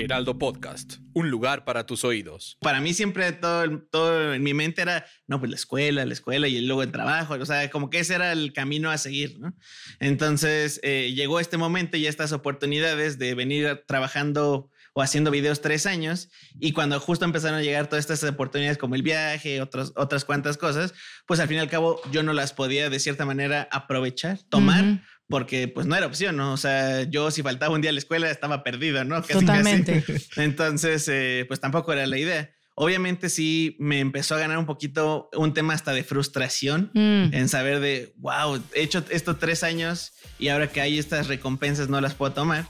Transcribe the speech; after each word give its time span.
Heraldo 0.00 0.38
Podcast, 0.38 0.94
un 1.12 1.30
lugar 1.30 1.64
para 1.64 1.84
tus 1.84 2.04
oídos. 2.04 2.56
Para 2.60 2.80
mí 2.80 2.94
siempre 2.94 3.32
todo, 3.32 3.80
todo 3.90 4.34
en 4.34 4.42
mi 4.42 4.54
mente 4.54 4.82
era, 4.82 5.04
no, 5.26 5.38
pues 5.38 5.50
la 5.50 5.56
escuela, 5.56 6.04
la 6.06 6.12
escuela 6.12 6.48
y 6.48 6.60
luego 6.62 6.82
el 6.82 6.90
trabajo, 6.90 7.34
o 7.34 7.46
sea, 7.46 7.70
como 7.70 7.90
que 7.90 8.00
ese 8.00 8.14
era 8.14 8.32
el 8.32 8.52
camino 8.52 8.90
a 8.90 8.98
seguir, 8.98 9.38
¿no? 9.38 9.54
Entonces 9.98 10.80
eh, 10.82 11.12
llegó 11.14 11.38
este 11.38 11.58
momento 11.58 11.96
y 11.96 12.06
estas 12.06 12.32
oportunidades 12.32 13.18
de 13.18 13.34
venir 13.34 13.84
trabajando 13.86 14.70
o 14.92 15.02
haciendo 15.02 15.30
videos 15.30 15.60
tres 15.60 15.86
años 15.86 16.30
y 16.58 16.72
cuando 16.72 16.98
justo 16.98 17.24
empezaron 17.24 17.58
a 17.58 17.62
llegar 17.62 17.88
todas 17.88 18.10
estas 18.10 18.28
oportunidades 18.28 18.78
como 18.78 18.94
el 18.94 19.02
viaje, 19.02 19.60
otros, 19.60 19.92
otras 19.96 20.24
cuantas 20.24 20.56
cosas, 20.56 20.94
pues 21.26 21.40
al 21.40 21.48
fin 21.48 21.58
y 21.58 21.60
al 21.60 21.68
cabo 21.68 22.00
yo 22.10 22.22
no 22.22 22.32
las 22.32 22.52
podía 22.52 22.90
de 22.90 22.98
cierta 22.98 23.24
manera 23.24 23.68
aprovechar, 23.70 24.38
tomar 24.48 25.02
porque 25.30 25.68
pues 25.68 25.86
no 25.86 25.96
era 25.96 26.06
opción, 26.06 26.36
¿no? 26.36 26.52
O 26.52 26.56
sea, 26.56 27.04
yo 27.04 27.30
si 27.30 27.42
faltaba 27.42 27.74
un 27.74 27.80
día 27.80 27.90
a 27.90 27.92
la 27.92 27.98
escuela 28.00 28.30
estaba 28.30 28.62
perdido, 28.62 29.04
¿no? 29.04 29.22
Totalmente. 29.22 30.04
Entonces, 30.36 31.08
eh, 31.08 31.44
pues 31.48 31.60
tampoco 31.60 31.92
era 31.92 32.06
la 32.06 32.18
idea. 32.18 32.50
Obviamente 32.74 33.28
sí 33.28 33.76
me 33.78 34.00
empezó 34.00 34.34
a 34.34 34.38
ganar 34.38 34.56
un 34.58 34.64
poquito 34.66 35.28
un 35.34 35.52
tema 35.54 35.74
hasta 35.74 35.92
de 35.92 36.02
frustración 36.02 36.90
Mm. 36.94 37.34
en 37.34 37.48
saber 37.48 37.80
de, 37.80 38.12
wow, 38.16 38.60
he 38.74 38.82
hecho 38.82 39.04
esto 39.10 39.36
tres 39.36 39.62
años 39.62 40.12
y 40.38 40.48
ahora 40.48 40.66
que 40.68 40.80
hay 40.80 40.98
estas 40.98 41.28
recompensas 41.28 41.88
no 41.88 42.00
las 42.00 42.14
puedo 42.14 42.32
tomar. 42.32 42.66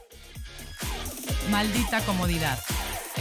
Maldita 1.51 2.01
comodidad. 2.05 2.59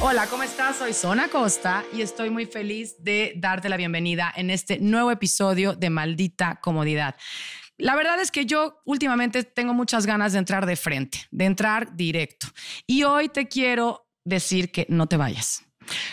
Hola, 0.01 0.27
¿cómo 0.27 0.43
estás? 0.43 0.77
Soy 0.77 0.93
Zona 0.93 1.27
Costa 1.27 1.83
y 1.93 2.01
estoy 2.01 2.29
muy 2.29 2.45
feliz 2.45 2.95
de 2.99 3.33
darte 3.35 3.67
la 3.69 3.75
bienvenida 3.75 4.31
en 4.35 4.49
este 4.49 4.79
nuevo 4.79 5.11
episodio 5.11 5.73
de 5.75 5.89
Maldita 5.89 6.59
Comodidad. 6.61 7.15
La 7.79 7.95
verdad 7.95 8.19
es 8.19 8.29
que 8.29 8.45
yo 8.45 8.81
últimamente 8.83 9.45
tengo 9.45 9.73
muchas 9.73 10.05
ganas 10.05 10.33
de 10.33 10.39
entrar 10.39 10.65
de 10.65 10.75
frente, 10.75 11.19
de 11.31 11.45
entrar 11.45 11.95
directo. 11.95 12.47
Y 12.85 13.03
hoy 13.03 13.29
te 13.29 13.47
quiero 13.47 14.09
decir 14.25 14.69
que 14.69 14.85
no 14.89 15.07
te 15.07 15.15
vayas. 15.15 15.63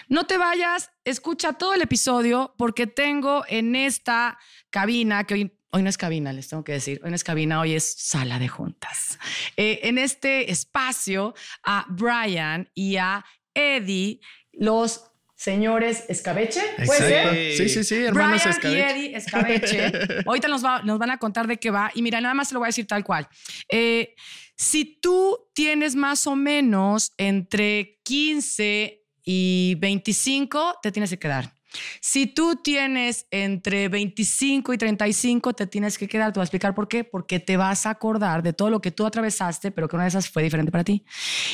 No 0.09 0.25
te 0.27 0.39
vayas, 0.39 0.93
escucha 1.05 1.55
todo 1.55 1.75
el 1.75 1.83
episodio 1.83 2.55
porque 2.57 2.87
tengo 2.87 3.45
en 3.49 3.75
esta 3.75 4.39
cabina, 4.71 5.25
que 5.25 5.35
hoy, 5.35 5.59
hoy 5.71 5.83
no 5.83 5.91
es 5.91 5.99
cabina, 5.99 6.33
les 6.33 6.49
tengo 6.49 6.63
que 6.63 6.73
decir, 6.73 7.01
hoy 7.03 7.11
no 7.11 7.17
es 7.17 7.25
cabina, 7.25 7.61
hoy 7.61 7.75
es 7.75 7.95
sala 7.99 8.39
de 8.39 8.47
juntas. 8.47 9.19
Eh, 9.57 9.81
en 9.83 9.99
este 9.99 10.53
espacio 10.53 11.35
a 11.65 11.85
Brian 11.89 12.71
y 12.75 12.97
a 12.97 13.25
Eddie, 13.55 14.21
los 14.53 15.11
señores 15.37 16.05
Escabeche. 16.09 16.61
¿Puede 16.85 16.99
ser? 17.01 17.57
Sí, 17.57 17.69
sí, 17.69 17.85
sí, 17.85 17.95
hermanos 17.97 18.43
Brian 18.43 18.57
Escabeche. 18.57 18.79
y 18.79 18.81
Eddie 19.07 19.17
Escabeche. 19.17 19.93
Ahorita 20.27 20.49
nos, 20.49 20.65
va- 20.65 20.83
nos 20.83 20.99
van 20.99 21.11
a 21.11 21.19
contar 21.19 21.47
de 21.47 21.59
qué 21.59 21.71
va. 21.71 21.91
Y 21.95 22.03
mira, 22.03 22.21
nada 22.21 22.35
más 22.35 22.49
se 22.49 22.55
lo 22.55 22.61
voy 22.61 22.67
a 22.67 22.71
decir 22.71 22.87
tal 22.87 23.05
cual. 23.05 23.29
Eh, 23.71 24.15
si 24.57 24.99
tú 25.01 25.39
tienes 25.55 25.95
más 25.95 26.27
o 26.27 26.35
menos 26.35 27.13
entre 27.19 28.01
15 28.05 29.05
y 29.25 29.75
25, 29.79 30.79
te 30.83 30.91
tienes 30.91 31.11
que 31.11 31.19
quedar. 31.19 31.53
Si 32.01 32.27
tú 32.27 32.57
tienes 32.57 33.27
entre 33.31 33.89
25 33.91 34.73
y 34.73 34.79
35, 34.79 35.53
te 35.53 35.67
tienes 35.67 35.99
que 35.99 36.09
quedar. 36.09 36.33
Te 36.33 36.39
voy 36.39 36.45
a 36.45 36.47
explicar 36.47 36.75
por 36.75 36.89
qué. 36.89 37.05
Porque 37.05 37.39
te 37.39 37.59
vas 37.59 37.85
a 37.85 37.91
acordar 37.91 38.43
de 38.43 38.55
todo 38.55 38.71
lo 38.71 38.81
que 38.81 38.91
tú 38.93 39.05
atravesaste, 39.05 39.71
pero 39.73 39.87
que 39.89 39.97
una 39.97 40.05
de 40.05 40.09
esas 40.09 40.31
fue 40.31 40.43
diferente 40.43 40.73
para 40.73 40.85
ti. 40.85 41.05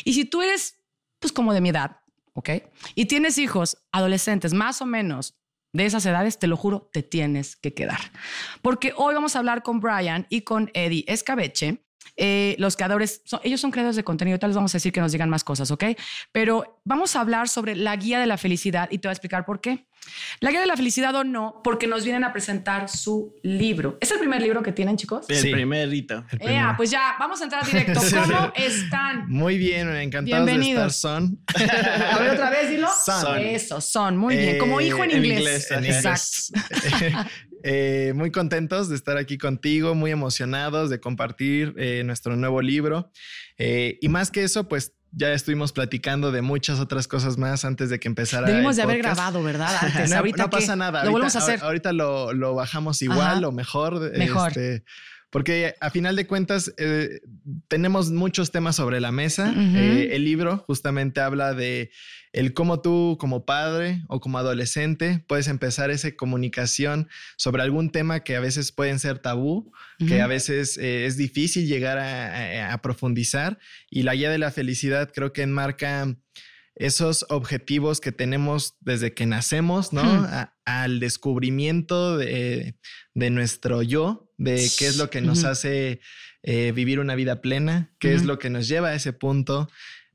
Y 0.04 0.12
si 0.14 0.24
tú 0.24 0.40
eres, 0.42 0.78
pues 1.18 1.32
como 1.32 1.52
de 1.52 1.60
mi 1.60 1.70
edad, 1.70 1.96
¿ok? 2.34 2.50
Y 2.94 3.06
tienes 3.06 3.38
hijos 3.38 3.78
adolescentes, 3.92 4.54
más 4.54 4.82
o 4.82 4.86
menos 4.86 5.34
de 5.72 5.86
esas 5.86 6.04
edades, 6.04 6.38
te 6.38 6.46
lo 6.46 6.56
juro, 6.56 6.90
te 6.92 7.02
tienes 7.02 7.56
que 7.56 7.72
quedar. 7.72 8.00
Porque 8.60 8.92
hoy 8.96 9.14
vamos 9.14 9.34
a 9.34 9.38
hablar 9.38 9.62
con 9.62 9.80
Brian 9.80 10.26
y 10.28 10.42
con 10.42 10.70
Eddie 10.74 11.04
Escabeche. 11.08 11.84
Eh, 12.16 12.56
los 12.58 12.76
creadores, 12.76 13.22
son- 13.24 13.40
ellos 13.44 13.60
son 13.60 13.70
creadores 13.70 13.96
de 13.96 14.04
contenido, 14.04 14.38
tal 14.38 14.50
les 14.50 14.56
vamos 14.56 14.74
a 14.74 14.76
decir 14.78 14.92
que 14.92 15.00
nos 15.00 15.12
digan 15.12 15.30
más 15.30 15.44
cosas, 15.44 15.70
¿ok? 15.70 15.84
Pero 16.32 16.80
vamos 16.84 17.16
a 17.16 17.20
hablar 17.20 17.48
sobre 17.48 17.74
la 17.76 17.96
guía 17.96 18.20
de 18.20 18.26
la 18.26 18.36
felicidad 18.38 18.88
y 18.90 18.98
te 18.98 19.08
voy 19.08 19.12
a 19.12 19.14
explicar 19.14 19.44
por 19.44 19.60
qué. 19.60 19.86
La 20.40 20.50
guía 20.50 20.60
de 20.60 20.66
la 20.66 20.76
felicidad 20.76 21.14
o 21.14 21.22
no, 21.22 21.60
porque 21.62 21.86
nos 21.86 22.02
vienen 22.02 22.24
a 22.24 22.32
presentar 22.32 22.88
su 22.88 23.36
libro. 23.44 23.98
¿Es 24.00 24.10
el 24.10 24.18
primer 24.18 24.42
libro 24.42 24.60
que 24.60 24.72
tienen, 24.72 24.96
chicos? 24.96 25.26
El 25.30 25.36
Sí. 25.36 25.52
primer 25.52 25.94
hito. 25.94 26.24
El 26.32 26.40
Ea, 26.40 26.46
primero. 26.46 26.74
pues 26.76 26.90
ya, 26.90 27.14
vamos 27.20 27.40
a 27.40 27.44
entrar 27.44 27.64
directo. 27.64 28.00
¿Cómo 28.10 28.52
están? 28.56 29.28
Muy 29.28 29.58
bien, 29.58 29.88
encantados 29.94 30.44
Bienvenidos. 30.44 30.82
de 30.82 30.88
estar, 30.88 30.90
Son. 30.92 31.38
A 32.12 32.18
ver 32.18 32.30
otra 32.32 32.50
vez, 32.50 32.68
dilo. 32.68 32.88
Son. 33.04 33.38
Eso, 33.38 33.80
son. 33.80 34.16
Muy 34.16 34.36
bien. 34.36 34.58
Como 34.58 34.80
Eh, 34.80 34.86
hijo 34.88 35.04
en, 35.04 35.12
en 35.12 35.24
inglés. 35.24 35.68
inglés, 35.70 36.04
Exacto. 36.04 37.28
Eh, 37.62 38.12
muy 38.14 38.30
contentos 38.30 38.88
de 38.88 38.96
estar 38.96 39.16
aquí 39.16 39.38
contigo, 39.38 39.94
muy 39.94 40.10
emocionados 40.10 40.90
de 40.90 41.00
compartir 41.00 41.74
eh, 41.76 42.02
nuestro 42.04 42.36
nuevo 42.36 42.60
libro. 42.62 43.10
Eh, 43.58 43.98
y 44.00 44.08
más 44.08 44.30
que 44.30 44.42
eso, 44.44 44.68
pues 44.68 44.92
ya 45.14 45.32
estuvimos 45.32 45.72
platicando 45.72 46.32
de 46.32 46.40
muchas 46.42 46.80
otras 46.80 47.06
cosas 47.06 47.36
más 47.36 47.64
antes 47.64 47.90
de 47.90 48.00
que 48.00 48.08
empezara. 48.08 48.46
Debimos 48.48 48.72
el 48.72 48.76
de 48.78 48.82
haber 48.84 48.98
grabado, 48.98 49.42
¿verdad? 49.42 49.70
Antes. 49.82 50.10
No, 50.10 50.16
ahorita 50.16 50.42
no 50.44 50.50
pasa 50.50 50.74
nada. 50.76 50.90
Lo 50.90 50.96
ahorita, 50.98 51.10
volvemos 51.12 51.36
a 51.36 51.38
hacer. 51.38 51.60
ahor- 51.60 51.64
Ahorita 51.66 51.92
lo, 51.92 52.32
lo 52.32 52.54
bajamos 52.54 53.02
igual 53.02 53.20
Ajá. 53.38 53.48
o 53.48 53.52
mejor. 53.52 54.00
Mejor. 54.16 54.48
este, 54.48 54.84
porque 55.32 55.74
a 55.80 55.90
final 55.90 56.14
de 56.14 56.26
cuentas 56.28 56.72
eh, 56.76 57.20
tenemos 57.66 58.10
muchos 58.12 58.52
temas 58.52 58.76
sobre 58.76 59.00
la 59.00 59.10
mesa. 59.10 59.50
Ujú. 59.50 59.76
Eh, 59.76 60.14
el 60.14 60.24
libro 60.24 60.58
justamente 60.66 61.20
habla 61.22 61.54
de 61.54 61.90
el 62.34 62.52
cómo 62.54 62.80
tú 62.82 63.16
como 63.18 63.44
padre 63.44 64.02
o 64.08 64.20
como 64.20 64.38
adolescente 64.38 65.24
puedes 65.26 65.48
empezar 65.48 65.90
esa 65.90 66.10
comunicación 66.12 67.08
sobre 67.36 67.62
algún 67.62 67.90
tema 67.90 68.20
que 68.24 68.36
a 68.36 68.40
veces 68.40 68.72
pueden 68.72 68.98
ser 68.98 69.18
tabú, 69.18 69.72
que 69.98 70.14
Ujú. 70.16 70.22
a 70.22 70.26
veces 70.26 70.76
eh, 70.78 71.06
es 71.06 71.16
difícil 71.16 71.66
llegar 71.66 71.96
a, 71.98 72.68
a- 72.68 72.72
a 72.74 72.82
profundizar. 72.82 73.58
Y 73.90 74.02
la 74.02 74.14
guía 74.14 74.30
de 74.30 74.38
la 74.38 74.50
felicidad 74.50 75.10
creo 75.14 75.32
que 75.32 75.42
enmarca 75.42 76.14
esos 76.74 77.26
objetivos 77.28 78.00
que 78.00 78.12
tenemos 78.12 78.76
desde 78.80 79.12
que 79.12 79.26
nacemos, 79.26 79.92
¿no? 79.92 80.02
Hmm. 80.02 80.24
A- 80.24 80.54
al 80.64 81.00
descubrimiento 81.00 82.16
de, 82.16 82.76
de 83.14 83.30
nuestro 83.30 83.82
yo, 83.82 84.32
de 84.38 84.68
qué 84.78 84.86
es 84.86 84.96
lo 84.96 85.10
que 85.10 85.20
nos 85.20 85.44
hace 85.44 86.00
eh, 86.42 86.72
vivir 86.72 87.00
una 87.00 87.14
vida 87.14 87.40
plena, 87.40 87.92
qué 87.98 88.14
es 88.14 88.24
lo 88.24 88.38
que 88.38 88.50
nos 88.50 88.68
lleva 88.68 88.88
a 88.88 88.94
ese 88.94 89.12
punto. 89.12 89.70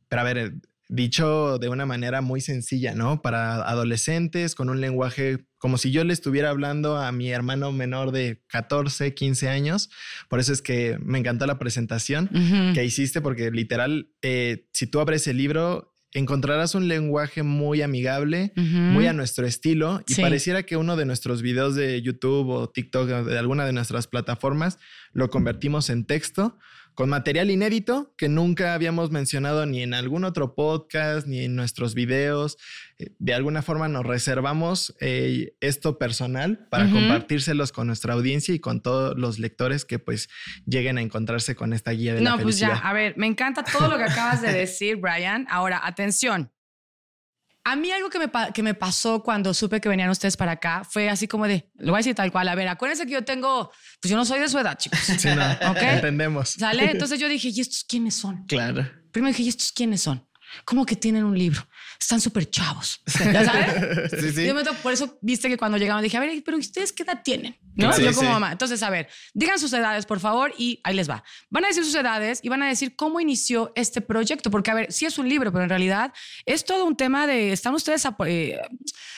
Pero 0.09 0.21
a 0.21 0.25
ver, 0.25 0.53
dicho 0.89 1.57
de 1.59 1.69
una 1.69 1.85
manera 1.85 2.21
muy 2.21 2.41
sencilla, 2.41 2.95
¿no? 2.95 3.21
Para 3.21 3.55
adolescentes, 3.67 4.55
con 4.55 4.69
un 4.69 4.81
lenguaje 4.81 5.45
como 5.57 5.77
si 5.77 5.91
yo 5.91 6.03
le 6.03 6.13
estuviera 6.13 6.49
hablando 6.49 6.97
a 6.97 7.11
mi 7.11 7.31
hermano 7.31 7.71
menor 7.71 8.11
de 8.11 8.43
14, 8.47 9.13
15 9.13 9.49
años. 9.49 9.89
Por 10.29 10.39
eso 10.39 10.53
es 10.53 10.61
que 10.61 10.97
me 11.01 11.19
encantó 11.19 11.45
la 11.47 11.59
presentación 11.59 12.29
que 12.73 12.85
hiciste, 12.85 13.21
porque 13.21 13.51
literal, 13.51 14.11
eh, 14.21 14.67
si 14.71 14.87
tú 14.87 14.99
abres 14.99 15.27
el 15.27 15.37
libro, 15.37 15.96
encontrarás 16.13 16.73
un 16.75 16.87
lenguaje 16.87 17.43
muy 17.43 17.81
amigable, 17.81 18.53
muy 18.55 19.07
a 19.07 19.13
nuestro 19.13 19.45
estilo, 19.45 20.01
y 20.07 20.13
Sí. 20.13 20.21
pareciera 20.21 20.63
que 20.63 20.77
uno 20.77 20.95
de 20.95 21.05
nuestros 21.05 21.41
videos 21.41 21.75
de 21.75 22.01
YouTube 22.01 22.49
o 22.49 22.69
TikTok 22.69 23.09
o 23.09 23.23
de 23.25 23.37
alguna 23.37 23.65
de 23.65 23.73
nuestras 23.73 24.07
plataformas 24.07 24.79
lo 25.13 25.29
convertimos 25.29 25.89
en 25.89 26.05
texto 26.05 26.57
con 26.97 27.09
material 27.09 27.51
inédito 27.51 28.11
que 28.17 28.27
nunca 28.27 28.73
habíamos 28.73 29.11
mencionado 29.11 29.67
ni 29.67 29.83
en 29.83 29.93
algún 29.93 30.23
otro 30.23 30.55
podcast 30.55 31.27
ni 31.27 31.41
en 31.45 31.55
nuestros 31.55 31.93
videos. 31.93 32.57
Eh, 32.97 33.11
De 33.19 33.35
alguna 33.35 33.61
forma 33.61 33.87
nos 33.87 34.03
reservamos 34.03 34.95
eh, 34.99 35.53
esto 35.61 35.99
personal 35.99 36.67
para 36.71 36.89
compartírselos 36.89 37.71
con 37.71 37.85
nuestra 37.85 38.15
audiencia 38.15 38.55
y 38.55 38.59
con 38.59 38.81
todos 38.81 39.15
los 39.15 39.37
lectores 39.37 39.85
que 39.85 39.99
pues 39.99 40.27
lleguen 40.65 40.97
a 40.97 41.01
encontrarse 41.03 41.55
con 41.55 41.71
esta 41.71 41.91
guía 41.91 42.15
de 42.15 42.21
la 42.21 42.31
No, 42.31 42.35
pues 42.37 42.55
felicidad. 42.57 42.81
ya, 42.81 42.89
a 42.89 42.93
ver, 42.93 43.13
me 43.15 43.27
encanta 43.27 43.63
todo 43.63 43.89
lo 43.89 43.97
que 43.99 44.05
acabas 44.05 44.41
de 44.41 44.51
decir, 44.51 44.95
Brian. 44.95 45.45
Ahora, 45.51 45.79
atención. 45.83 46.51
A 47.69 47.75
mí 47.75 47.91
algo 47.91 48.09
que 48.09 48.17
me, 48.17 48.31
que 48.53 48.63
me 48.63 48.73
pasó 48.73 49.21
cuando 49.21 49.53
supe 49.53 49.81
que 49.81 49.89
venían 49.89 50.09
ustedes 50.09 50.37
para 50.37 50.53
acá 50.53 50.83
fue 50.89 51.09
así 51.09 51.27
como 51.27 51.47
de, 51.49 51.69
lo 51.75 51.91
voy 51.91 51.97
a 51.97 51.99
decir 51.99 52.15
tal 52.15 52.31
cual, 52.31 52.47
a 52.47 52.55
ver, 52.55 52.69
acuérdense 52.69 53.05
que 53.05 53.11
yo 53.11 53.25
tengo, 53.25 53.69
pues 54.01 54.09
yo 54.09 54.15
no 54.15 54.23
soy 54.23 54.39
de 54.39 54.47
su 54.47 54.57
edad, 54.57 54.77
chicos. 54.77 54.99
Sí, 55.19 55.27
no, 55.35 55.71
Ok. 55.71 55.81
entendemos. 55.81 56.51
¿Sale? 56.51 56.91
Entonces 56.91 57.19
yo 57.19 57.27
dije, 57.27 57.49
¿y 57.49 57.59
estos 57.59 57.83
quiénes 57.83 58.15
son? 58.15 58.45
Claro. 58.45 58.89
Primero 59.11 59.31
dije, 59.33 59.43
¿y 59.43 59.49
estos 59.49 59.73
quiénes 59.73 60.01
son? 60.01 60.25
¿Cómo 60.63 60.85
que 60.85 60.95
tienen 60.95 61.25
un 61.25 61.37
libro? 61.37 61.61
Están 61.99 62.21
súper 62.21 62.49
chavos. 62.49 63.01
¿Ya 63.19 63.45
sabes? 63.45 64.11
Sí, 64.11 64.31
sí. 64.31 64.41
Y 64.41 64.45
de 64.45 64.53
momento, 64.53 64.73
por 64.81 64.93
eso 64.93 65.17
viste 65.21 65.49
que 65.49 65.57
cuando 65.57 65.77
llegaban 65.77 66.03
dije, 66.03 66.17
a 66.17 66.19
ver, 66.19 66.41
pero 66.43 66.57
¿ustedes 66.57 66.91
qué 66.91 67.03
edad 67.03 67.21
tienen? 67.23 67.57
¿No? 67.75 67.91
Sí, 67.93 68.03
Yo 68.03 68.13
como 68.13 68.31
mamá. 68.31 68.51
Entonces, 68.51 68.81
a 68.83 68.89
ver, 68.89 69.07
digan 69.33 69.59
sus 69.59 69.73
edades, 69.73 70.05
por 70.05 70.19
favor, 70.19 70.53
y 70.57 70.79
ahí 70.83 70.95
les 70.95 71.09
va. 71.09 71.23
Van 71.49 71.65
a 71.65 71.67
decir 71.67 71.83
sus 71.83 71.95
edades 71.95 72.39
y 72.43 72.49
van 72.49 72.63
a 72.63 72.67
decir 72.67 72.95
cómo 72.95 73.19
inició 73.19 73.71
este 73.75 74.01
proyecto, 74.01 74.49
porque, 74.51 74.71
a 74.71 74.73
ver, 74.73 74.91
sí 74.91 75.05
es 75.05 75.17
un 75.17 75.27
libro, 75.27 75.51
pero 75.51 75.63
en 75.63 75.69
realidad 75.69 76.13
es 76.45 76.65
todo 76.65 76.85
un 76.85 76.95
tema 76.95 77.27
de, 77.27 77.51
están 77.51 77.73
ustedes 77.73 78.07
eh, 78.25 78.59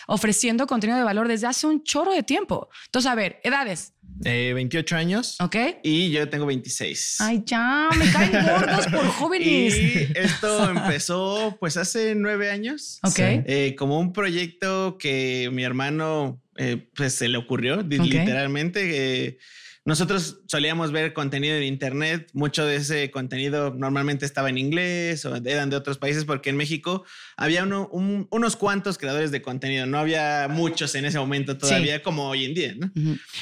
ofreciendo 0.08 0.68
contenido 0.68 0.98
de 0.98 1.04
valor 1.04 1.28
desde 1.28 1.48
hace 1.48 1.68
un 1.68 1.84
chorro 1.84 2.14
de 2.14 2.24
tiempo. 2.24 2.70
Entonces, 2.86 3.12
a 3.12 3.16
ver, 3.16 3.40
edades, 3.44 3.94
Eh, 4.25 4.51
28 4.54 4.95
años. 4.95 5.36
¿ok? 5.39 5.56
Y 5.83 6.12
yo 6.12 6.27
tengo 6.30 6.45
26. 6.45 7.18
Ay, 7.19 7.44
ya, 7.45 7.89
me 7.98 8.12
caen 8.12 8.31
gordos 8.45 8.88
por 8.88 9.06
jóvenes. 9.07 9.75
Y 9.77 10.07
esto 10.16 10.69
empezó 10.69 11.57
pues 11.60 11.77
hace 11.77 12.16
nueve 12.16 12.51
años. 12.51 13.00
Ok. 13.04 13.19
Eh, 13.19 13.75
como 13.77 14.00
un 14.00 14.13
proyecto 14.13 14.98
que 14.98 15.50
mi 15.51 15.63
hermano 15.63 16.42
eh, 16.57 16.89
pues 16.95 17.13
se 17.13 17.30
le 17.30 17.38
ocurrió 17.38 17.81
literalmente. 17.81 19.38
Nosotros 19.86 20.42
solíamos 20.48 20.92
ver 20.92 21.14
contenido 21.14 21.56
en 21.56 21.64
internet, 21.64 22.30
mucho 22.34 22.66
de 22.66 22.76
ese 22.76 23.10
contenido 23.12 23.74
normalmente 23.76 24.26
estaba 24.26 24.50
en 24.50 24.58
inglés 24.58 25.26
o 25.26 25.36
eran 25.36 25.70
de 25.70 25.76
otros 25.78 25.98
países 25.98 26.26
porque 26.26 26.50
en 26.50 26.58
México 26.58 27.04
había 27.38 27.64
uno, 27.64 27.88
un- 27.92 28.28
unos 28.30 28.56
cuantos 28.56 28.98
creadores 28.98 29.31
de 29.31 29.42
contenido, 29.42 29.86
no 29.88 29.98
había 29.98 30.48
muchos 30.50 30.94
en 30.96 31.06
ese 31.06 31.18
momento 31.18 31.58
todavía 31.58 32.04
como 32.04 32.28
hoy 32.30 32.46
en 32.46 32.54
día, 32.54 32.76
¿no? 32.78 32.92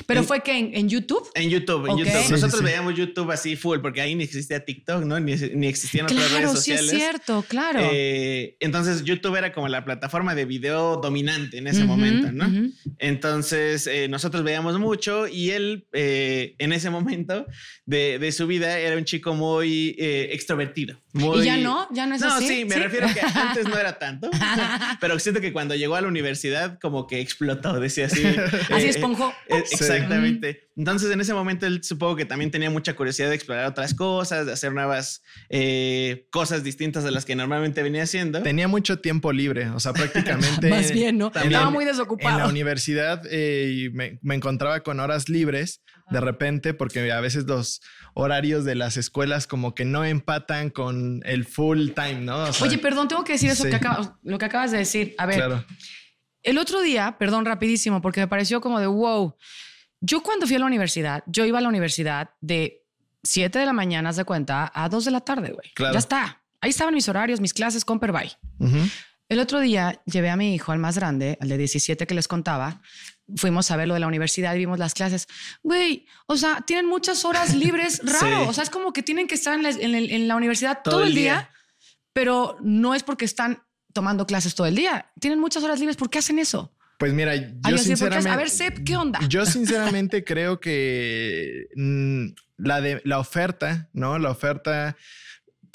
Pero 0.05 0.23
fue 0.23 0.41
que 0.41 0.57
en, 0.57 0.75
en 0.75 0.87
YouTube. 0.89 1.27
En 1.33 1.49
YouTube, 1.49 1.87
en. 1.89 1.97
YouTube. 1.97 2.23
Sí, 2.25 2.31
Nosotros 2.31 2.59
sí, 2.59 2.65
veíamos 2.65 2.95
YouTube 2.95 3.31
así 3.31 3.55
full 3.55 3.79
porque 3.79 4.01
ahí 4.01 4.15
ni 4.15 4.23
existía 4.23 4.63
TikTok, 4.63 5.03
¿no? 5.03 5.19
Ni, 5.19 5.35
ni 5.35 5.67
existían 5.67 6.05
otras 6.05 6.19
redes 6.19 6.31
Claro, 6.31 6.49
sí 6.51 6.55
sociales. 6.57 6.93
es 6.93 6.97
cierto, 6.99 7.45
claro. 7.47 7.79
Eh, 7.91 8.55
entonces 8.59 9.03
YouTube 9.03 9.35
era 9.35 9.51
como 9.53 9.67
la 9.67 9.83
plataforma 9.83 10.35
de 10.35 10.45
video 10.45 10.97
dominante 10.97 11.57
en 11.57 11.67
ese 11.67 11.83
momento, 11.83 12.31
¿no? 12.31 12.47
Entonces 12.99 13.87
eh, 13.87 14.07
nosotros 14.07 14.43
veíamos 14.43 14.77
mucho 14.79 15.27
y 15.27 15.51
él 15.51 15.87
eh, 15.93 16.26
en 16.57 16.71
ese 16.73 16.89
momento 16.89 17.45
de, 17.85 18.19
de 18.19 18.31
su 18.31 18.47
vida 18.47 18.79
era 18.79 18.97
un 18.97 19.05
chico 19.05 19.33
muy 19.33 19.95
eh, 19.97 20.29
extrovertido. 20.31 21.01
Muy... 21.17 21.41
¿Y 21.41 21.45
ya 21.45 21.57
no? 21.57 21.87
¿Ya 21.91 22.05
no 22.05 22.15
es 22.15 22.21
no, 22.21 22.33
así? 22.33 22.47
sí, 22.47 22.65
me 22.65 22.75
refiero 22.77 23.07
que 23.13 23.21
antes 23.21 23.65
no 23.67 23.77
era 23.77 23.97
tanto, 23.99 24.29
pero 25.01 25.17
siento 25.19 25.41
que 25.41 25.51
cuando 25.53 25.75
llegó 25.75 25.95
a 25.95 26.01
la 26.01 26.07
universidad 26.07 26.79
como 26.79 27.07
que 27.07 27.19
explotó, 27.19 27.79
decía 27.79 28.05
así. 28.05 28.23
Así 28.71 28.85
eh, 28.85 28.89
esponjó. 28.89 29.33
eh, 29.49 29.63
Sí. 29.65 29.75
exactamente. 29.75 30.67
Entonces, 30.77 31.09
en 31.11 31.19
ese 31.21 31.33
momento, 31.33 31.65
él 31.65 31.83
supongo 31.83 32.15
que 32.15 32.25
también 32.25 32.51
tenía 32.51 32.69
mucha 32.69 32.95
curiosidad 32.95 33.29
de 33.29 33.35
explorar 33.35 33.65
otras 33.65 33.95
cosas, 33.95 34.45
de 34.45 34.53
hacer 34.53 34.71
nuevas 34.73 35.23
eh, 35.49 36.27
cosas 36.29 36.63
distintas 36.63 37.03
a 37.05 37.11
las 37.11 37.25
que 37.25 37.35
normalmente 37.35 37.81
venía 37.81 38.03
haciendo. 38.03 38.43
Tenía 38.43 38.67
mucho 38.67 38.99
tiempo 38.99 39.33
libre, 39.33 39.69
o 39.69 39.79
sea, 39.79 39.93
prácticamente. 39.93 40.69
Más 40.69 40.91
bien, 40.91 41.17
¿no? 41.17 41.31
también 41.31 41.53
Estaba 41.53 41.71
muy 41.71 41.83
En 41.83 41.87
la 41.87 41.93
desocupado. 41.93 42.49
universidad 42.49 43.23
eh, 43.31 43.73
y 43.75 43.89
me, 43.89 44.19
me 44.21 44.35
encontraba 44.35 44.81
con 44.81 44.99
horas 44.99 45.29
libres 45.29 45.81
de 46.09 46.21
repente 46.21 46.73
porque 46.73 47.11
a 47.11 47.19
veces 47.19 47.45
los 47.47 47.81
horarios 48.13 48.63
de 48.63 48.75
las 48.75 48.95
escuelas 48.95 49.45
como 49.45 49.75
que 49.75 49.83
no 49.83 50.05
empatan 50.05 50.69
con 50.69 51.06
el 51.25 51.45
full 51.45 51.89
time, 51.91 52.21
¿no? 52.21 52.43
O 52.45 52.53
sea, 52.53 52.67
Oye, 52.67 52.77
perdón, 52.77 53.07
tengo 53.07 53.23
que 53.23 53.33
decir 53.33 53.49
eso 53.49 53.63
Sí. 53.63 53.69
que 53.69 53.75
acabas, 53.75 54.11
lo 54.23 54.37
que 54.37 54.45
acabas 54.45 54.71
de 54.71 54.79
decir. 54.79 55.15
A 55.17 55.25
ver, 55.25 55.35
claro. 55.37 55.65
el 56.43 56.57
otro 56.57 56.81
día, 56.81 57.15
perdón, 57.19 57.45
rapidísimo, 57.45 58.01
porque 58.01 58.19
me 58.21 58.27
pareció 58.27 58.61
como 58.61 58.79
de 58.79 58.87
wow. 58.87 59.35
Yo 60.01 60.21
cuando 60.21 60.45
fui 60.47 60.55
a 60.55 60.59
la 60.59 60.65
universidad, 60.65 61.23
yo 61.27 61.45
iba 61.45 61.57
a 61.57 61.61
la 61.61 61.69
universidad 61.69 62.29
de 62.41 62.83
7 63.23 63.59
de 63.59 63.65
la 63.65 63.73
mañana, 63.73 64.11
de 64.13 64.23
cuenta, 64.25 64.71
a 64.73 64.87
2 64.89 65.05
de 65.05 65.11
la 65.11 65.21
tarde, 65.21 65.51
güey. 65.51 65.71
Claro. 65.73 65.93
Ya 65.93 65.99
está. 65.99 66.43
Ahí 66.61 66.69
estaban 66.69 66.93
mis 66.93 67.09
horarios, 67.09 67.41
mis 67.41 67.53
clases 67.53 67.83
con 67.83 67.99
Perbay. 67.99 68.31
Ujú. 68.59 68.77
El 69.29 69.39
otro 69.39 69.59
día 69.59 70.01
llevé 70.05 70.29
a 70.29 70.37
mi 70.37 70.55
hijo, 70.55 70.71
al 70.71 70.79
más 70.79 70.95
grande, 70.97 71.37
al 71.41 71.49
de 71.49 71.57
17 71.57 72.07
que 72.07 72.15
les 72.15 72.27
contaba. 72.27 72.81
Fuimos 73.35 73.69
a 73.71 73.75
ver 73.75 73.87
lo 73.89 73.93
de 73.93 73.99
la 73.99 74.07
universidad 74.07 74.55
y 74.55 74.59
vimos 74.59 74.79
las 74.79 74.93
clases. 74.93 75.27
Güey, 75.63 76.05
o 76.27 76.37
sea, 76.37 76.61
tienen 76.65 76.85
muchas 76.85 77.25
horas 77.25 77.53
libres 77.53 78.01
raro. 78.03 78.43
Sí. 78.43 78.49
O 78.49 78.53
sea, 78.53 78.63
es 78.63 78.69
como 78.69 78.93
que 78.93 79.03
tienen 79.03 79.27
que 79.27 79.35
estar 79.35 79.53
en 79.53 79.63
la, 79.63 79.69
en 79.71 79.95
el- 79.95 80.11
en 80.11 80.27
la 80.27 80.35
universidad 80.35 80.79
todo, 80.83 81.03
el 81.03 81.13
día, 81.13 81.49
pero 82.13 82.57
no 82.61 82.95
es 82.95 83.03
porque 83.03 83.25
están 83.25 83.63
tomando 83.93 84.25
clases 84.25 84.55
todo 84.55 84.67
el 84.67 84.75
día. 84.75 85.11
Tienen 85.19 85.39
muchas 85.39 85.63
horas 85.63 85.79
libres. 85.79 85.97
¿Por 85.97 86.09
qué 86.09 86.19
hacen 86.19 86.39
eso? 86.39 86.73
Pues 86.99 87.13
mira, 87.13 87.35
yo 87.35 87.41
Ay, 87.41 87.49
así, 87.51 87.55
¿por 87.59 87.65
qué 87.65 87.73
hacen- 87.75 87.83
sinceramente. 87.97 88.29
a 88.29 88.35
ver, 88.37 88.49
Sep, 88.49 88.83
¿qué 88.85 88.97
onda? 88.97 89.19
Yo 89.27 89.45
sinceramente 89.45 90.23
creo 90.23 90.59
que 90.59 91.67
mm, 91.75 92.27
la, 92.57 92.81
de, 92.81 93.01
la 93.03 93.19
oferta, 93.19 93.89
¿no? 93.93 94.17
La 94.19 94.31
oferta, 94.31 94.95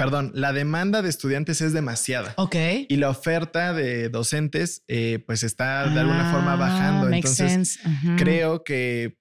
perdón, 0.04 0.32
la 0.34 0.52
demanda 0.52 1.02
de 1.02 1.08
estudiantes 1.08 1.60
es 1.60 1.72
demasiada. 1.72 2.34
ok. 2.36 2.56
Y 2.88 2.96
la 2.96 3.08
oferta 3.08 3.72
de 3.72 4.08
docentes, 4.08 4.82
eh, 4.88 5.22
pues 5.26 5.42
está 5.42 5.88
de 5.88 6.00
alguna 6.00 6.32
forma 6.32 6.56
bajando. 6.56 7.06
Ah, 7.06 7.10
makes 7.10 7.28
Entonces, 7.28 7.78
sense. 7.78 7.80
Creo 8.16 8.64
que 8.64 9.16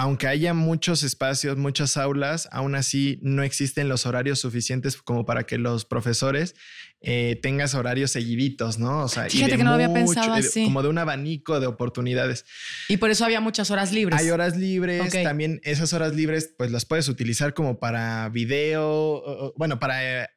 aunque 0.00 0.28
haya 0.28 0.54
muchos 0.54 1.02
espacios, 1.02 1.58
muchas 1.58 1.98
aulas, 1.98 2.48
aún 2.52 2.74
así 2.74 3.18
no 3.20 3.42
existen 3.42 3.90
los 3.90 4.06
horarios 4.06 4.38
suficientes 4.38 4.96
como 4.96 5.26
para 5.26 5.44
que 5.44 5.58
los 5.58 5.84
profesores 5.84 6.54
eh, 7.02 7.38
tengas 7.42 7.74
horarios 7.74 8.10
seguiditos, 8.10 8.78
¿no? 8.78 9.04
O 9.04 9.08
sea, 9.08 9.26
y 9.26 9.30
Fíjate 9.30 9.58
que 9.58 9.62
no 9.62 9.68
lo 9.68 9.74
había 9.74 9.92
pensado 9.92 10.32
así. 10.32 10.64
Como 10.64 10.82
de 10.82 10.88
un 10.88 10.96
abanico 10.96 11.60
de 11.60 11.66
oportunidades. 11.66 12.46
Y 12.88 12.96
por 12.96 13.10
eso 13.10 13.26
había 13.26 13.42
muchas 13.42 13.70
horas 13.70 13.92
libres. 13.92 14.18
Hay 14.18 14.30
horas 14.30 14.56
libres, 14.56 15.12
también 15.22 15.60
esas 15.64 15.92
horas 15.92 16.14
libres, 16.14 16.54
pues 16.56 16.70
las 16.70 16.86
puedes 16.86 17.06
utilizar 17.10 17.52
como 17.52 17.78
para 17.78 18.30
video, 18.30 19.52
bueno, 19.58 19.78
para 19.78 20.30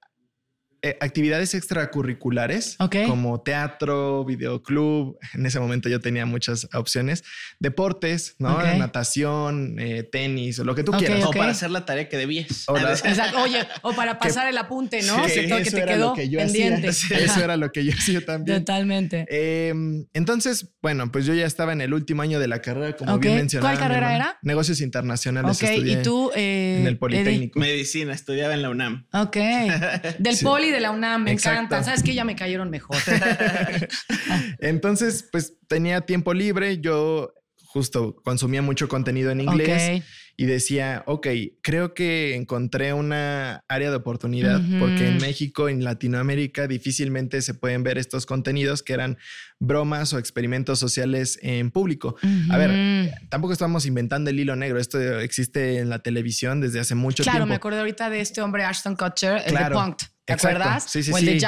eh, 0.83 0.97
actividades 0.99 1.53
extracurriculares, 1.55 2.75
como 3.07 3.41
teatro, 3.41 4.25
videoclub. 4.25 5.17
En 5.33 5.45
ese 5.45 5.59
momento 5.59 5.87
yo 5.89 5.99
tenía 6.01 6.25
muchas 6.25 6.67
opciones. 6.73 7.23
Deportes, 7.59 8.35
¿no? 8.39 8.61
Natación, 8.77 9.79
eh, 9.79 10.03
tenis, 10.03 10.59
o 10.59 10.63
lo 10.65 10.75
que 10.75 10.83
tú 10.83 10.91
quieras. 10.91 11.23
O 11.25 11.31
para 11.31 11.51
hacer 11.51 11.71
la 11.71 11.85
tarea 11.85 12.09
que 12.09 12.17
debías. 12.17 12.65
O 12.67 12.75
la- 12.77 12.91
Exacto. 13.03 13.41
Oye, 13.41 13.59
o 13.81 13.93
para 13.93 14.19
pasar 14.19 14.47
el 14.47 14.57
apunte, 14.57 15.01
¿no? 15.03 15.15
Sí, 15.27 15.47
que 15.47 15.57
eso 15.57 15.71
te 15.77 15.81
era 15.83 15.93
quedó 15.93 16.09
lo 16.09 16.13
que 16.15 16.29
yo 16.29 16.39
pendiente. 16.39 16.89
hacía. 16.89 17.17
Eso 17.19 17.43
era 17.43 17.55
lo 17.57 17.71
que 17.71 17.85
yo 17.85 17.93
hacía 17.97 18.23
también. 18.25 18.59
Totalmente. 18.59 19.25
Eh, 19.29 19.73
entonces, 20.13 20.73
bueno, 20.81 21.11
pues 21.11 21.25
yo 21.25 21.33
ya 21.33 21.45
estaba 21.45 21.71
en 21.73 21.81
el 21.81 21.93
último 21.93 22.21
año 22.21 22.39
de 22.39 22.47
la 22.47 22.61
carrera, 22.61 22.95
como 22.95 23.17
bien 23.19 23.35
mencionaba. 23.37 23.73
¿Cuál 23.75 23.87
carrera 23.87 24.15
era? 24.15 24.37
Negocios 24.41 24.81
internacionales. 24.81 25.57
Ok, 25.57 25.63
estudié 25.69 25.99
y 25.99 26.03
tú. 26.03 26.31
eh, 26.35 26.77
en 26.81 26.87
el? 26.87 26.97
Politécnico. 26.97 27.59
Medicina, 27.59 28.13
estudiaba 28.13 28.53
en 28.53 28.61
la 28.61 28.69
UNAM. 28.69 29.07
Ok. 29.13 29.35
Del 30.19 30.35
Sí. 30.35 30.43
poli 30.45 30.71
de 30.73 30.81
la 30.81 30.91
UNAM, 30.91 31.23
me 31.23 31.31
Exacto. 31.31 31.57
encantan. 31.59 31.85
¿Sabes 31.85 32.03
qué? 32.03 32.13
Ya 32.13 32.25
me 32.25 32.35
cayeron 32.35 32.69
mejor. 32.69 32.97
Entonces, 34.59 35.27
pues 35.31 35.53
tenía 35.67 36.01
tiempo 36.01 36.33
libre. 36.33 36.79
Yo 36.79 37.33
justo 37.65 38.15
consumía 38.23 38.61
mucho 38.61 38.87
contenido 38.87 39.31
en 39.31 39.41
inglés 39.41 40.03
y 40.35 40.45
decía, 40.45 41.03
ok, 41.07 41.27
creo 41.61 41.93
que 41.93 42.35
encontré 42.35 42.93
una 42.93 43.63
área 43.67 43.89
de 43.91 43.95
oportunidad 43.95 44.61
porque 44.79 45.07
en 45.07 45.17
México, 45.17 45.69
en 45.69 45.83
Latinoamérica, 45.83 46.67
difícilmente 46.67 47.41
se 47.41 47.53
pueden 47.53 47.83
ver 47.83 47.97
estos 47.97 48.25
contenidos 48.25 48.81
que 48.83 48.93
eran 48.93 49.17
bromas 49.59 50.11
o 50.13 50.19
experimentos 50.19 50.77
sociales 50.79 51.39
en 51.41 51.71
público. 51.71 52.15
A 52.49 52.57
ver, 52.57 53.11
tampoco 53.29 53.53
estamos 53.53 53.85
inventando 53.87 54.29
el 54.29 54.39
hilo 54.39 54.55
negro. 54.55 54.79
Esto 54.79 55.19
existe 55.19 55.77
en 55.79 55.89
la 55.89 55.99
televisión 55.99 56.61
desde 56.61 56.79
hace 56.79 56.93
mucho 56.95 57.23
Claro, 57.23 57.37
tiempo. 57.39 57.49
me 57.49 57.55
acordé 57.55 57.79
ahorita 57.79 58.09
de 58.11 58.21
este 58.21 58.41
hombre, 58.41 58.63
Ashton 58.65 58.95
Kutcher, 58.95 59.37
el 59.45 59.51
Claro. 59.53 59.79
de 59.79 59.83
Punked. 59.85 60.07
¿Te 60.25 60.33
Exacto. 60.33 60.57
acuerdas? 60.57 60.85
Sí, 60.89 61.03
sí, 61.03 61.11
o 61.11 61.17
el 61.17 61.25
de 61.25 61.33
sí. 61.33 61.39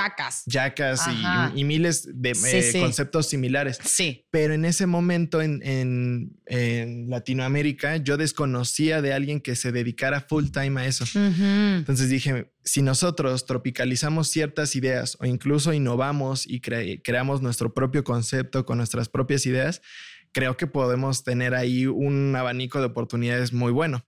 Jackass 0.47 1.01
Ajá. 1.07 1.51
y, 1.55 1.61
y 1.61 1.63
miles 1.63 2.09
de 2.13 2.35
Sí, 2.35 2.57
eh, 2.57 2.61
sí. 2.61 2.79
conceptos 2.81 3.29
similares. 3.29 3.79
Sí. 3.83 4.25
Pero 4.31 4.53
en 4.53 4.65
ese 4.65 4.85
momento 4.85 5.41
en, 5.41 5.61
en- 5.63 6.37
en 6.45 7.09
Latinoamérica 7.09 7.95
yo 7.97 8.17
desconocía 8.17 9.01
de 9.01 9.13
alguien 9.13 9.39
que 9.39 9.55
se 9.55 9.71
dedicara 9.71 10.19
full 10.19 10.47
time 10.51 10.81
a 10.81 10.85
eso. 10.87 11.05
Entonces 11.15 12.09
dije, 12.09 12.51
si 12.65 12.81
nosotros 12.81 13.45
tropicalizamos 13.45 14.27
ciertas 14.29 14.75
ideas 14.75 15.15
o 15.21 15.25
incluso 15.25 15.71
innovamos 15.71 16.45
y 16.45 16.59
cre- 16.59 17.01
creamos 17.03 17.41
nuestro 17.41 17.73
propio 17.73 18.03
concepto 18.03 18.65
con 18.65 18.77
nuestras 18.77 19.07
propias 19.07 19.45
ideas, 19.45 19.81
creo 20.33 20.57
que 20.57 20.67
podemos 20.67 21.23
tener 21.23 21.55
ahí 21.55 21.85
un 21.87 22.35
abanico 22.35 22.79
de 22.79 22.87
oportunidades 22.87 23.53
muy 23.53 23.71
bueno. 23.71 24.05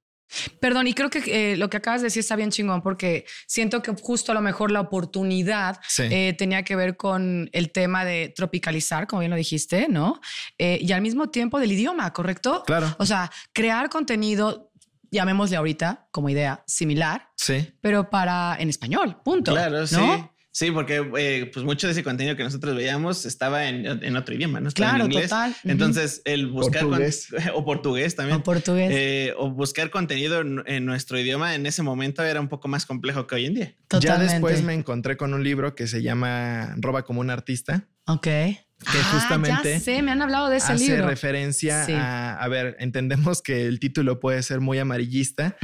Perdón, 0.59 0.87
y 0.87 0.93
creo 0.93 1.09
que 1.09 1.23
eh, 1.53 1.57
lo 1.57 1.69
que 1.69 1.77
acabas 1.77 2.01
de 2.01 2.07
decir 2.07 2.19
está 2.19 2.35
bien 2.35 2.51
chingón 2.51 2.81
porque 2.81 3.25
siento 3.47 3.81
que 3.81 3.93
justo 3.93 4.31
a 4.31 4.35
lo 4.35 4.41
mejor 4.41 4.71
la 4.71 4.81
oportunidad 4.81 5.79
Sí. 5.87 6.03
eh, 6.11 6.35
tenía 6.37 6.63
que 6.63 6.75
ver 6.75 6.97
con 6.97 7.49
el 7.53 7.71
tema 7.71 8.03
de 8.05 8.33
tropicalizar, 8.35 9.07
como 9.07 9.21
bien 9.21 9.31
lo 9.31 9.37
dijiste, 9.37 9.87
¿no? 9.89 10.19
Eh, 10.57 10.79
y 10.81 10.91
al 10.91 11.01
mismo 11.01 11.29
tiempo 11.29 11.59
del 11.59 11.71
idioma, 11.71 12.11
¿correcto? 12.13 12.63
Claro. 12.65 12.93
O 12.99 13.05
sea, 13.05 13.31
crear 13.53 13.89
contenido, 13.89 14.71
llamémosle 15.11 15.55
ahorita 15.57 16.07
como 16.11 16.29
idea 16.29 16.63
similar, 16.67 17.29
Sí. 17.35 17.73
pero 17.81 18.09
para 18.09 18.57
en 18.59 18.69
español, 18.69 19.21
punto. 19.23 19.53
Claro, 19.53 19.79
¿no? 19.81 19.87
sí. 19.87 20.23
Sí, 20.59 20.71
porque 20.71 21.07
eh, 21.19 21.51
pues 21.53 21.63
mucho 21.63 21.85
de 21.85 21.91
ese 21.93 22.01
contenido 22.03 22.35
que 22.35 22.41
nosotros 22.43 22.75
veíamos 22.75 23.27
estaba 23.27 23.67
en, 23.67 23.85
en 23.85 24.15
otro 24.15 24.33
idioma, 24.33 24.59
¿no? 24.59 24.69
Estaba 24.69 24.89
Claro, 24.89 25.05
en 25.05 25.11
inglés. 25.11 25.29
total. 25.29 25.55
Entonces, 25.65 26.23
el 26.25 26.47
buscar 26.47 26.81
con- 26.81 26.99
o 27.53 27.63
portugués 27.63 28.15
también. 28.15 28.39
O 28.39 28.43
portugués. 28.43 28.89
eh, 28.91 29.33
o 29.37 29.51
buscar 29.51 29.91
contenido 29.91 30.41
en, 30.41 30.63
en 30.65 30.83
nuestro 30.85 31.19
idioma 31.19 31.53
en 31.53 31.67
ese 31.67 31.83
momento 31.83 32.23
era 32.23 32.41
un 32.41 32.47
poco 32.47 32.67
más 32.69 32.87
complejo 32.87 33.27
que 33.27 33.35
hoy 33.35 33.45
en 33.45 33.53
día. 33.53 33.65
Ya 33.67 33.99
Totalmente. 33.99 34.33
después 34.33 34.63
me 34.63 34.73
encontré 34.73 35.15
con 35.15 35.35
un 35.35 35.43
libro 35.43 35.75
que 35.75 35.85
se 35.85 36.01
llama 36.01 36.73
Roba 36.77 37.03
como 37.03 37.19
un 37.21 37.29
artista. 37.29 37.87
Ok. 38.07 38.23
que 38.23 38.57
Ah, 38.87 39.09
justamente 39.13 39.73
Ya 39.73 39.79
sé, 39.79 40.01
me 40.01 40.09
han 40.11 40.23
hablado 40.23 40.49
de 40.49 40.57
ese 40.57 40.73
hace 40.73 40.87
libro. 40.87 41.07
referencia 41.07 41.85
Sí. 41.85 41.93
a, 41.93 42.33
a 42.35 42.47
ver, 42.47 42.77
entendemos 42.79 43.43
que 43.43 43.67
el 43.67 43.79
título 43.79 44.19
puede 44.19 44.41
ser 44.41 44.59
muy 44.59 44.79
amarillista, 44.79 45.55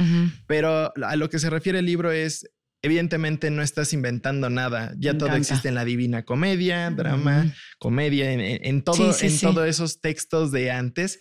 pero 0.46 0.92
a 1.04 1.16
lo 1.16 1.28
que 1.30 1.40
se 1.40 1.50
refiere 1.50 1.80
el 1.80 1.86
libro 1.86 2.12
es, 2.12 2.48
evidentemente 2.84 3.50
no 3.50 3.62
estás 3.62 3.92
inventando 3.92 4.50
nada, 4.50 4.94
ya 4.98 5.12
Me 5.14 5.18
todo 5.18 5.28
encanta. 5.30 5.38
existe 5.48 5.68
en 5.68 5.74
la 5.74 5.84
divina 5.84 6.24
comedia, 6.24 6.90
drama, 6.90 7.54
comedia, 7.78 8.30
en, 8.32 8.82
todo, 8.82 9.12
Sí, 9.12 9.18
sí, 9.20 9.26
en 9.26 9.32
sí. 9.38 9.46
todos 9.46 9.66
esos 9.66 10.00
textos 10.00 10.52
de 10.52 10.70
antes, 10.70 11.20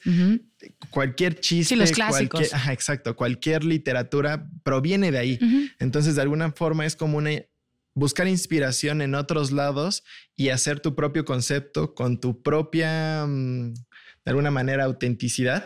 cualquier 0.90 1.40
chiste, 1.40 1.74
Sí, 1.76 1.80
los 1.80 1.92
clásicos. 1.92 2.40
cualquier- 2.42 2.56
ajá, 2.56 2.74
exacto, 2.74 3.16
cualquier 3.16 3.64
literatura 3.64 4.50
proviene 4.64 5.12
de 5.12 5.18
ahí. 5.18 5.40
Entonces, 5.80 6.16
de 6.16 6.22
alguna 6.22 6.52
forma 6.52 6.86
es 6.86 6.96
como 6.96 7.18
una 7.18 7.32
buscar 7.96 8.28
inspiración 8.28 9.02
en 9.02 9.14
otros 9.16 9.52
lados 9.52 10.04
y 10.36 10.50
hacer 10.50 10.80
tu 10.80 10.96
propio 10.96 11.26
concepto 11.26 11.94
con 11.94 12.20
tu 12.20 12.42
propia, 12.42 13.26
mm, 13.28 13.74
de 13.74 14.30
alguna 14.32 14.52
manera, 14.52 14.84
autenticidad. 14.86 15.64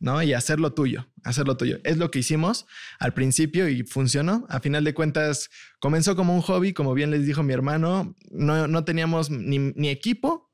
¿No? 0.00 0.22
Y 0.22 0.32
hacerlo 0.32 0.72
tuyo, 0.72 1.06
hacerlo 1.24 1.56
tuyo. 1.56 1.78
Es 1.84 1.96
lo 1.96 2.10
que 2.10 2.20
hicimos 2.20 2.66
al 2.98 3.14
principio 3.14 3.68
y 3.68 3.82
funcionó. 3.82 4.46
A 4.48 4.60
final 4.60 4.84
de 4.84 4.94
cuentas, 4.94 5.50
comenzó 5.80 6.16
como 6.16 6.34
un 6.34 6.42
hobby, 6.42 6.72
como 6.72 6.94
bien 6.94 7.10
les 7.10 7.26
dijo 7.26 7.42
mi 7.42 7.52
hermano, 7.52 8.14
no, 8.30 8.68
no 8.68 8.84
teníamos 8.84 9.30
ni 9.30 9.88
equipo, 9.88 10.47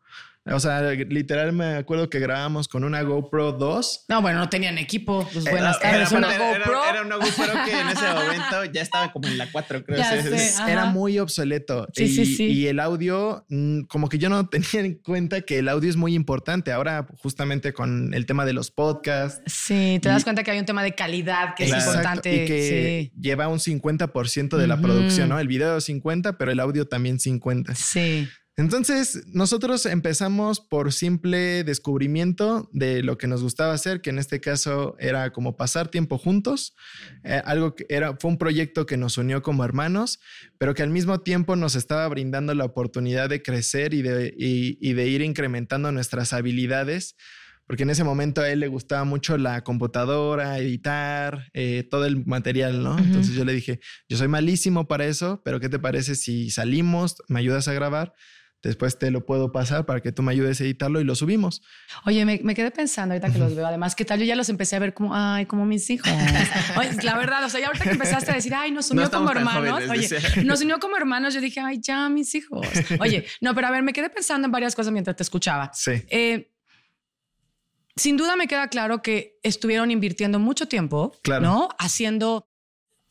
o 0.47 0.61
sea, 0.61 0.83
literal 0.93 1.53
me 1.53 1.77
acuerdo 1.77 2.11
que 2.11 2.19
grabamos 2.19 2.69
con 2.69 2.85
una 2.85 3.01
GoPro 3.03 3.53
2. 3.53 4.05
No, 4.09 4.21
bueno, 4.21 4.41
no 4.41 4.49
tenían 4.51 4.77
equipo. 4.79 5.27
Pues 5.33 5.45
buenas 5.45 5.79
Era, 5.81 5.91
tardes, 5.93 6.13
una 6.13 6.35
era- 6.35 6.47
GoPro. 6.59 6.85
era 6.91 7.03
una 7.03 7.17
GoPro 7.17 7.65
que 7.65 7.81
en 7.81 7.89
ese 7.89 8.07
momento 8.13 8.65
ya 8.73 8.83
estaba 8.83 9.11
como 9.13 9.27
en 9.29 9.39
la 9.39 9.51
4, 9.51 9.85
creo. 9.85 9.97
Ya 9.99 10.23
sé. 10.23 10.53
Era 10.71 10.83
Ajá. 10.83 10.91
muy 10.91 11.19
obsoleto. 11.19 11.89
Sí, 11.95 12.05
y, 12.05 12.09
sí, 12.09 12.27
sí. 12.27 12.45
y 12.47 12.67
el 12.67 12.79
audio, 12.81 13.47
mm, 13.49 13.83
como 13.85 14.09
que 14.09 14.19
yo 14.19 14.29
no 14.29 14.47
tenía 14.51 14.81
en 14.85 14.95
cuenta 14.95 15.41
que 15.41 15.59
el 15.61 15.69
audio 15.69 15.89
es 15.89 15.97
muy 15.97 16.15
importante. 16.15 16.73
Ahora, 16.73 17.07
justamente 17.19 17.73
con 17.73 18.13
el 18.13 18.27
tema 18.27 18.45
de 18.45 18.53
los 18.53 18.71
podcasts. 18.71 19.41
Sí, 19.47 19.99
te 20.03 20.09
das 20.11 20.21
Y- 20.21 20.25
cuenta 20.25 20.43
que 20.43 20.51
hay 20.51 20.59
un 20.59 20.67
tema 20.67 20.83
de 20.83 20.95
calidad 20.95 21.55
que 21.57 21.65
es 21.65 21.71
Exacto, 21.73 21.93
importante. 21.97 22.35
Y 22.45 22.47
que 22.47 23.13
lleva 23.19 23.49
un 23.49 23.61
50% 23.61 24.57
de 24.59 24.67
la 24.67 24.79
producción, 24.81 25.29
¿no? 25.31 25.39
El 25.39 25.49
video 25.49 25.81
50, 25.81 26.37
pero 26.37 26.53
el 26.53 26.61
audio 26.61 26.87
también 26.87 27.19
50. 27.19 27.75
Sí. 27.75 28.29
Entonces, 28.57 29.25
nosotros 29.27 29.85
empezamos 29.85 30.61
por 30.61 30.93
simple 30.93 31.65
descubrimiento 31.65 32.71
de 32.73 33.03
lo 33.03 33.19
que 33.19 33.27
nos 33.27 33.43
gustaba 33.43 33.73
hacer, 33.75 34.01
que 34.01 34.11
en 34.11 34.19
este 34.21 34.41
caso 34.41 34.95
era 35.01 35.33
como 35.33 35.57
pasar 35.57 35.89
tiempo 35.89 36.19
juntos, 36.19 36.77
eh, 37.25 37.43
algo 37.45 37.75
que 37.75 37.85
era, 37.89 38.17
fue 38.17 38.31
un 38.31 38.39
proyecto 38.39 38.87
que 38.87 38.97
nos 38.97 39.19
unió 39.19 39.43
como 39.43 39.65
hermanos, 39.65 40.21
pero 40.57 40.73
que 40.75 40.85
al 40.85 40.91
mismo 40.91 41.21
tiempo 41.21 41.57
nos 41.57 41.75
estaba 41.75 42.07
brindando 42.09 42.55
la 42.55 42.65
oportunidad 42.65 43.29
de 43.29 43.43
crecer 43.43 43.93
y 43.93 44.03
de, 44.03 44.33
y- 44.39 44.79
y 44.81 44.93
de 44.93 45.09
ir 45.09 45.23
incrementando 45.23 45.91
nuestras 45.91 46.33
habilidades. 46.33 47.17
Porque 47.67 47.85
en 47.85 47.91
ese 47.91 48.05
momento 48.05 48.43
a 48.43 48.51
él 48.51 48.61
le 48.61 48.69
gustaba 48.69 49.05
mucho 49.05 49.39
la 49.39 49.65
computadora, 49.65 50.59
editar, 50.59 51.49
eh, 51.55 51.83
todo 51.91 52.05
el 52.05 52.25
material, 52.27 52.83
¿no? 52.83 52.99
Entonces 52.99 53.35
yo 53.35 53.45
le 53.47 53.55
dije, 53.55 53.81
yo 54.07 54.19
soy 54.19 54.29
malísimo 54.29 54.87
para 54.87 55.07
eso, 55.07 55.41
pero 55.47 55.61
¿qué 55.61 55.71
te 55.71 55.79
parece 55.79 56.15
si 56.15 56.51
salimos, 56.51 57.17
me 57.29 57.41
ayudas 57.41 57.67
a 57.67 57.73
grabar? 57.73 58.13
Después 58.69 58.99
te 58.99 59.11
lo 59.11 59.25
puedo 59.27 59.53
pasar 59.53 59.87
para 59.87 60.01
que 60.01 60.13
tú 60.13 60.23
me 60.23 60.33
ayudes 60.33 60.61
a 60.61 60.65
editarlo 60.65 61.01
y 61.01 61.05
lo 61.05 61.15
subimos. 61.15 61.63
Oye, 62.07 62.25
me, 62.25 62.41
me 62.43 62.55
quedé 62.55 62.71
pensando 62.71 63.15
ahorita 63.15 63.33
que 63.33 63.39
los 63.39 63.55
veo. 63.55 63.67
Además, 63.67 63.95
¿qué 63.95 64.05
tal? 64.05 64.19
Yo 64.21 64.25
ya 64.25 64.37
los 64.37 64.49
empecé 64.49 64.77
a 64.77 64.79
ver 64.79 64.95
como, 64.95 65.15
ay, 65.15 65.47
como 65.47 65.65
mis 65.67 65.89
hijos. 65.91 66.09
Oye, 66.79 66.91
la 67.03 67.17
verdad, 67.17 67.45
o 67.45 67.49
sea, 67.49 67.61
ya 67.61 67.67
ahorita 67.67 67.85
que 67.85 67.91
empezaste 67.91 68.31
a 68.31 68.35
decir, 68.35 68.55
ay, 68.55 68.71
nos 68.73 68.91
unió 68.91 69.05
No 69.05 69.11
como 69.11 69.31
hermanos. 69.31 69.85
jóvenes, 69.85 70.13
Oye, 70.13 70.45
nos 70.45 70.61
unió 70.63 70.79
como 70.79 70.97
hermanos. 70.97 71.35
Yo 71.35 71.41
dije, 71.41 71.61
ay, 71.61 71.79
ya, 71.81 72.09
mis 72.09 72.35
hijos. 72.35 72.67
Oye, 73.01 73.25
no, 73.41 73.55
pero 73.55 73.67
a 73.67 73.71
ver, 73.71 73.83
me 73.83 73.93
quedé 73.93 74.11
pensando 74.11 74.47
en 74.47 74.53
varias 74.53 74.75
cosas 74.75 74.93
mientras 74.93 75.17
te 75.17 75.23
escuchaba. 75.23 75.71
Sí. 75.75 75.93
Eh, 76.09 76.51
sin 77.97 78.17
duda 78.17 78.35
me 78.37 78.49
queda 78.49 78.69
claro 78.69 79.03
que 79.03 79.39
estuvieron 79.43 79.91
invirtiendo 79.91 80.39
mucho 80.39 80.67
tiempo, 80.67 81.13
Claro. 81.23 81.43
¿no? 81.43 81.69
Haciendo, 81.79 82.49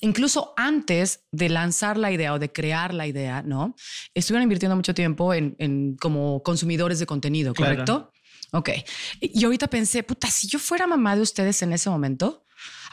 incluso 0.04 0.54
antes 0.58 1.24
de 1.32 1.50
lanzar 1.50 1.98
la 1.98 2.12
idea 2.12 2.34
o 2.34 2.40
de 2.40 2.52
crear 2.52 2.94
la 2.94 3.08
idea, 3.08 3.42
¿no? 3.42 3.76
Estuvieron 4.14 4.44
invirtiendo 4.44 4.76
mucho 4.76 4.94
tiempo 4.94 5.34
en, 5.34 5.56
en 5.60 5.96
como 5.98 6.44
consumidores 6.44 7.00
de 7.00 7.06
contenido, 7.06 7.54
Claro. 7.54 7.72
¿correcto? 7.74 8.12
Ok. 8.52 8.70
Y 9.20 9.44
ahorita 9.46 9.68
pensé, 9.68 10.04
puta, 10.04 10.30
si 10.30 10.48
yo 10.48 10.60
fuera 10.60 10.86
mamá 10.86 11.16
de 11.16 11.22
ustedes 11.24 11.62
en 11.64 11.74
ese 11.74 11.90
momento, 11.90 12.44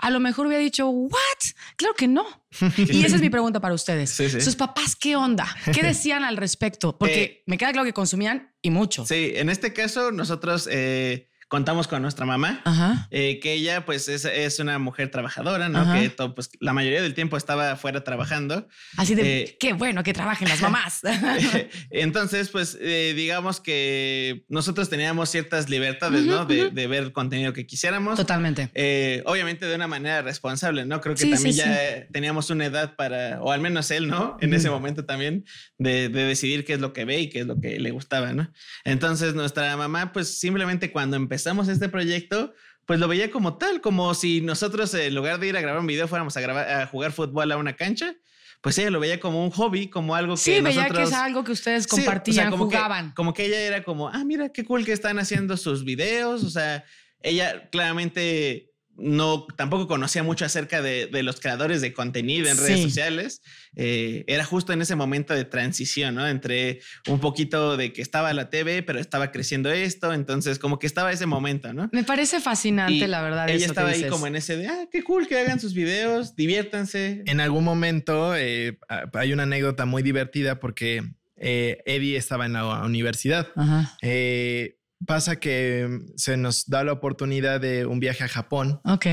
a 0.00 0.08
lo 0.10 0.18
mejor 0.20 0.46
hubiera 0.46 0.62
dicho, 0.62 0.88
¿what? 0.88 1.40
Claro 1.76 1.94
que 1.94 2.08
no. 2.08 2.24
Y 2.78 3.04
esa 3.04 3.16
es 3.16 3.20
mi 3.22 3.28
pregunta 3.28 3.60
para 3.60 3.74
ustedes. 3.74 4.10
Sí, 4.10 4.30
sí. 4.30 4.40
Sus 4.40 4.56
papás, 4.56 4.96
¿qué 4.96 5.16
onda? 5.16 5.46
¿Qué 5.74 5.82
decían 5.92 6.24
al 6.24 6.36
respecto? 6.38 6.96
Porque 6.96 7.22
Eh, 7.22 7.42
me 7.46 7.58
queda 7.58 7.72
claro 7.72 7.84
que 7.84 7.92
consumían 7.92 8.54
y 8.62 8.70
mucho. 8.70 9.04
Sí, 9.04 9.32
en 9.34 9.50
este 9.50 9.72
caso 9.74 10.10
nosotros 10.12 10.66
eh, 10.72 11.28
contamos 11.50 11.87
con 11.88 12.00
nuestra 12.00 12.25
mamá. 12.25 12.62
Ajá. 12.64 13.09
eh, 13.11 13.40
que 13.40 13.52
ella 13.52 13.85
pues 13.85 14.09
es, 14.09 14.25
es 14.25 14.59
una 14.61 14.78
mujer 14.78 15.11
trabajadora, 15.11 15.69
¿no? 15.69 15.80
Ajá. 15.80 16.00
Que 16.00 16.09
to- 16.09 16.35
pues, 16.35 16.49
la 16.61 16.73
mayoría 16.73 17.02
del 17.02 17.12
tiempo 17.12 17.37
estaba 17.37 17.73
afuera 17.73 18.02
trabajando. 18.04 18.69
Así 18.97 19.14
de, 19.14 19.42
Eh, 19.42 19.57
qué 19.61 19.73
bueno 19.75 20.02
que 20.02 20.12
trabajen 20.14 20.49
las 20.49 20.62
mamás. 20.62 21.00
Entonces, 21.90 22.49
pues 22.50 22.78
eh, 22.80 23.14
digamos 23.16 23.61
que 23.61 24.45
nosotros 24.49 24.88
teníamos 24.88 25.28
ciertas 25.28 25.69
libertades, 25.69 26.25
¿no? 26.25 26.45
De, 26.47 26.71
de 26.71 26.87
ver 26.87 27.02
el 27.02 27.12
contenido 27.12 27.52
que 27.52 27.66
quisiéramos. 27.66 28.16
Totalmente. 28.16 28.71
Eh, 28.75 29.23
obviamente 29.26 29.66
de 29.66 29.75
una 29.75 29.87
manera 29.88 30.23
responsable, 30.23 30.85
¿no? 30.87 31.00
Creo 31.00 31.14
que 31.14 31.23
Sí, 31.23 31.30
también 31.30 31.52
sí, 31.52 31.59
ya 31.59 31.85
eh, 31.97 32.09
teníamos 32.12 32.50
una 32.50 32.66
edad 32.66 32.95
para, 32.97 33.42
o 33.42 33.52
al 33.52 33.61
menos 33.61 33.90
él, 33.90 34.09
¿no? 34.09 34.37
En 34.40 34.54
ese 34.54 34.71
momento 34.71 35.04
también, 35.04 35.45
de, 35.78 36.09
de 36.09 36.25
decidir 36.25 36.64
qué 36.64 36.75
es 36.75 36.80
lo 36.80 36.92
que 36.92 37.04
ve 37.04 37.21
y 37.21 37.28
qué 37.28 37.40
es 37.40 37.47
lo 37.47 37.61
que 37.61 37.78
le 37.80 37.90
gustaba, 37.90 38.33
¿no? 38.33 38.52
Entonces 38.85 39.35
nuestra 39.35 39.76
mamá, 39.76 40.12
pues 40.12 40.38
simplemente 40.38 40.92
cuando 40.92 41.16
empezamos 41.40 41.68
este 41.68 41.88
proyecto, 41.88 42.52
pues 42.85 43.00
lo 43.00 43.09
veía 43.09 43.30
como 43.30 43.56
tal, 43.56 43.80
como 43.80 44.12
si 44.14 44.40
nosotros 44.42 44.92
en 44.94 45.14
lugar 45.14 45.40
de 45.40 45.47
ir 45.49 45.56
a 45.56 45.61
grabar 45.62 45.80
un 45.80 45.87
video 45.87 46.06
fuéramos 46.06 46.37
a, 46.37 46.40
grabar, 46.42 46.68
a 46.70 46.87
jugar 46.87 47.12
fútbol 47.12 47.50
a 47.50 47.56
una 47.56 47.75
cancha, 47.76 48.14
pues 48.61 48.76
ella 48.76 48.90
lo 48.90 49.00
veía 49.00 49.18
como 49.20 49.42
un 49.42 49.50
hobby, 49.50 49.88
como 49.88 50.14
algo 50.14 50.35
que 50.35 50.40
Sí, 50.40 50.61
veía 50.61 50.87
que 50.90 51.02
es 51.02 51.12
algo 51.14 51.42
que 51.42 51.52
ustedes 51.52 51.85
Sí, 51.85 51.88
o 51.92 51.97
sea, 51.97 52.04
compartían, 52.04 52.50
como 52.50 52.68
que- 52.68 52.76
jugaban. 52.76 53.12
como 53.12 53.32
que 53.32 53.47
ella 53.47 53.59
era 53.59 53.82
como, 53.82 54.09
ah, 54.09 54.23
mira 54.25 54.50
qué 54.50 54.64
cool 54.66 54.85
que 54.85 54.92
están 54.92 55.18
haciendo 55.18 55.56
sus 55.56 55.82
videos. 55.85 56.44
O 56.44 56.50
sea, 56.50 56.85
ella 57.23 57.68
claramente 57.70 58.69
no 59.00 59.47
tampoco 59.57 59.87
conocía 59.88 60.23
mucho 60.23 60.45
acerca 60.45 60.83
de, 60.83 61.07
de 61.07 61.23
los 61.23 61.40
creadores 61.40 61.80
de 61.80 61.92
contenido 61.92 62.49
en 62.49 62.57
redes 62.57 62.83
sociales. 62.83 63.42
Eh, 63.75 64.25
era 64.26 64.45
justo 64.45 64.73
en 64.73 64.83
ese 64.83 64.95
momento 64.95 65.35
de 65.35 65.45
transición, 65.45 66.14
¿no? 66.14 66.28
Entre 66.28 66.80
un 67.09 67.19
poquito 67.19 67.76
de 67.76 67.92
que 67.92 68.02
estaba 68.02 68.33
la 68.33 68.50
TV, 68.50 68.83
pero 68.83 68.99
estaba 68.99 69.33
creciendo 69.33 69.71
esto. 69.71 70.12
Entonces, 70.12 70.59
como 70.59 70.78
que 70.78 70.87
estaba 70.87 71.12
ese 71.12 71.26
momento, 71.26 71.73
¿no? 71.73 71.88
Me 71.92 72.04
parece 72.04 72.40
fascinante, 72.40 72.95
Y 72.95 73.07
la 73.07 73.23
verdad. 73.23 73.49
Ella 73.49 73.57
eso 73.57 73.64
que 73.64 73.71
estaba 73.71 73.88
ahí 73.90 74.04
como 74.09 74.26
en 74.26 74.37
ese 74.37 74.57
de, 74.57 74.69
ah, 74.69 74.87
qué 74.90 75.02
cool 75.02 75.26
que 75.26 75.38
hagan 75.38 75.61
sus 75.61 75.75
videos, 75.75 76.37
diviértanse. 76.37 77.23
En 77.26 77.40
algún 77.40 77.64
momento 77.64 78.37
eh, 78.37 78.78
hay 79.14 79.33
una 79.33 79.45
anécdota 79.45 79.87
muy 79.87 80.02
divertida 80.02 80.61
porque 80.61 81.02
eh, 81.37 81.83
Eddie 81.87 82.16
estaba 82.16 82.47
en 82.47 82.52
la 82.52 82.85
universidad. 82.85 83.49
Ajá. 83.57 83.97
Eh, 84.02 84.76
pasa 85.07 85.37
que 85.37 86.00
se 86.16 86.37
nos 86.37 86.66
da 86.69 86.85
la 86.85 86.92
oportunidad 86.92 87.61
de 87.61 87.87
un 87.87 88.00
viaje 88.00 88.25
a 88.25 88.28
Japón, 88.28 88.80
Ok. 88.85 89.07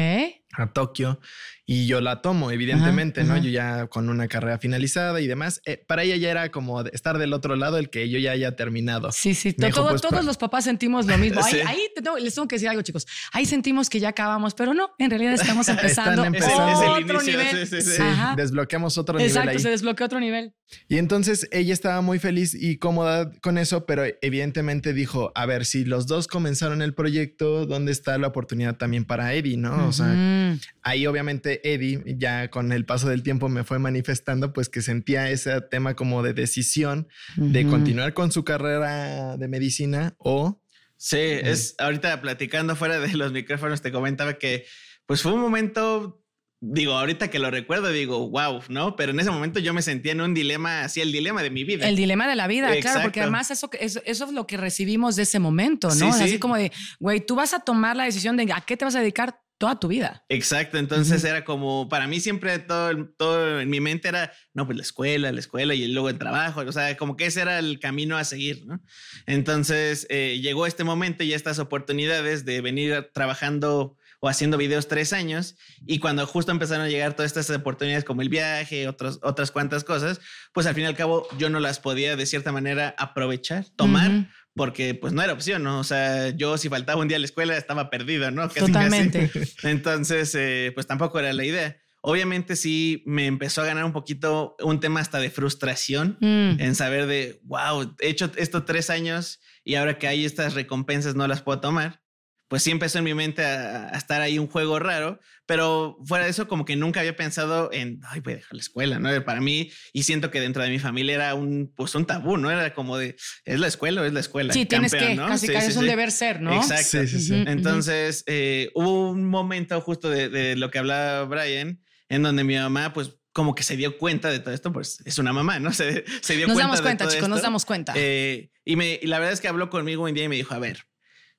a 0.53 0.74
Tokio, 0.74 1.20
y 1.65 1.86
yo 1.88 2.00
la 2.01 2.22
tomo, 2.22 2.50
evidentemente, 2.51 3.22
Ajá, 3.22 3.27
¿no? 3.27 3.34
ajá. 3.36 3.44
Yo 3.44 3.50
ya 3.51 3.88
con 3.88 4.10
una 4.10 4.27
carrera 4.27 4.58
finalizada 4.58 5.20
y 5.22 5.27
demás. 5.27 5.62
Eh, 5.65 5.84
para 5.86 6.03
ella 6.03 6.15
ya 6.15 6.32
era 6.32 6.50
como 6.50 6.82
estar 6.82 7.17
del 7.17 7.34
otro 7.34 7.56
lado, 7.56 7.77
el 7.77 7.89
que 7.89 8.10
yo 8.10 8.20
ya 8.20 8.32
haya 8.32 8.56
terminado. 8.56 9.12
Sí, 9.12 9.34
sí. 9.36 9.53
Dijo, 9.58 9.88
pues, 9.88 10.01
todos 10.01 10.24
los 10.25 10.38
papás 10.38 10.63
sentimos 10.63 11.06
lo 11.08 11.17
mismo. 11.17 11.41
Ahí, 11.44 11.51
Sí. 11.53 11.60
ahí 11.65 11.79
te 11.96 12.01
tengo- 12.01 12.17
les 12.17 12.34
tengo 12.36 12.48
que 12.48 12.56
decir 12.56 12.70
algo, 12.70 12.82
chicos. 12.82 13.06
Ahí 13.34 13.46
sentimos 13.46 13.89
que 13.89 14.00
ya 14.00 14.10
acabamos, 14.10 14.53
pero 14.56 14.74
no, 14.74 14.91
en 14.98 15.10
realidad 15.10 15.34
estamos 15.34 15.67
empezando 15.70 16.24
Están 16.24 16.36
es 16.36 16.46
el 16.46 17.03
otro 17.03 17.22
inicio, 17.22 17.38
nivel. 17.39 17.67
sí, 17.67 17.82
sí, 17.82 18.03
desbloqueamos 18.38 18.98
otro 18.98 19.20
Exacto, 19.20 19.39
nivel 19.41 19.58
ahí. 19.58 19.60
se 19.63 19.70
desbloqueó 19.70 20.06
otro 20.06 20.20
nivel. 20.20 20.53
Y 20.88 20.97
entonces 20.97 21.47
ella 21.51 21.74
estaba 21.74 22.01
muy 22.01 22.19
feliz 22.19 22.53
y 22.53 22.77
cómoda 22.77 23.31
con 23.41 23.57
eso, 23.57 23.86
pero 23.86 24.03
evidentemente 24.21 24.93
dijo, 24.93 25.31
a 25.36 25.45
ver, 25.45 25.65
si 25.65 25.86
los 25.86 26.07
dos 26.07 26.27
comenzaron 26.27 26.81
el 26.81 26.93
proyecto, 26.93 27.65
¿dónde 27.65 27.91
está 27.91 28.17
la 28.17 28.27
oportunidad 28.27 28.77
también 28.77 29.05
para 29.05 29.33
Eddie, 29.33 29.57
no? 29.57 29.88
O 29.88 29.91
sea, 29.91 30.57
ahí 30.81 31.07
obviamente 31.07 31.74
Eddie 31.74 32.03
ya 32.17 32.50
con 32.50 32.71
el 32.71 32.86
paso 32.86 33.09
del 33.09 33.24
tiempo 33.24 33.50
me 33.50 33.63
fue 33.63 33.79
manifestando 33.79 34.53
pues 34.53 34.69
que 34.69 34.81
sentía 34.81 35.29
ese 35.29 35.62
tema 35.62 35.95
como 35.95 36.24
de 36.24 36.33
decisión 36.33 37.07
de 37.36 37.65
continuar 37.65 38.13
con 38.13 38.31
su 38.31 38.43
carrera 38.43 39.38
de 39.38 39.47
medicina 39.47 40.15
o 40.17 40.62
Sí, 40.97 41.19
es 41.19 41.75
ahorita 41.77 42.21
platicando 42.21 42.75
fuera 42.75 43.00
de 43.00 43.13
los 43.15 43.31
micrófonos, 43.31 43.83
te 43.83 43.91
comentaba 43.91 44.39
que 44.39 44.65
pues 45.05 45.21
fue 45.21 45.31
un 45.31 45.39
momento, 45.39 46.24
digo, 46.59 46.93
ahorita 46.93 47.29
que 47.29 47.39
lo 47.39 47.51
recuerdo, 47.51 47.89
digo, 47.89 48.29
wow, 48.29 48.61
¿no? 48.69 48.95
Pero 48.95 49.11
en 49.11 49.19
ese 49.19 49.29
momento 49.29 49.59
yo 49.59 49.73
me 49.73 49.81
sentía 49.81 50.13
en 50.13 50.21
un 50.21 50.33
dilema, 50.33 50.81
así 50.81 51.01
el 51.01 51.11
dilema 51.11 51.43
de 51.43 51.49
mi 51.49 51.63
vida. 51.63 51.87
El 51.87 51.95
dilema 51.95 52.27
de 52.27 52.35
la 52.35 52.47
vida, 52.47 52.69
claro, 52.79 53.01
porque 53.03 53.21
además 53.21 53.51
eso, 53.51 53.69
eso, 53.79 54.01
eso 54.05 54.25
es 54.25 54.31
lo 54.31 54.47
que 54.47 54.57
recibimos 54.57 55.15
de 55.15 55.23
ese 55.23 55.39
momento, 55.39 55.89
¿no? 55.89 56.13
Sí. 56.13 56.23
Así 56.23 56.39
como 56.39 56.57
de, 56.57 56.71
güey, 56.99 57.25
tú 57.25 57.35
vas 57.35 57.53
a 57.53 57.59
tomar 57.59 57.95
la 57.95 58.05
decisión 58.05 58.37
de 58.37 58.51
a 58.51 58.61
qué 58.61 58.75
te 58.77 58.85
vas 58.85 58.95
a 58.95 58.99
dedicar 58.99 59.39
toda 59.57 59.79
tu 59.79 59.87
vida. 59.87 60.23
Exacto, 60.29 60.77
entonces 60.77 61.23
era 61.23 61.43
como, 61.43 61.89
para 61.89 62.07
mí 62.07 62.19
siempre 62.19 62.59
todo, 62.59 63.07
todo 63.17 63.59
en 63.59 63.69
mi 63.69 63.79
mente 63.79 64.07
era, 64.07 64.31
no, 64.53 64.65
pues 64.65 64.77
la 64.77 64.83
escuela, 64.83 65.31
la 65.31 65.39
escuela 65.39 65.73
y 65.73 65.87
luego 65.87 66.09
el 66.09 66.19
trabajo, 66.19 66.61
o 66.61 66.71
sea, 66.71 66.95
como 66.95 67.17
que 67.17 67.25
ese 67.25 67.41
era 67.41 67.59
el 67.59 67.79
camino 67.79 68.17
a 68.17 68.23
seguir, 68.23 68.65
¿no? 68.67 68.81
Entonces 69.25 70.05
eh, 70.09 70.39
llegó 70.41 70.67
este 70.67 70.83
momento 70.83 71.23
y 71.23 71.33
estas 71.33 71.59
oportunidades 71.59 72.45
de 72.45 72.61
venir 72.61 73.09
trabajando 73.13 73.97
o 74.19 74.29
haciendo 74.29 74.57
videos 74.57 74.88
tres 74.88 75.13
años 75.13 75.55
y 75.86 76.00
cuando 76.00 76.25
justo 76.25 76.51
empezaron 76.51 76.86
a 76.86 76.89
llegar 76.89 77.13
todas 77.15 77.36
estas 77.36 77.55
oportunidades 77.55 78.03
como 78.03 78.21
el 78.21 78.29
viaje, 78.29 78.88
otros, 78.88 79.19
otras 79.21 79.51
cuantas 79.51 79.83
cosas, 79.83 80.19
pues 80.53 80.65
al 80.65 80.74
fin 80.75 80.83
y 80.86 80.88
al 80.88 80.95
cabo 80.95 81.27
yo 81.38 81.50
no 81.50 81.59
las 81.59 81.79
podía 81.79 82.15
de 82.15 82.25
cierta 82.25 82.51
manera 82.51 82.95
aprovechar, 82.97 83.65
tomar. 83.75 84.29
Porque 84.55 84.95
pues 84.95 85.13
no 85.13 85.21
era 85.21 85.33
opción, 85.33 85.62
¿no? 85.62 85.79
O 85.79 85.83
sea, 85.83 86.29
yo 86.29 86.57
si 86.57 86.67
faltaba 86.67 87.00
un 87.00 87.07
día 87.07 87.17
a 87.17 87.19
la 87.19 87.27
escuela 87.27 87.55
estaba 87.55 87.91
perdido, 87.91 88.31
¿no? 88.31 88.47
Casi, 88.47 88.59
casi. 88.59 88.71
Totalmente. 88.71 89.29
Entonces, 89.62 90.33
eh, 90.33 90.71
pues 90.74 90.88
tampoco 90.88 91.19
era 91.19 91.31
la 91.31 91.45
idea. 91.45 91.77
Obviamente 92.01 92.55
sí 92.55 93.03
me 93.05 93.27
empezó 93.27 93.62
a 93.62 93.65
ganar 93.65 93.86
un 93.86 93.93
poquito 93.93 94.55
un 94.63 94.79
tema 94.79 95.00
hasta 95.00 95.19
de 95.19 95.29
frustración 95.29 96.17
Mm. 96.21 96.59
en 96.59 96.74
saber 96.74 97.05
de, 97.05 97.39
wow, 97.43 97.95
he 98.00 98.09
hecho 98.09 98.31
esto 98.38 98.63
tres 98.65 98.89
años 98.89 99.39
y 99.63 99.75
ahora 99.75 100.00
que 100.00 100.07
hay 100.07 100.25
estas 100.25 100.55
recompensas 100.55 101.13
no 101.13 101.27
las 101.27 101.43
puedo 101.43 101.59
tomar. 101.59 102.01
Pues 102.47 102.63
sí 102.63 102.71
empezó 102.71 102.99
en 102.99 103.03
mi 103.03 103.13
mente 103.13 103.43
a, 103.43 103.89
a, 103.89 103.97
estar 103.97 104.21
ahí 104.21 104.39
un 104.39 104.47
juego 104.47 104.79
raro, 104.79 105.19
pero 105.45 105.97
fuera 106.05 106.25
de 106.25 106.31
eso 106.31 106.47
como 106.47 106.65
que 106.65 106.75
nunca 106.75 107.01
había 107.01 107.15
pensado 107.15 107.69
en, 107.73 107.99
ay, 108.09 108.21
voy 108.21 108.33
a 108.33 108.35
dejar 108.37 108.53
la 108.53 108.61
escuela, 108.61 108.99
¿no? 108.99 109.23
Para 109.25 109.41
mí, 109.41 109.71
y 109.93 110.03
siento 110.03 110.31
que 110.31 110.39
dentro 110.39 110.63
de 110.63 110.69
mi 110.69 110.79
familia 110.79 111.15
era 111.15 111.35
un, 111.35 111.73
pues 111.75 111.95
un 111.95 112.05
tabú, 112.05 112.37
¿no? 112.37 112.49
Era 112.49 112.73
como 112.73 112.97
de, 112.97 113.15
es 113.45 113.59
la 113.59 113.67
escuela 113.67 114.01
o 114.01 114.05
es 114.05 114.13
la 114.13 114.19
escuela. 114.19 114.53
Sí, 114.53 114.65
tienes 114.65 114.93
que, 114.93 115.15
¿no? 115.15 115.27
casi, 115.27 115.47
casi 115.47 115.69
es 115.69 115.77
un 115.77 115.87
deber 115.87 116.11
ser, 116.11 116.41
¿no? 116.41 116.55
Exacto. 116.55 116.99
Entonces, 117.47 118.23
eh, 118.27 118.69
hubo 118.75 119.09
un 119.09 119.25
momento 119.25 119.79
justo 119.81 120.09
de, 120.09 120.29
de 120.29 120.55
lo 120.55 120.71
que 120.71 120.79
hablaba 120.79 121.23
Brian, 121.25 121.81
en 122.09 122.23
donde 122.23 122.43
mi 122.43 122.55
mamá, 122.55 122.93
pues 122.93 123.11
como 123.37 123.53
que 123.53 123.61
se 123.61 123.77
dio 123.77 123.99
cuenta 123.99 124.31
de 124.31 124.39
todo 124.39 124.51
esto, 124.51 124.73
pues 124.73 124.99
es 125.05 125.19
una 125.19 125.31
mamá, 125.31 125.59
¿no? 125.59 125.71
Se, 125.73 126.05
se 126.21 126.35
dio 126.35 126.47
nos 126.47 126.55
cuenta. 126.55 126.67
Damos 126.67 126.81
cuenta, 126.81 127.07
chicos, 127.07 127.29
nos 127.29 127.41
damos 127.43 127.65
cuenta. 127.65 127.93
Eh, 127.95 128.49
y, 128.65 128.75
me, 128.75 128.99
y 128.99 129.05
la 129.05 129.19
verdad 129.19 129.33
es 129.33 129.41
que 129.41 129.47
habló 129.47 129.69
conmigo 129.69 130.05
un 130.05 130.13
día 130.15 130.23
y 130.23 130.27
me 130.27 130.37
dijo, 130.37 130.55
a 130.55 130.59
ver, 130.59 130.85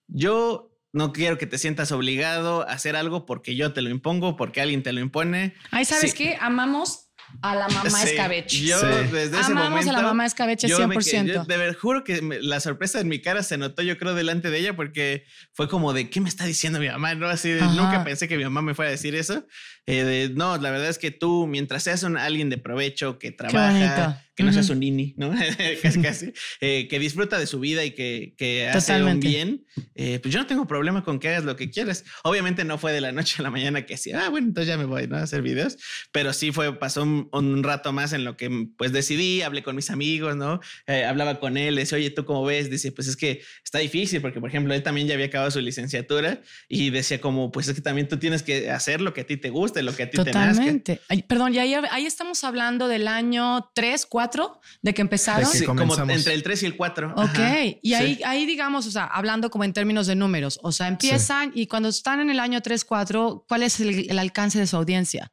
yo 0.07 0.68
no 0.93 1.13
quiero 1.13 1.39
que 1.39 1.47
te 1.47 1.59
sientas 1.59 1.93
obligado 1.93 2.63
a 2.69 2.73
hacer 2.73 2.97
algo 2.97 3.27
porque 3.27 3.55
yo 3.57 3.73
te 3.73 3.83
lo 3.83 3.91
impongo, 3.91 4.37
porque 4.37 4.61
alguien 4.61 4.83
te 4.83 4.93
lo 4.93 5.01
impone. 5.01 5.55
Ay, 5.71 5.85
¿sabes 5.85 6.13
Sí. 6.13 6.17
qué? 6.17 6.39
Amamos 6.41 7.05
a 7.43 7.55
la 7.55 7.69
mamá 7.69 7.91
Sí, 7.91 8.09
escabeche. 8.09 8.61
Yo 8.63 8.81
Sí. 8.81 8.87
desde 9.13 9.25
ese 9.39 9.53
Amamos 9.53 9.71
momento. 9.71 9.91
a 9.91 9.93
la 9.93 10.03
mamá 10.03 10.25
escabeche 10.25 10.67
yo 10.67 10.79
me 10.79 10.95
100%. 10.95 11.27
quedé- 11.27 11.35
yo 11.35 11.45
de 11.45 11.57
ver, 11.59 11.75
juro 11.77 12.03
que 12.03 12.23
me- 12.23 12.41
la 12.41 12.59
sorpresa 12.61 13.01
en 13.01 13.09
mi 13.09 13.21
cara 13.21 13.43
se 13.43 13.59
notó, 13.59 13.83
yo 13.83 13.99
creo, 13.99 14.15
delante 14.15 14.49
de 14.49 14.59
ella, 14.59 14.75
porque 14.77 15.25
fue 15.53 15.69
como 15.69 15.93
de 15.93 16.09
qué 16.09 16.23
me 16.23 16.31
está 16.31 16.47
diciendo 16.47 16.81
mi 16.81 16.89
mamá, 16.89 17.15
¿no? 17.17 17.29
Así 17.29 17.51
de, 17.51 17.61
nunca 17.61 18.03
pensé 18.03 18.29
que 18.29 18.39
mi 18.39 18.45
mamá 18.45 18.63
me 18.63 18.75
fuera 18.75 18.89
a 18.89 18.93
decir 18.93 19.15
eso. 19.15 19.45
Eh, 19.85 20.05
de, 20.05 20.31
no, 20.31 20.57
la 20.57 20.71
verdad 20.71 20.89
es 20.89 20.97
que 20.99 21.11
tú, 21.11 21.47
mientras 21.47 21.83
seas 21.83 22.03
un, 22.03 22.17
alguien 22.17 22.49
de 22.49 22.57
provecho, 22.57 23.19
que 23.19 23.31
trabaja. 23.31 24.25
Que 24.39 24.45
no 24.45 24.53
seas 24.53 24.67
Ujú. 24.67 24.75
un 24.75 24.81
nini, 24.81 25.15
¿no? 25.17 25.35
casi, 25.83 26.01
casi, 26.01 26.33
eh, 26.61 26.87
que 26.89 27.01
disfruta 27.01 27.41
de 27.41 27.47
su 27.49 27.59
vida 27.59 27.85
y 27.85 27.91
que, 27.91 28.35
que 28.39 28.69
hace 28.69 28.93
un 28.93 28.99
Totalmente. 29.01 29.27
bien, 29.27 29.65
eh, 29.97 30.21
pues 30.23 30.33
yo 30.33 30.39
no 30.39 30.47
tengo 30.47 30.65
problema 30.69 31.03
con 31.03 31.19
que 31.19 31.27
hagas 31.29 31.43
lo 31.43 31.57
que 31.57 31.71
quieras. 31.71 32.05
Obviamente 32.23 32.65
no 32.65 32.79
fue 32.79 32.93
de 32.93 33.01
la 33.01 33.11
noche 33.11 33.37
a 33.41 33.43
la 33.43 33.51
mañana 33.51 33.85
que 33.85 33.95
así, 33.95 34.13
ah, 34.13 34.29
bueno, 34.29 34.47
entonces 34.47 34.69
ya 34.69 34.79
me 34.79 34.85
voy 34.85 35.09
¿no? 35.09 35.17
a 35.17 35.23
hacer 35.23 35.43
videos, 35.43 35.77
pero 36.13 36.33
sí 36.33 36.53
fue, 36.53 36.79
pasó 36.79 37.03
un, 37.03 37.29
un 37.33 37.65
rato 37.65 37.93
más 37.93 38.13
en 38.13 38.23
lo 38.25 38.37
que 38.37 38.69
pues 38.77 38.93
decidí, 38.93 39.43
hablé 39.43 39.65
con 39.65 39.75
mis 39.75 39.91
amigos, 39.91 40.37
¿no? 40.37 40.61
Eh, 40.87 41.05
hablaba 41.05 41.41
con 41.41 41.57
él, 41.57 41.75
decía, 41.75 41.99
oye, 41.99 42.11
¿tú 42.11 42.25
cómo 42.25 42.45
ves? 42.45 42.71
Dice, 42.71 42.93
pues 42.93 43.09
es 43.09 43.17
que 43.17 43.43
está 43.65 43.81
difícil 43.81 44.21
porque, 44.21 44.39
por 44.39 44.51
ejemplo, 44.51 44.73
él 44.73 44.85
también 44.85 45.09
ya 45.09 45.15
había 45.15 45.27
acabado 45.27 45.51
su 45.51 45.61
licenciatura 45.61 46.43
y 46.69 46.91
decía 46.91 47.21
como, 47.21 47.51
pues 47.51 47.67
es 47.67 47.75
que 47.75 47.81
también 47.81 48.07
tú 48.07 48.19
tienes 48.19 48.45
que 48.45 48.71
hacer 48.71 49.01
lo 49.01 49.13
que 49.13 49.23
a 49.23 49.27
ti 49.27 49.37
te 49.37 49.51
guste, 49.51 49.83
lo 49.83 49.97
que 49.97 50.05
a 50.05 50.11
ti 50.11 50.17
te 50.19 50.33
nazca. 50.33 50.53
Totalmente. 50.53 51.01
Perdón, 51.27 51.55
y 51.57 51.59
ahí, 51.59 51.75
ahí 51.91 52.07
estamos 52.07 52.45
hablando 52.45 52.87
del 52.87 53.09
año 53.09 53.69
3, 53.75 54.07
4 54.07 54.28
de 54.83 54.95
que 54.95 55.03
empezaron. 55.03 55.45
De 55.45 55.53
que 55.53 55.59
Sí, 55.59 55.65
como 55.65 55.95
entre 56.11 56.35
el 56.35 56.43
3 56.43 56.63
y 56.63 56.67
el 56.67 56.77
4. 56.77 57.15
Ok, 57.17 57.39
y 57.83 57.95
ahí, 57.95 58.21
ahí 58.25 58.47
digamos, 58.47 58.87
o 58.87 58.91
sea, 58.91 59.05
hablando 59.05 59.51
como 59.51 59.65
en 59.65 59.73
términos 59.73 60.07
de 60.07 60.15
números, 60.15 60.59
o 60.63 60.73
sea, 60.73 60.89
empiezan 60.89 61.53
y 61.55 61.67
cuando 61.67 61.89
están 61.89 62.21
en 62.21 62.31
el 62.31 62.41
año 62.41 62.61
3, 62.61 62.85
4, 62.85 63.45
¿cuál 63.49 63.63
es 63.63 63.81
el, 63.81 64.11
el 64.11 64.19
alcance 64.19 64.59
de 64.59 64.67
su 64.67 64.77
audiencia? 64.77 65.33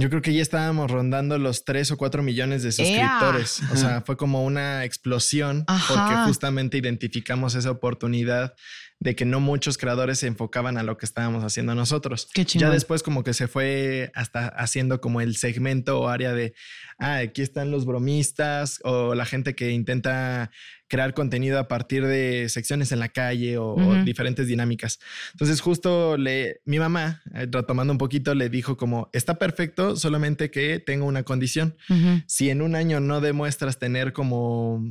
Yo 0.00 0.08
creo 0.08 0.22
que 0.22 0.32
ya 0.32 0.40
estábamos 0.40 0.90
rondando 0.90 1.36
los 1.38 1.64
3 1.64 1.90
o 1.90 1.96
4 1.98 2.22
millones 2.22 2.62
de 2.62 2.72
suscriptores. 2.72 3.60
O 3.70 3.76
sea, 3.76 4.00
fue 4.00 4.16
como 4.16 4.44
una 4.44 4.84
explosión 4.84 5.64
Ajá. 5.66 5.94
porque 5.94 6.16
justamente 6.26 6.78
identificamos 6.78 7.54
esa 7.54 7.70
oportunidad 7.70 8.54
de 9.00 9.16
que 9.16 9.24
no 9.24 9.40
muchos 9.40 9.78
creadores 9.78 10.18
se 10.18 10.26
enfocaban 10.26 10.76
a 10.76 10.82
lo 10.82 10.98
que 10.98 11.06
estábamos 11.06 11.42
haciendo 11.42 11.74
nosotros. 11.74 12.28
Qué. 12.34 12.44
Ya 12.44 12.68
después 12.68 13.02
como 13.02 13.24
que 13.24 13.32
se 13.32 13.48
fue 13.48 14.12
hasta 14.14 14.46
haciendo 14.48 15.00
como 15.00 15.22
el 15.22 15.36
segmento 15.36 16.00
o 16.00 16.08
área 16.08 16.34
de, 16.34 16.54
ah, 16.98 17.16
aquí 17.16 17.40
están 17.40 17.70
los 17.70 17.86
bromistas 17.86 18.78
o 18.84 19.14
la 19.14 19.24
gente 19.24 19.54
que 19.54 19.70
intenta 19.70 20.50
crear 20.86 21.14
contenido 21.14 21.58
a 21.58 21.68
partir 21.68 22.04
de 22.04 22.48
secciones 22.50 22.92
en 22.92 22.98
la 22.98 23.08
calle 23.08 23.56
o, 23.56 23.76
diferentes 24.04 24.46
dinámicas. 24.48 24.98
Entonces 25.32 25.60
justo 25.62 26.18
le, 26.18 26.60
mi 26.66 26.78
mamá, 26.78 27.22
eh, 27.32 27.46
retomando 27.50 27.92
un 27.92 27.98
poquito, 27.98 28.34
le 28.34 28.50
dijo 28.50 28.76
como, 28.76 29.08
está 29.12 29.38
perfecto, 29.38 29.96
solamente 29.96 30.50
que 30.50 30.78
tengo 30.78 31.06
una 31.06 31.22
condición. 31.22 31.76
Si 32.26 32.50
en 32.50 32.60
un 32.60 32.74
año 32.74 33.00
no 33.00 33.20
demuestras 33.20 33.78
tener 33.78 34.12
como, 34.12 34.84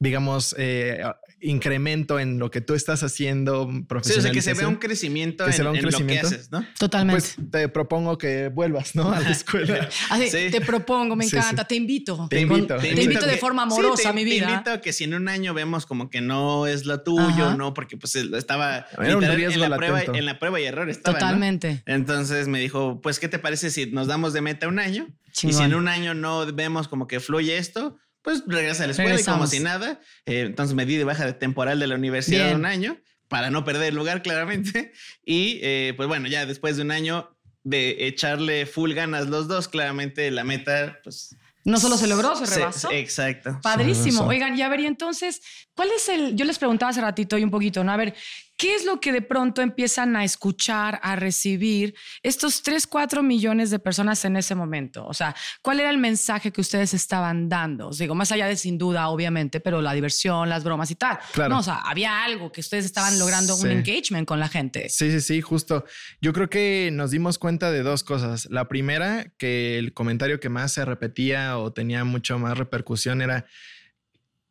digamos, 0.00 0.54
eh, 0.58 1.00
incremento 1.48 2.18
en 2.20 2.38
lo 2.38 2.50
que 2.50 2.60
tú 2.60 2.74
estás 2.74 3.02
haciendo 3.02 3.68
Sí, 3.70 3.78
o 3.82 3.86
profesional. 3.86 4.22
sea, 4.22 4.32
que 4.32 4.42
se 4.42 4.54
vea 4.54 4.68
un 4.68 4.76
crecimiento, 4.76 5.44
Que 5.44 5.50
en, 5.50 5.56
se 5.56 5.62
vea 5.62 5.70
un 5.72 5.76
en 5.78 5.84
lo 5.90 6.06
que 6.06 6.18
haces, 6.20 6.50
¿no? 6.50 6.64
Totalmente. 6.78 7.22
Pues 7.36 7.50
te 7.50 7.68
propongo 7.68 8.18
que 8.18 8.48
vuelvas, 8.48 8.94
¿no? 8.94 9.10
A 9.12 9.20
la 9.20 9.30
escuela. 9.30 9.88
Así, 10.10 10.28
sí. 10.30 10.50
Te 10.50 10.60
propongo, 10.60 11.16
me 11.16 11.24
Sí, 11.24 11.30
sí. 11.30 11.36
encanta, 11.36 11.64
te 11.66 11.74
invito. 11.76 12.26
Te 12.28 12.44
Con- 12.46 12.56
invito. 12.56 12.76
Te, 12.76 12.94
Te 12.94 13.02
invito 13.02 13.26
de 13.26 13.32
que- 13.32 13.38
forma 13.38 13.62
sí, 13.68 13.72
amorosa, 13.80 14.10
te- 14.10 14.14
mi 14.14 14.24
Te 14.24 14.30
vida. 14.30 14.50
invito 14.50 14.70
a 14.72 14.80
que 14.80 14.92
si 14.92 15.04
en 15.04 15.14
un 15.14 15.28
año 15.28 15.54
vemos 15.54 15.86
como 15.86 16.10
que 16.10 16.20
no 16.20 16.66
es 16.66 16.84
lo 16.86 17.02
tuyo, 17.02 17.46
Ajá. 17.46 17.56
¿no? 17.56 17.74
Porque 17.74 17.96
pues 17.96 18.14
estaba 18.16 18.86
Era 19.00 19.16
un 19.16 19.22
riesgo 19.24 19.64
en, 19.64 19.70
la 19.70 19.76
prueba, 19.76 20.02
en 20.02 20.24
la 20.26 20.38
prueba 20.38 20.60
y 20.60 20.64
error. 20.64 20.90
Estaba, 20.90 21.18
¿no? 21.18 21.24
Totalmente. 21.24 21.82
Entonces 21.86 22.48
me 22.48 22.58
dijo, 22.60 23.00
pues, 23.00 23.18
¿qué 23.20 23.28
te 23.28 23.38
parece 23.38 23.70
si 23.70 23.86
nos 23.86 24.06
damos 24.06 24.32
de 24.32 24.40
meta 24.40 24.68
un 24.68 24.78
año? 24.78 25.06
Y 25.42 25.52
si 25.52 25.62
en 25.62 25.74
un 25.74 25.86
año 25.88 26.14
no 26.14 26.46
vemos 26.52 26.88
como 26.88 27.06
que 27.06 27.20
fluye 27.20 27.58
esto, 27.58 27.98
pues 28.26 28.42
regresa 28.44 28.82
a 28.82 28.86
la 28.88 28.90
escuela 28.90 29.20
y 29.20 29.22
como 29.22 29.46
Regresamos. 29.46 29.50
si 29.50 29.60
nada. 29.60 30.00
Eh, 30.26 30.40
entonces 30.40 30.74
me 30.74 30.84
di 30.84 30.96
de 30.96 31.04
baja 31.04 31.24
de 31.24 31.32
temporal 31.32 31.78
de 31.78 31.86
la 31.86 31.94
universidad 31.94 32.46
Bien. 32.46 32.56
un 32.56 32.66
año 32.66 32.98
para 33.28 33.50
no 33.50 33.64
perder 33.64 33.90
el 33.90 33.94
lugar 33.94 34.20
claramente. 34.20 34.92
Y 35.24 35.60
eh, 35.62 35.94
pues 35.96 36.08
bueno, 36.08 36.26
ya 36.26 36.44
después 36.44 36.76
de 36.76 36.82
un 36.82 36.90
año 36.90 37.30
de 37.62 38.08
echarle 38.08 38.66
full 38.66 38.94
ganas 38.94 39.28
los 39.28 39.46
dos, 39.46 39.68
claramente 39.68 40.28
la 40.32 40.42
meta, 40.42 40.98
pues... 41.04 41.36
No 41.64 41.78
solo 41.78 41.96
se 41.96 42.08
logró, 42.08 42.34
se 42.34 42.52
rebasó. 42.52 42.90
exacto. 42.90 43.60
Padrísimo. 43.62 44.24
Oigan, 44.24 44.58
y 44.58 44.62
a 44.62 44.68
ver, 44.68 44.80
y 44.80 44.86
entonces, 44.86 45.40
¿cuál 45.74 45.90
es 45.94 46.08
el? 46.08 46.34
Yo 46.34 46.44
les 46.44 46.58
preguntaba 46.58 46.90
hace 46.90 47.00
ratito 47.00 47.38
y 47.38 47.44
un 47.44 47.50
poquito, 47.50 47.84
¿no? 47.84 47.92
A 47.92 47.96
ver, 47.96 48.14
¿qué 48.56 48.74
es 48.74 48.84
lo 48.84 49.00
que 49.00 49.12
de 49.12 49.22
pronto 49.22 49.62
empiezan 49.62 50.16
a 50.16 50.24
escuchar, 50.24 50.98
a 51.02 51.16
recibir 51.16 51.94
estos 52.22 52.62
3, 52.62 52.86
4 52.86 53.22
millones 53.22 53.70
de 53.70 53.78
personas 53.78 54.24
en 54.24 54.36
ese 54.36 54.54
momento? 54.54 55.06
O 55.06 55.14
sea, 55.14 55.34
¿cuál 55.62 55.80
era 55.80 55.90
el 55.90 55.98
mensaje 55.98 56.52
que 56.52 56.60
ustedes 56.60 56.94
estaban 56.94 57.48
dando? 57.48 57.88
Os 57.88 57.98
digo, 57.98 58.14
más 58.14 58.32
allá 58.32 58.46
de 58.46 58.56
sin 58.56 58.78
duda, 58.78 59.08
obviamente, 59.08 59.60
pero 59.60 59.82
la 59.82 59.92
diversión, 59.92 60.48
las 60.48 60.64
bromas 60.64 60.90
y 60.90 60.94
tal. 60.94 61.18
Claro. 61.32 61.50
No, 61.54 61.60
o 61.60 61.62
sea, 61.62 61.76
había 61.80 62.24
algo 62.24 62.50
que 62.50 62.60
ustedes 62.60 62.84
estaban 62.84 63.18
logrando 63.18 63.56
un 63.56 63.70
engagement 63.70 64.26
con 64.26 64.40
la 64.40 64.48
gente. 64.48 64.88
Sí, 64.88 65.10
sí, 65.10 65.20
sí, 65.20 65.40
justo. 65.40 65.84
Yo 66.20 66.32
creo 66.32 66.48
que 66.48 66.90
nos 66.92 67.10
dimos 67.10 67.38
cuenta 67.38 67.70
de 67.70 67.82
dos 67.82 68.04
cosas. 68.04 68.46
La 68.50 68.68
primera, 68.68 69.32
que 69.38 69.78
el 69.78 69.92
comentario 69.92 70.40
que 70.40 70.48
más 70.48 70.72
se 70.72 70.84
repetía 70.84 71.58
o 71.58 71.72
tenía 71.72 72.04
mucho 72.04 72.38
más 72.38 72.56
repercusión 72.56 73.20
era, 73.20 73.46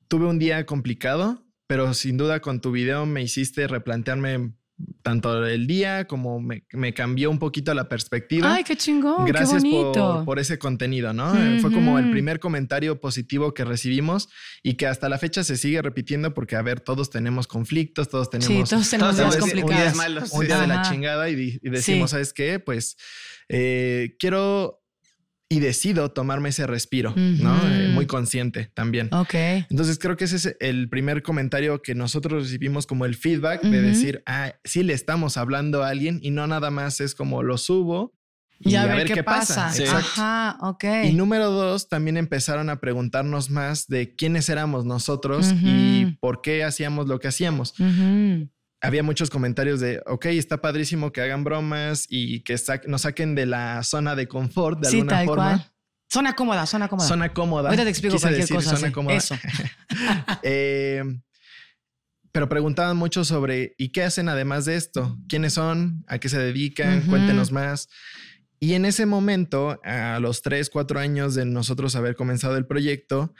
tuve 0.07 0.25
un 0.25 0.39
día 0.39 0.65
complicado, 0.65 1.44
pero 1.67 1.93
sin 1.93 2.17
duda 2.17 2.39
con 2.39 2.61
tu 2.61 2.71
video 2.71 3.05
me 3.05 3.21
hiciste 3.23 3.67
replantearme 3.67 4.53
tanto 5.01 5.45
el 5.45 5.67
día 5.67 6.05
como 6.05 6.41
me, 6.41 6.65
me 6.73 6.93
cambió 6.93 7.31
un 7.31 7.39
poquito 7.39 7.73
la 7.73 7.87
perspectiva. 7.87 8.53
Ay, 8.55 8.65
qué 8.65 8.75
chingón, 8.75 9.23
Gracias 9.25 9.63
qué 9.63 9.69
por, 9.69 9.81
bonito. 9.83 10.23
por 10.25 10.37
ese 10.37 10.59
contenido, 10.59 11.13
¿no? 11.13 11.33
Eh, 11.33 11.59
Fue 11.61 11.71
como 11.71 11.97
el 11.97 12.11
primer 12.11 12.41
comentario 12.41 12.99
positivo 12.99 13.53
que 13.53 13.63
recibimos 13.63 14.27
y 14.63 14.73
que 14.73 14.85
hasta 14.87 15.07
la 15.07 15.17
fecha 15.17 15.45
se 15.45 15.55
sigue 15.55 15.81
repitiendo 15.81 16.33
porque, 16.33 16.57
a 16.57 16.61
ver, 16.61 16.81
todos 16.81 17.09
tenemos 17.09 17.47
conflictos, 17.47 18.09
todos 18.09 18.27
sí, 18.29 18.37
tenemos 18.37 18.69
todos 18.69 18.89
tenemos 18.89 19.15
Todos 19.15 19.17
días 19.17 19.35
tenemos 19.45 19.53
complicados. 19.53 19.83
días 19.83 19.95
malos. 19.95 20.31
un 20.33 20.45
día 20.45 20.59
de 20.59 20.67
la 20.67 20.81
chingada 20.81 21.29
y, 21.29 21.57
y 21.61 21.69
decimos, 21.69 22.09
Sí. 22.09 22.11
¿sabes 22.15 22.33
qué? 22.33 22.59
Pues 22.59 22.97
eh, 23.47 24.17
quiero 24.19 24.81
y 25.47 25.59
decido 25.59 26.11
tomarme 26.11 26.49
ese 26.49 26.65
respiro, 26.65 27.13
¿no? 27.15 27.55
Eh, 27.67 27.89
muy 27.93 28.07
consciente 28.07 28.71
también. 28.73 29.13
Ok. 29.13 29.33
Entonces 29.69 29.99
creo 29.99 30.17
que 30.17 30.25
ese 30.25 30.37
es 30.37 30.57
el 30.59 30.89
primer 30.89 31.21
comentario 31.21 31.81
que 31.81 31.93
nosotros 31.93 32.43
recibimos 32.43 32.87
como 32.87 33.05
el 33.05 33.15
feedback 33.15 33.61
de 33.61 33.81
decir, 33.81 34.23
ah, 34.25 34.53
sí 34.63 34.81
le 34.83 34.93
estamos 34.93 35.37
hablando 35.37 35.83
a 35.83 35.89
alguien 35.89 36.19
y 36.23 36.31
no 36.31 36.47
nada 36.47 36.71
más 36.71 36.99
es 36.99 37.13
como 37.13 37.43
lo 37.43 37.57
subo 37.57 38.13
y, 38.59 38.71
Y 38.71 38.75
a, 38.75 38.85
ver, 38.85 39.11
qué, 39.11 39.23
pasa. 39.23 39.71
Sí. 39.71 39.83
Ajá, 39.83 40.57
ok. 40.61 40.83
Y 41.03 41.13
número 41.13 41.51
dos, 41.51 41.89
también 41.89 42.17
empezaron 42.17 42.69
a 42.69 42.79
preguntarnos 42.79 43.49
más 43.49 43.87
de 43.87 44.15
quiénes 44.15 44.47
éramos 44.49 44.85
nosotros 44.85 45.53
y 45.61 46.17
por 46.19 46.41
qué 46.41 46.63
hacíamos 46.63 47.07
lo 47.07 47.19
que 47.19 47.27
hacíamos. 47.27 47.73
Había 48.81 49.03
muchos 49.03 49.29
comentarios 49.29 49.79
de, 49.79 50.01
ok, 50.05 50.25
está 50.27 50.61
padrísimo 50.61 51.11
que 51.11 51.21
hagan 51.21 51.43
bromas 51.43 52.05
y 52.09 52.41
que 52.41 52.57
sa- 52.57 52.81
nos 52.87 53.01
saquen 53.03 53.33
de 53.35 53.45
la 53.45 53.81
zona 53.83 54.15
de 54.15 54.27
confort 54.27 54.79
de 54.79 54.89
Sí, 54.89 54.97
alguna 54.99 55.17
tal 55.17 55.25
forma. 55.25 55.45
cual. 55.57 55.71
Zona 56.11 56.35
cómoda, 56.35 56.65
zona 56.67 56.87
cómoda. 56.87 57.07
Zona 57.07 57.33
cómoda. 57.33 57.69
Ahorita 57.69 57.83
te 57.83 57.89
explico 57.89 58.15
Quise 58.15 58.23
cualquier 58.27 58.41
decir 58.43 58.55
cosa. 58.57 58.75
Zona 58.75 58.87
sí. 58.87 58.93
cómoda. 58.93 59.15
Eso. 59.15 59.35
Eh, 60.43 61.03
pero 62.31 62.49
preguntaban 62.49 62.97
mucho 62.97 63.23
sobre, 63.23 63.75
¿y 63.77 63.89
qué 63.89 64.03
hacen 64.03 64.27
además 64.29 64.65
de 64.65 64.75
esto? 64.75 65.17
¿Quiénes 65.29 65.53
son? 65.53 66.03
¿A 66.07 66.19
qué 66.19 66.27
se 66.29 66.37
dedican? 66.37 67.01
Cuéntenos 67.03 67.51
más. 67.53 67.87
Y 68.59 68.73
en 68.73 68.83
ese 68.85 69.05
momento, 69.05 69.79
a 69.85 70.19
los 70.19 70.41
tres, 70.41 70.69
cuatro 70.69 70.99
años 70.99 71.33
de 71.33 71.45
nosotros 71.45 71.95
haber 71.95 72.15
comenzado 72.15 72.57
el 72.57 72.65
proyecto, 72.65 73.33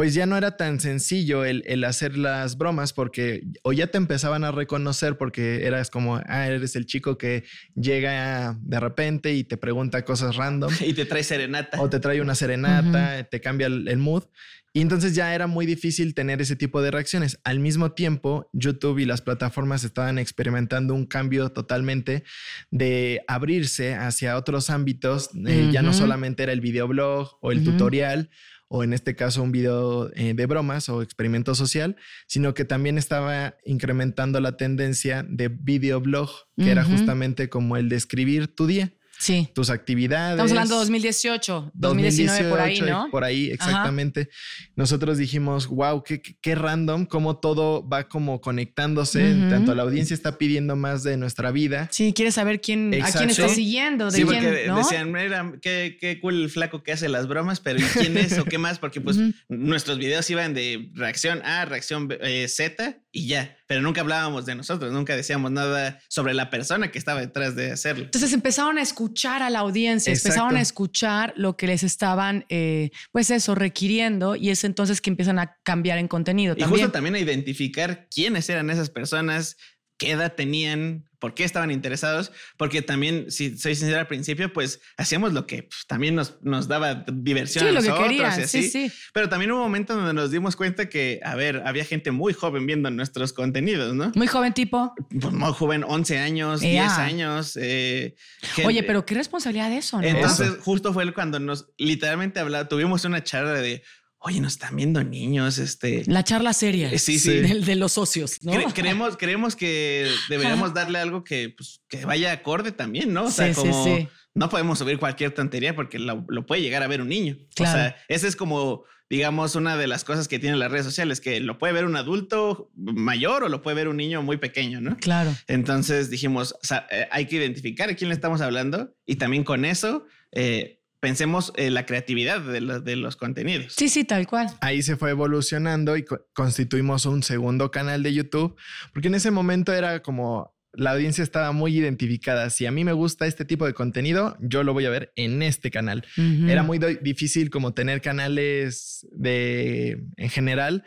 pues 0.00 0.14
ya 0.14 0.24
no 0.24 0.38
era 0.38 0.56
tan 0.56 0.80
sencillo 0.80 1.44
el, 1.44 1.62
el, 1.66 1.84
hacer 1.84 2.16
las 2.16 2.56
bromas 2.56 2.94
porque 2.94 3.42
o 3.62 3.74
ya 3.74 3.88
te 3.88 3.98
empezaban 3.98 4.44
a 4.44 4.50
reconocer 4.50 5.18
porque 5.18 5.66
eras 5.66 5.90
como, 5.90 6.22
ah, 6.24 6.46
eres 6.46 6.74
el 6.74 6.86
chico 6.86 7.18
que 7.18 7.44
llega 7.74 8.56
de 8.62 8.80
repente 8.80 9.34
y 9.34 9.44
te 9.44 9.58
pregunta 9.58 10.02
cosas 10.06 10.36
random. 10.36 10.72
Y 10.80 10.94
te 10.94 11.04
trae 11.04 11.22
serenata. 11.22 11.82
O 11.82 11.90
te 11.90 12.00
trae 12.00 12.22
una 12.22 12.34
serenata, 12.34 13.24
te 13.24 13.42
cambia 13.42 13.66
el, 13.66 13.88
el 13.88 13.98
mood. 13.98 14.24
Y 14.72 14.80
entonces 14.80 15.14
ya 15.14 15.34
era 15.34 15.46
muy 15.46 15.66
difícil 15.66 16.14
tener 16.14 16.40
ese 16.40 16.56
tipo 16.56 16.80
de 16.80 16.90
reacciones. 16.90 17.38
Al 17.44 17.60
mismo 17.60 17.92
tiempo, 17.92 18.48
YouTube 18.54 19.00
y 19.00 19.04
las 19.04 19.20
plataformas 19.20 19.84
estaban 19.84 20.18
experimentando 20.18 20.94
un 20.94 21.04
cambio 21.04 21.50
totalmente 21.52 22.24
de 22.70 23.20
abrirse 23.28 23.96
hacia 23.96 24.38
otros 24.38 24.70
ámbitos. 24.70 25.28
Eh, 25.46 25.68
ya 25.70 25.82
no 25.82 25.92
solamente 25.92 26.42
era 26.42 26.52
el 26.52 26.62
videoblog 26.62 27.36
o 27.42 27.52
el 27.52 27.64
tutorial 27.64 28.30
o 28.72 28.84
en 28.84 28.92
este 28.92 29.16
caso 29.16 29.42
un 29.42 29.50
video 29.50 30.12
eh, 30.14 30.32
de 30.32 30.46
bromas 30.46 30.88
o 30.88 31.02
experimento 31.02 31.56
social, 31.56 31.96
sino 32.28 32.54
que 32.54 32.64
también 32.64 32.98
estaba 32.98 33.56
incrementando 33.64 34.38
la 34.40 34.56
tendencia 34.56 35.26
de 35.28 35.48
videoblog, 35.48 36.30
que 36.56 36.70
era 36.70 36.84
justamente 36.84 37.48
como 37.48 37.76
el 37.76 37.88
de 37.88 37.96
escribir 37.96 38.54
tu 38.54 38.68
día. 38.68 38.92
Sí. 39.20 39.48
Tus 39.54 39.68
actividades. 39.68 40.32
Estamos 40.32 40.52
hablando 40.52 40.74
de 40.76 40.80
2018, 40.80 41.72
2019 41.74 42.48
por 42.48 42.60
ahí, 42.60 42.80
¿no? 42.80 43.08
Por 43.10 43.22
ahí, 43.22 43.50
exactamente. 43.50 44.30
Nosotros 44.76 45.18
dijimos, 45.18 45.66
wow, 45.66 46.02
qué, 46.02 46.22
qué, 46.22 46.54
random, 46.54 47.04
cómo 47.04 47.36
todo 47.36 47.86
va 47.86 48.08
como 48.08 48.40
conectándose. 48.40 49.20
Tanto 49.50 49.74
la 49.74 49.82
audiencia 49.82 50.14
está 50.14 50.38
pidiendo 50.38 50.74
más 50.74 51.02
de 51.02 51.18
nuestra 51.18 51.50
vida. 51.50 51.88
Sí, 51.92 52.14
quiere 52.14 52.32
saber 52.32 52.62
quién, 52.62 52.94
a 53.02 53.12
quién 53.12 53.28
está 53.28 53.48
siguiendo. 53.50 54.06
De 54.06 54.12
sí, 54.12 54.24
quién, 54.24 54.42
porque 54.42 54.66
¿no? 54.66 54.78
decían, 54.78 55.12
mira, 55.12 55.52
qué, 55.60 55.98
qué, 56.00 56.18
cool 56.18 56.42
el 56.42 56.50
flaco 56.50 56.82
que 56.82 56.92
hace 56.92 57.10
las 57.10 57.28
bromas, 57.28 57.60
pero 57.60 57.78
¿y 57.78 57.82
quién 57.82 58.16
es 58.16 58.38
o 58.38 58.44
qué 58.46 58.56
más? 58.56 58.78
Porque 58.78 59.02
pues 59.02 59.18
nuestros 59.50 59.98
videos 59.98 60.30
iban 60.30 60.54
de 60.54 60.90
reacción 60.94 61.42
A, 61.44 61.66
reacción 61.66 62.08
eh, 62.22 62.48
Z 62.48 62.96
y 63.12 63.26
ya, 63.26 63.56
pero 63.66 63.82
nunca 63.82 64.02
hablábamos 64.02 64.46
de 64.46 64.54
nosotros, 64.54 64.92
nunca 64.92 65.16
decíamos 65.16 65.50
nada 65.50 66.00
sobre 66.08 66.32
la 66.32 66.48
persona 66.48 66.92
que 66.92 66.98
estaba 66.98 67.20
detrás 67.20 67.56
de 67.56 67.72
hacerlo. 67.72 68.04
Entonces 68.04 68.32
empezaron 68.32 68.78
a 68.78 68.82
escuchar 68.82 69.42
a 69.42 69.50
la 69.50 69.58
audiencia, 69.60 70.12
Exacto. 70.12 70.28
empezaron 70.28 70.56
a 70.56 70.60
escuchar 70.60 71.32
lo 71.36 71.56
que 71.56 71.66
les 71.66 71.82
estaban, 71.82 72.44
eh, 72.48 72.90
pues 73.10 73.30
eso, 73.30 73.56
requiriendo 73.56 74.36
y 74.36 74.50
es 74.50 74.62
entonces 74.62 75.00
que 75.00 75.10
empiezan 75.10 75.40
a 75.40 75.56
cambiar 75.64 75.98
en 75.98 76.06
contenido. 76.06 76.54
Y 76.54 76.60
también. 76.60 76.80
justo 76.82 76.92
también 76.92 77.16
a 77.16 77.18
identificar 77.18 78.06
quiénes 78.14 78.48
eran 78.48 78.70
esas 78.70 78.90
personas, 78.90 79.56
qué 79.98 80.12
edad 80.12 80.34
tenían, 80.34 81.09
por 81.20 81.34
qué 81.34 81.44
estaban 81.44 81.70
interesados, 81.70 82.32
porque 82.56 82.82
también, 82.82 83.30
si 83.30 83.56
soy 83.56 83.76
sincero 83.76 84.00
al 84.00 84.08
principio, 84.08 84.52
pues 84.52 84.80
hacíamos 84.96 85.32
lo 85.32 85.46
que 85.46 85.62
pues, 85.64 85.86
también 85.86 86.16
nos, 86.16 86.42
nos 86.42 86.66
daba 86.66 87.04
diversión 87.12 87.62
Sí, 87.64 87.68
a 87.68 87.72
lo 87.72 87.80
que 87.82 87.88
nosotros 87.88 88.08
querían, 88.08 88.40
y 88.40 88.42
así. 88.42 88.62
sí, 88.62 88.88
sí. 88.88 88.92
Pero 89.12 89.28
también 89.28 89.52
hubo 89.52 89.58
un 89.60 89.66
momento 89.66 89.94
donde 89.94 90.14
nos 90.14 90.30
dimos 90.32 90.56
cuenta 90.56 90.88
que, 90.88 91.20
a 91.22 91.34
ver, 91.36 91.62
había 91.66 91.84
gente 91.84 92.10
muy 92.10 92.32
joven 92.32 92.66
viendo 92.66 92.90
nuestros 92.90 93.32
contenidos, 93.32 93.94
¿no? 93.94 94.10
Muy 94.16 94.26
joven 94.26 94.52
tipo. 94.54 94.94
Pues 95.20 95.32
muy 95.32 95.52
joven, 95.52 95.84
11 95.86 96.18
años, 96.18 96.62
Ea. 96.62 96.82
10 96.84 96.92
años. 96.98 97.56
eh, 97.60 98.16
gente. 98.40 98.66
Oye, 98.66 98.82
pero 98.82 99.04
qué 99.06 99.14
responsabilidad 99.14 99.70
eso, 99.72 100.00
¿no? 100.00 100.06
Entonces, 100.06 100.56
justo 100.60 100.92
fue 100.92 101.12
cuando 101.12 101.38
nos 101.38 101.68
literalmente 101.78 102.40
hablaba, 102.40 102.66
tuvimos 102.68 103.04
una 103.04 103.22
charla 103.22 103.52
de, 103.52 103.82
oye, 104.20 104.40
nos 104.40 104.52
están 104.52 104.76
viendo 104.76 105.02
niños, 105.02 105.58
este. 105.58 106.04
La 106.06 106.22
charla 106.24 106.52
seria. 106.52 106.92
Eh, 106.92 106.98
sí, 106.98 107.18
sí. 107.18 107.30
del- 107.40 107.64
De, 107.64 107.74
los 107.76 107.92
socios, 107.92 108.36
¿no? 108.42 108.52
Cre- 108.52 108.72
creemos, 108.74 109.16
creemos 109.16 109.56
que 109.56 110.10
deberíamos 110.28 110.72
darle 110.74 110.98
algo 110.98 111.24
que, 111.24 111.52
pues, 111.56 111.80
que 111.88 112.04
vaya 112.04 112.32
acorde 112.32 112.72
también, 112.72 113.12
¿no? 113.12 113.24
O 113.24 113.30
sea, 113.30 113.46
Sí, 113.48 113.54
sí, 113.54 113.60
como 113.68 113.84
sí. 113.84 114.08
no 114.34 114.48
podemos 114.48 114.78
subir 114.78 114.98
cualquier 114.98 115.32
tontería 115.32 115.74
porque 115.74 115.98
lo, 115.98 116.24
lo 116.28 116.46
puede 116.46 116.62
llegar 116.62 116.82
a 116.82 116.86
ver 116.86 117.00
un 117.00 117.08
niño. 117.08 117.36
Claro. 117.54 117.70
O 117.72 117.74
sea, 117.82 117.96
esa 118.08 118.28
es 118.28 118.36
como, 118.36 118.84
digamos, 119.08 119.54
una 119.56 119.76
de 119.76 119.86
las 119.86 120.04
cosas 120.04 120.28
que 120.28 120.38
tienen 120.38 120.58
las 120.58 120.70
redes 120.70 120.84
sociales, 120.86 121.20
que 121.20 121.40
lo 121.40 121.58
puede 121.58 121.72
ver 121.72 121.84
un 121.84 121.96
adulto 121.96 122.70
mayor 122.76 123.42
o 123.44 123.48
lo 123.48 123.62
puede 123.62 123.74
ver 123.76 123.88
un 123.88 123.96
niño 123.96 124.22
muy 124.22 124.36
pequeño, 124.36 124.80
¿no? 124.80 124.96
Claro. 124.98 125.34
Entonces 125.48 126.10
dijimos, 126.10 126.52
o 126.62 126.64
sea, 126.66 126.86
eh, 126.90 127.08
hay 127.10 127.26
que 127.26 127.36
identificar 127.36 127.88
a 127.90 127.94
quién 127.96 128.08
le 128.08 128.14
estamos 128.14 128.40
hablando 128.40 128.94
y 129.06 129.16
también 129.16 129.44
con 129.44 129.64
eso 129.64 130.04
eh, 130.32 130.79
pensemos 131.00 131.52
en 131.56 131.74
la 131.74 131.86
creatividad 131.86 132.40
de, 132.40 132.60
lo- 132.60 132.80
de 132.80 132.96
los 132.96 133.16
contenidos. 133.16 133.72
Sí, 133.74 133.88
sí, 133.88 134.04
tal 134.04 134.26
cual. 134.26 134.48
Ahí 134.60 134.82
se 134.82 134.96
fue 134.96 135.10
evolucionando 135.10 135.96
y 135.96 136.04
co- 136.04 136.26
constituimos 136.34 137.06
un 137.06 137.22
segundo 137.22 137.70
canal 137.70 138.02
de 138.02 138.12
YouTube, 138.14 138.56
porque 138.92 139.08
en 139.08 139.14
ese 139.14 139.30
momento 139.30 139.72
era 139.72 140.02
como 140.02 140.54
la 140.72 140.92
audiencia 140.92 141.24
estaba 141.24 141.50
muy 141.50 141.76
identificada. 141.76 142.48
Si 142.50 142.64
a 142.64 142.70
mí 142.70 142.84
me 142.84 142.92
gusta 142.92 143.26
este 143.26 143.44
tipo 143.44 143.66
de 143.66 143.74
contenido, 143.74 144.36
yo 144.40 144.62
lo 144.62 144.72
voy 144.72 144.84
a 144.86 144.90
ver 144.90 145.12
en 145.16 145.42
este 145.42 145.70
canal. 145.72 146.04
Era 146.46 146.62
muy 146.62 146.78
difícil 147.02 147.50
como 147.50 147.74
tener 147.74 148.00
canales 148.00 149.04
de, 149.10 150.04
en 150.16 150.28
general, 150.30 150.84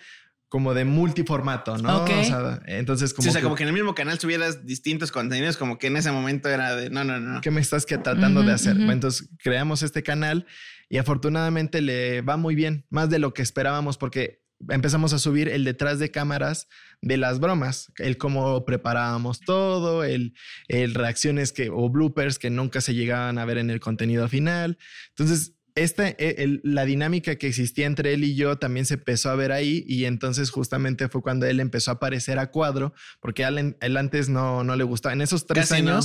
como 0.53 0.75
de 0.75 0.85
multiformato, 0.85 1.79
¿no? 1.79 2.03
Ok. 2.03 2.11
O 2.11 2.23
sea, 2.25 2.61
entonces 2.67 3.11
como, 3.11 3.23
Sí, 3.23 3.29
o 3.29 3.31
sea, 3.31 3.41
que, 3.41 3.45
como 3.45 3.55
que 3.55 3.63
en 3.63 3.69
el 3.69 3.73
mismo 3.73 3.95
canal 3.95 4.19
subieras 4.19 4.67
distintos 4.67 5.11
contenidos, 5.11 5.57
como 5.57 5.79
que 5.79 5.87
en 5.87 5.97
ese 5.97 6.11
momento 6.11 6.47
era 6.47 6.75
de, 6.75 6.91
no, 6.91 7.03
no, 7.03 7.19
no. 7.19 7.41
¿qué 7.41 7.49
me 7.49 7.59
estás 7.59 7.87
que 7.87 7.97
tratando 7.97 8.43
de 8.43 8.51
hacer? 8.51 8.77
Entonces 8.79 9.29
creamos 9.41 9.81
este 9.81 10.03
canal 10.03 10.45
y 10.89 10.99
afortunadamente 10.99 11.81
le 11.81 12.21
va 12.21 12.37
muy 12.37 12.53
bien, 12.53 12.85
más 12.91 13.09
de 13.09 13.17
lo 13.17 13.33
que 13.33 13.41
esperábamos, 13.41 13.97
porque 13.97 14.43
empezamos 14.69 15.11
a 15.13 15.17
subir 15.17 15.49
el 15.49 15.63
detrás 15.63 15.97
de 15.97 16.11
cámaras 16.11 16.67
de 17.01 17.17
las 17.17 17.39
bromas, 17.39 17.91
el 17.97 18.17
cómo 18.17 18.63
preparábamos 18.63 19.39
todo, 19.39 20.03
el, 20.03 20.35
el 20.67 20.93
reacciones 20.93 21.51
que 21.51 21.71
o 21.71 21.89
bloopers 21.89 22.37
que 22.37 22.51
nunca 22.51 22.79
se 22.79 22.93
llegaban 22.93 23.39
a 23.39 23.45
ver 23.45 23.57
en 23.57 23.71
el 23.71 23.79
contenido 23.79 24.29
final. 24.29 24.77
Entonces, 25.09 25.55
esta, 25.75 26.07
el- 26.07 26.61
la 26.63 26.85
dinámica 26.85 27.35
que 27.35 27.47
existía 27.47 27.85
entre 27.87 28.13
él 28.13 28.23
y 28.23 28.35
yo 28.35 28.57
también 28.57 28.85
se 28.85 28.95
empezó 28.95 29.29
a 29.29 29.35
ver 29.35 29.51
ahí 29.51 29.83
y 29.87 30.05
entonces 30.05 30.51
justamente 30.51 31.09
fue 31.09 31.21
cuando 31.21 31.45
él 31.45 31.59
empezó 31.59 31.91
a 31.91 31.95
aparecer 31.95 32.37
a 32.39 32.51
cuadro, 32.51 32.93
porque 33.19 33.43
a 33.45 33.47
él, 33.49 33.75
él 33.79 33.97
antes 33.97 34.29
no, 34.29 34.63
no 34.63 34.75
le 34.75 34.83
gustaba. 34.83 35.13
En 35.13 35.21
esos 35.21 35.45
tres 35.47 35.69
Casi 35.69 35.81
no. 35.81 35.99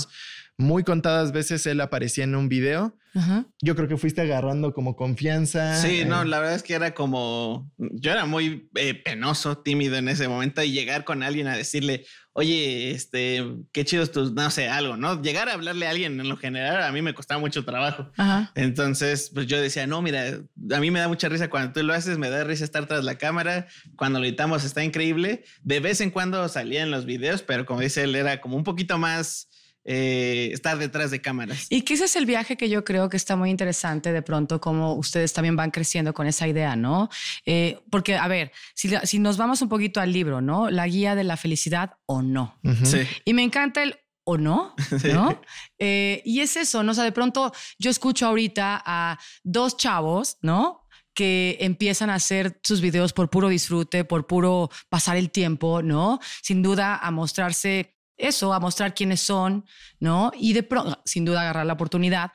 Muy 0.59 0.83
contadas 0.83 1.31
veces 1.31 1.65
él 1.67 1.81
aparecía 1.81 2.25
en 2.25 2.35
un 2.35 2.49
video. 2.49 2.97
Ajá. 3.15 3.47
Yo 3.63 3.75
creo 3.75 3.89
que 3.89 3.97
fuiste 3.97 4.21
agarrando 4.21 4.75
como 4.75 4.97
confianza. 4.97 5.81
Sí, 5.81 6.01
eh, 6.01 6.05
no, 6.05 6.25
la 6.25 6.41
verdad 6.41 6.57
es 6.57 6.63
que 6.63 6.75
era 6.75 6.95
como, 6.95 7.71
yo 7.79 8.11
era 8.11 8.27
muy 8.27 8.69
eh, 8.75 8.95
penoso, 8.95 9.59
tímido 9.59 9.97
en 9.97 10.09
ese 10.09 10.29
momento 10.29 10.63
y 10.63 10.73
llegar 10.73 11.05
con 11.05 11.23
alguien 11.23 11.47
a 11.47 11.57
decirle, 11.57 12.05
oye, 12.33 12.91
este, 12.91 13.45
qué 13.73 13.85
chidos 13.85 14.13
tus, 14.13 14.33
no 14.33 14.51
sé, 14.51 14.69
algo, 14.69 14.97
¿no? 14.97 15.23
Llegar 15.23 15.49
a 15.49 15.55
hablarle 15.55 15.87
a 15.87 15.91
alguien 15.91 16.21
en 16.21 16.29
lo 16.29 16.37
general 16.37 16.83
a 16.83 16.93
mí 16.93 17.03
me 17.03 17.15
costaba 17.15 17.41
mucho 17.41 17.65
trabajo. 17.65 18.11
Ajá. 18.17 18.53
Entonces, 18.55 19.31
pues 19.33 19.47
yo 19.47 19.61
decía, 19.61 19.87
no, 19.87 20.03
mira, 20.03 20.41
a 20.73 20.81
mí 20.81 20.91
me 20.91 21.01
da 21.01 21.09
mucha 21.09 21.29
risa 21.29 21.49
cuando 21.51 21.73
tú 21.73 21.83
lo 21.83 21.95
haces, 21.95 22.19
me 22.19 22.31
da 22.31 22.45
risa 22.45 22.65
estar 22.65 22.87
tras 22.87 23.05
la 23.05 23.17
cámara, 23.17 23.69
cuando 23.97 24.19
lo 24.19 24.27
editamos 24.27 24.65
está 24.65 24.85
increíble. 24.85 25.45
De 25.63 25.81
vez 25.81 26.01
en 26.01 26.11
cuando 26.11 26.49
salía 26.49 26.83
en 26.83 26.91
los 26.91 27.07
videos, 27.07 27.43
pero 27.43 27.65
como 27.65 27.81
dice 27.81 28.03
él, 28.03 28.15
era 28.15 28.41
como 28.41 28.57
un 28.57 28.65
poquito 28.65 28.99
más 28.99 29.48
eh, 29.91 30.51
estar 30.53 30.77
detrás 30.77 31.11
de 31.11 31.23
cámaras. 31.23 31.67
Y 31.71 31.81
que 31.81 31.95
ese 31.95 32.05
es 32.05 32.17
el 32.17 32.27
viaje 32.27 32.59
que 32.59 32.69
yo 32.69 32.85
creo 32.85 33.09
que 33.09 33.17
está 33.17 33.37
muy 33.37 33.49
interesante 33.49 34.13
de 34.13 34.21
pronto, 34.21 34.61
como 34.61 34.93
ustedes 34.93 35.33
también 35.33 35.57
van 35.57 35.71
creciendo 35.71 36.13
con 36.13 36.27
esa 36.27 36.47
idea, 36.47 36.77
¿no? 36.77 37.09
Eh, 37.47 37.81
porque, 37.91 38.15
a 38.17 38.29
ver, 38.29 38.53
si, 38.75 38.91
si 39.05 39.19
nos 39.19 39.39
vamos 39.39 39.63
un 39.63 39.71
poquito 39.71 40.01
al 40.03 40.13
libro, 40.13 40.43
¿no? 40.43 40.69
La 40.69 40.87
guía 40.87 41.15
de 41.15 41.25
la 41.25 41.39
felicidad 41.39 41.93
o 42.05 42.21
no. 42.21 42.61
Sí. 42.85 42.99
Y 43.25 43.33
me 43.33 43.43
encanta 43.43 43.83
el 43.83 43.97
o 44.25 44.37
no, 44.37 44.75
¿no? 45.11 45.41
Eh, 45.79 46.21
y 46.23 46.41
es 46.41 46.59
eso, 46.59 46.83
¿no? 46.83 46.93
O 46.93 46.95
sea, 46.95 47.05
de 47.05 47.13
pronto 47.13 47.51
yo 47.79 47.91
escucho 47.91 48.27
ahorita 48.27 48.83
a 48.85 49.19
dos 49.43 49.79
chavos, 49.79 50.37
¿no? 50.43 50.85
que 51.15 51.57
empiezan 51.63 52.11
a 52.11 52.15
hacer 52.15 52.61
sus 52.63 52.81
videos 52.81 53.13
por 53.13 53.29
puro 53.29 53.49
disfrute, 53.49 54.05
por 54.05 54.29
puro 54.29 54.71
pasar 54.89 55.17
el 55.17 55.33
tiempo, 55.33 55.83
¿no? 55.83 56.21
Sin 56.43 56.63
duda 56.63 56.97
a 56.97 57.11
mostrarse 57.11 57.98
eso, 58.19 58.53
a 58.53 58.61
mostrar 58.61 58.95
quiénes 58.95 59.21
son, 59.21 59.65
¿no? 60.01 60.33
Y 60.37 60.53
de 60.53 60.63
pronto, 60.63 61.01
sin 61.05 61.25
duda 61.25 61.43
agarrar 61.43 61.67
la 61.67 61.73
oportunidad. 61.73 62.33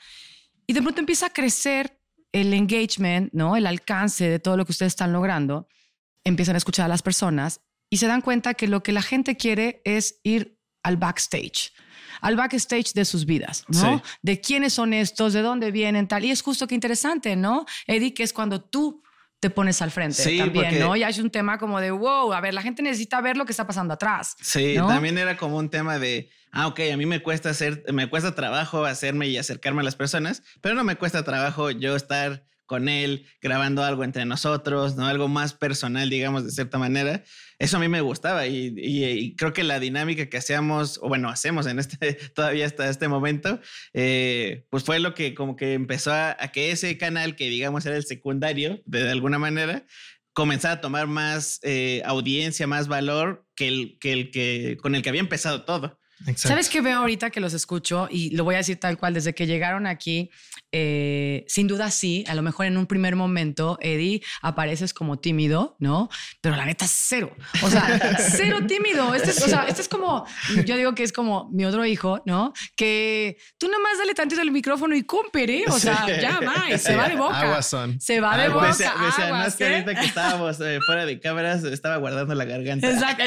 Y 0.66 0.74
de 0.74 0.82
pronto 0.82 1.00
empieza 1.02 1.28
a 1.28 1.30
crecer 1.30 2.00
el 2.32 2.54
engagement, 2.54 3.32
¿no? 3.34 3.56
El 3.56 3.68
alcance 3.68 4.28
de 4.28 4.40
todo 4.40 4.58
lo 4.58 4.66
que 4.66 4.72
ustedes 4.72 4.94
están 4.94 5.14
logrando. 5.14 5.68
Empiezan 6.24 6.56
a 6.56 6.58
escuchar 6.58 6.86
a 6.86 6.90
las 6.90 7.02
personas 7.02 7.62
y 7.90 7.98
se 7.98 8.08
dan 8.08 8.22
cuenta 8.22 8.56
que 8.56 8.68
lo 8.68 8.82
que 8.82 8.92
la 8.92 9.02
gente 9.02 9.38
quiere 9.38 9.82
es 9.86 10.20
ir 10.24 10.58
al 10.82 10.98
backstage, 10.98 11.72
al 12.22 12.36
backstage 12.36 12.94
de 12.94 13.06
sus 13.06 13.26
vidas, 13.26 13.66
¿no? 13.68 13.98
Sí. 13.98 14.04
De 14.22 14.42
quiénes 14.42 14.74
son 14.74 14.94
estos, 14.94 15.34
de 15.34 15.42
dónde 15.42 15.72
vienen, 15.72 16.08
tal. 16.08 16.26
Y 16.26 16.32
es 16.32 16.42
justo 16.42 16.66
que 16.66 16.76
interesante, 16.76 17.36
¿no? 17.36 17.66
Eddie, 17.88 18.14
que 18.14 18.24
es 18.24 18.34
cuando 18.34 18.62
tú 18.62 19.04
te 19.44 19.50
pones 19.50 19.82
al 19.82 19.92
frente 19.92 20.24
Sí, 20.24 20.38
también, 20.38 20.66
porque- 20.66 20.80
¿no? 20.80 20.96
Y 20.96 21.04
hay 21.04 21.20
un 21.20 21.30
tema 21.30 21.58
como 21.58 21.82
de, 21.82 21.92
wow, 21.92 22.32
a 22.32 22.40
ver, 22.40 22.54
la 22.54 22.62
gente 22.62 22.82
necesita 22.82 23.20
ver 23.20 23.36
lo 23.36 23.46
que 23.46 23.52
está 23.52 23.68
pasando 23.68 23.94
atrás. 23.94 24.36
Sí, 24.42 24.76
¿no? 24.78 24.88
también 24.88 25.18
era 25.18 25.36
como 25.36 25.58
un 25.58 25.70
tema 25.70 26.00
de, 26.00 26.30
ah, 26.54 26.68
ok, 26.68 26.80
a 26.94 26.98
mí 26.98 27.06
me 27.06 27.22
cuesta 27.22 27.50
hacer, 27.50 27.84
me 27.92 28.10
cuesta 28.10 28.34
trabajo 28.36 28.86
hacerme 28.86 29.28
y 29.28 29.38
acercarme 29.38 29.82
a 29.82 29.84
las 29.84 29.96
personas, 29.98 30.44
pero 30.62 30.76
no 30.76 30.86
me 30.86 30.96
cuesta 30.96 31.24
trabajo 31.26 31.72
yo 31.72 31.96
estar 31.98 32.46
con 32.66 32.90
él 32.90 33.26
grabando 33.42 33.84
algo 33.84 34.04
entre 34.04 34.26
nosotros, 34.26 34.96
¿no? 34.96 35.08
Algo 35.08 35.28
más 35.28 35.54
personal, 35.54 36.10
digamos, 36.10 36.46
de 36.46 36.52
cierta 36.52 36.78
manera. 36.78 37.24
Eso 37.60 37.78
a 37.78 37.80
mí 37.80 37.88
me 37.88 38.02
gustaba 38.02 38.48
y, 38.48 39.36
creo 39.38 39.54
que 39.54 39.64
la 39.64 39.80
dinámica 39.80 40.28
que 40.28 40.38
hacíamos, 40.38 41.00
o 41.02 41.08
bueno, 41.08 41.30
hacemos 41.30 41.66
en 41.68 41.80
este, 41.80 42.14
todavía 42.36 42.66
hasta 42.66 42.90
este 42.90 43.08
momento, 43.08 43.60
eh, 43.94 44.66
pues 44.70 44.84
fue 44.84 45.00
lo 45.00 45.14
que 45.14 45.34
como 45.34 45.56
que 45.56 45.74
empezó 45.74 46.14
a, 46.14 46.36
que 46.52 46.72
ese 46.72 46.98
canal, 46.98 47.36
que 47.36 47.50
digamos 47.50 47.86
era 47.86 47.96
el 47.96 48.06
secundario, 48.06 48.82
de 48.86 49.10
alguna 49.12 49.40
manera, 49.40 49.86
comenzar 50.34 50.72
a 50.72 50.82
tomar 50.82 51.08
más 51.08 51.60
eh, 51.64 52.02
audiencia, 52.06 52.68
más 52.68 52.88
valor 52.88 53.46
que 53.56 53.68
el, 53.68 53.98
que 54.00 54.14
el 54.14 54.32
que 54.32 54.78
con 54.82 54.96
el 54.96 55.02
que 55.02 55.10
había 55.10 55.22
empezado 55.22 55.64
todo. 55.64 56.00
Exacto. 56.28 56.48
¿Sabes 56.50 56.70
qué 56.70 56.82
veo 56.82 57.00
ahorita 57.00 57.30
que 57.30 57.40
los 57.40 57.54
escucho? 57.54 58.08
Y 58.10 58.36
lo 58.36 58.44
voy 58.44 58.56
a 58.56 58.60
decir 58.60 58.80
tal 58.80 58.98
cual, 58.98 59.14
desde 59.14 59.34
que 59.34 59.46
llegaron 59.46 59.88
aquí, 59.88 60.30
eh, 60.72 61.46
sin 61.48 61.68
duda 61.68 61.92
sí, 61.92 62.24
a 62.28 62.36
lo 62.36 62.42
mejor 62.42 62.66
en 62.66 62.78
un 62.78 62.88
primer 62.88 63.16
momento, 63.16 63.78
Eddie, 63.82 64.22
apareces 64.42 64.94
como 64.94 65.20
tímido, 65.20 65.76
¿no? 65.80 66.10
Pero 66.42 66.56
la 66.56 66.66
neta, 66.66 66.86
cero. 66.88 67.36
O 67.62 67.70
sea, 67.70 68.18
cero 68.32 68.60
tímido. 68.68 69.14
Este 69.14 69.32
es, 69.32 69.42
o 69.44 69.48
sea, 69.48 69.66
este 69.68 69.82
es 69.82 69.88
como, 69.88 70.26
yo 70.66 70.76
digo 70.78 70.96
que 70.96 71.04
es 71.04 71.14
como 71.14 71.50
mi 71.52 71.66
otro 71.66 71.86
hijo, 71.86 72.22
¿no? 72.26 72.54
Que 72.76 73.38
tú 73.58 73.68
nomás 73.68 73.98
dale 73.98 74.14
tantito 74.14 74.42
el 74.42 74.52
micrófono 74.52 74.96
y 74.96 75.04
cúmpere, 75.04 75.66
o 75.68 75.80
sea, 75.80 76.08
ya 76.08 76.40
va, 76.40 76.72
y 76.74 76.78
se 76.78 76.96
va 76.96 77.08
de 77.08 77.16
boca. 77.16 77.62
Se 78.00 78.20
va 78.20 78.38
de 78.38 78.50
boca. 78.50 78.74
No, 78.80 79.24
aguas, 79.24 79.48
es 79.48 79.56
que 79.56 79.66
¿eh? 79.66 79.74
ahorita 79.74 79.96
que 79.96 80.06
estábamos 80.06 80.60
eh, 80.62 80.80
fuera 80.86 81.06
de 81.06 81.20
cámaras 81.20 81.64
estaba 81.64 81.98
guardando 81.98 82.34
la 82.36 82.46
garganta. 82.46 82.90
Exacto. 82.90 83.24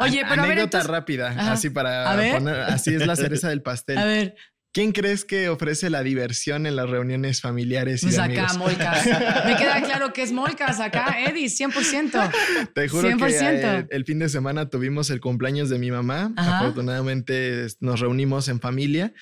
Oye, 0.00 0.22
pero 0.28 0.42
a 0.42 0.46
ver, 0.46 0.52
Anécdota 0.52 0.78
entonces, 0.78 0.90
rápida, 0.90 1.28
Ajá. 1.28 1.52
así 1.52 1.70
para 1.70 1.87
A 1.88 2.16
ver. 2.16 2.34
poner, 2.34 2.60
así 2.60 2.94
es 2.94 3.06
la 3.06 3.16
cereza 3.16 3.48
del 3.48 3.62
pastel. 3.62 3.98
a 3.98 4.04
ver, 4.04 4.34
¿Quién 4.70 4.92
crees 4.92 5.24
que 5.24 5.48
ofrece 5.48 5.88
la 5.88 6.02
diversión 6.02 6.66
en 6.66 6.76
las 6.76 6.88
reuniones 6.90 7.40
familiares 7.40 8.02
y 8.02 8.06
pues 8.06 8.16
de 8.16 8.22
acá, 8.22 8.48
amigos? 8.50 8.58
Molcas. 8.58 9.06
Me 9.46 9.56
queda 9.56 9.80
claro 9.82 10.12
que 10.12 10.22
es 10.22 10.30
Molcas 10.30 10.78
acá, 10.78 11.16
Eddie, 11.26 11.46
100%. 11.46 12.30
Te 12.74 12.86
juro 12.86 13.08
que 13.08 13.14
100%. 13.16 13.40
eh, 13.80 13.86
el 13.90 14.04
fin 14.04 14.18
de 14.18 14.28
semana 14.28 14.68
tuvimos 14.68 15.08
el 15.08 15.20
cumpleaños 15.20 15.70
de 15.70 15.78
mi 15.78 15.90
mamá. 15.90 16.32
Ajá. 16.36 16.58
Afortunadamente 16.58 17.66
nos 17.80 17.98
reunimos 18.00 18.46
en 18.48 18.60
familia 18.60 19.14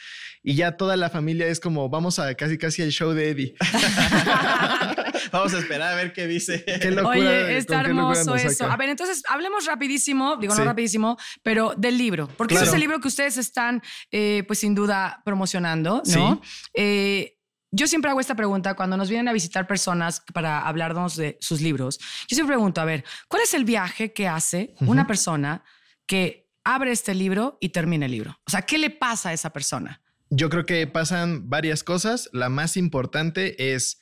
y 0.47 0.55
ya 0.55 0.77
toda 0.77 0.97
la 0.97 1.11
familia 1.11 1.49
es 1.49 1.59
como 1.59 1.89
vamos 1.89 2.21
a 2.21 2.33
casi 2.37 2.57
casi 2.57 2.81
el 2.81 2.93
show 2.93 3.11
de 3.11 3.31
Eddie. 3.31 3.55
Vamos 5.33 5.53
a 5.55 5.59
esperar 5.59 5.93
a 5.93 5.97
ver 5.97 6.13
qué 6.13 6.29
dice. 6.29 6.65
Qué 6.65 6.93
locura, 6.93 7.19
Oye, 7.19 7.57
está 7.59 7.81
hermoso 7.81 8.37
eso. 8.37 8.51
saca. 8.51 8.73
A 8.73 8.77
ver, 8.77 8.91
entonces 8.91 9.25
hablemos 9.29 9.67
rapidísimo, 9.67 10.37
digo 10.37 10.55
no 10.55 10.63
rapidísimo, 10.63 11.17
pero 11.43 11.75
del 11.77 11.99
libro, 11.99 12.29
porque 12.37 12.55
ese 12.55 12.65
es 12.65 12.73
el 12.73 12.79
libro 12.79 13.01
que 13.01 13.09
ustedes 13.09 13.39
están, 13.39 13.83
eh, 14.13 14.45
pues 14.47 14.61
sin 14.61 14.77
duda, 14.77 15.21
promocionando, 15.25 16.01
¿no? 16.15 16.41
Eh, 16.75 17.39
yo 17.73 17.89
siempre 17.89 18.13
hago 18.13 18.21
esta 18.21 18.37
pregunta 18.37 18.75
cuando 18.75 18.97
nos 18.97 19.09
vienen 19.09 19.27
a 19.27 19.33
visitar 19.33 19.67
personas 19.67 20.23
para 20.33 20.61
hablarnos 20.61 21.17
de 21.17 21.39
sus 21.41 21.61
libros. 21.61 21.99
Yo 22.29 22.37
siempre 22.37 22.55
pregunto, 22.55 22.81
a 22.81 22.85
ver, 22.85 23.05
¿cuál 23.27 23.43
es 23.43 23.53
el 23.53 23.65
viaje 23.65 24.13
que 24.13 24.29
hace 24.29 24.75
una 24.79 25.09
persona 25.09 25.65
que 26.07 26.49
abre 26.63 26.93
este 26.93 27.17
libro 27.17 27.59
y 27.61 27.71
termina 27.71 28.07
el 28.07 28.13
libro? 28.13 28.39
O 28.47 28.51
sea, 28.51 28.63
¿qué 28.63 28.79
le 28.79 28.91
pasa 28.91 29.31
a 29.31 29.33
esa 29.33 29.51
persona? 29.51 30.01
Yo 30.31 30.49
creo 30.51 30.67
que 30.67 30.87
pasan 30.87 31.49
varias 31.49 31.85
cosas. 31.85 32.29
La 32.33 32.49
más 32.49 32.77
importante 32.77 33.75
es 33.75 33.99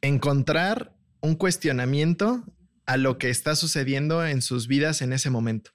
encontrar 0.00 0.94
un 1.20 1.34
cuestionamiento 1.34 2.44
a 2.86 2.96
lo 2.96 3.18
que 3.18 3.30
está 3.30 3.54
sucediendo 3.54 4.26
en 4.26 4.42
sus 4.42 4.66
vidas 4.66 5.02
en 5.02 5.12
ese 5.12 5.30
momento. 5.30 5.70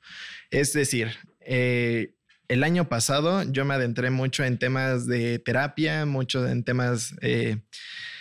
Es 0.52 0.74
decir, 0.74 1.10
eh, 1.42 2.16
el 2.50 2.64
año 2.64 2.90
pasado 2.90 3.44
yo 3.44 3.66
me 3.66 3.74
adentré 3.76 4.10
mucho 4.10 4.44
en 4.44 4.58
temas 4.58 5.06
de 5.06 5.40
terapia, 5.40 6.06
mucho 6.06 6.48
en 6.48 6.64
temas 6.64 7.16
eh, 7.22 7.58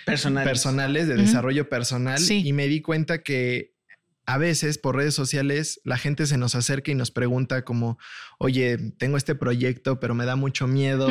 Personal. 0.05 0.45
personales, 0.45 1.09
de 1.09 1.17
desarrollo 1.17 1.69
personal, 1.69 2.19
Sí. 2.19 2.43
y 2.47 2.53
me 2.53 2.69
di 2.69 2.81
cuenta 2.81 3.23
que 3.23 3.75
a 4.27 4.39
veces 4.39 4.79
por 4.79 4.97
redes 4.97 5.15
sociales 5.15 5.81
la 5.85 5.97
gente 5.97 6.27
se 6.27 6.37
nos 6.37 6.55
acerca 6.55 6.91
y 6.91 6.95
nos 6.95 7.11
pregunta 7.11 7.65
como, 7.65 7.99
oye, 8.39 8.77
tengo 8.99 9.17
este 9.17 9.35
proyecto, 9.35 10.01
pero 10.01 10.15
me 10.15 10.27
da 10.27 10.37
mucho 10.37 10.67
miedo 10.67 11.09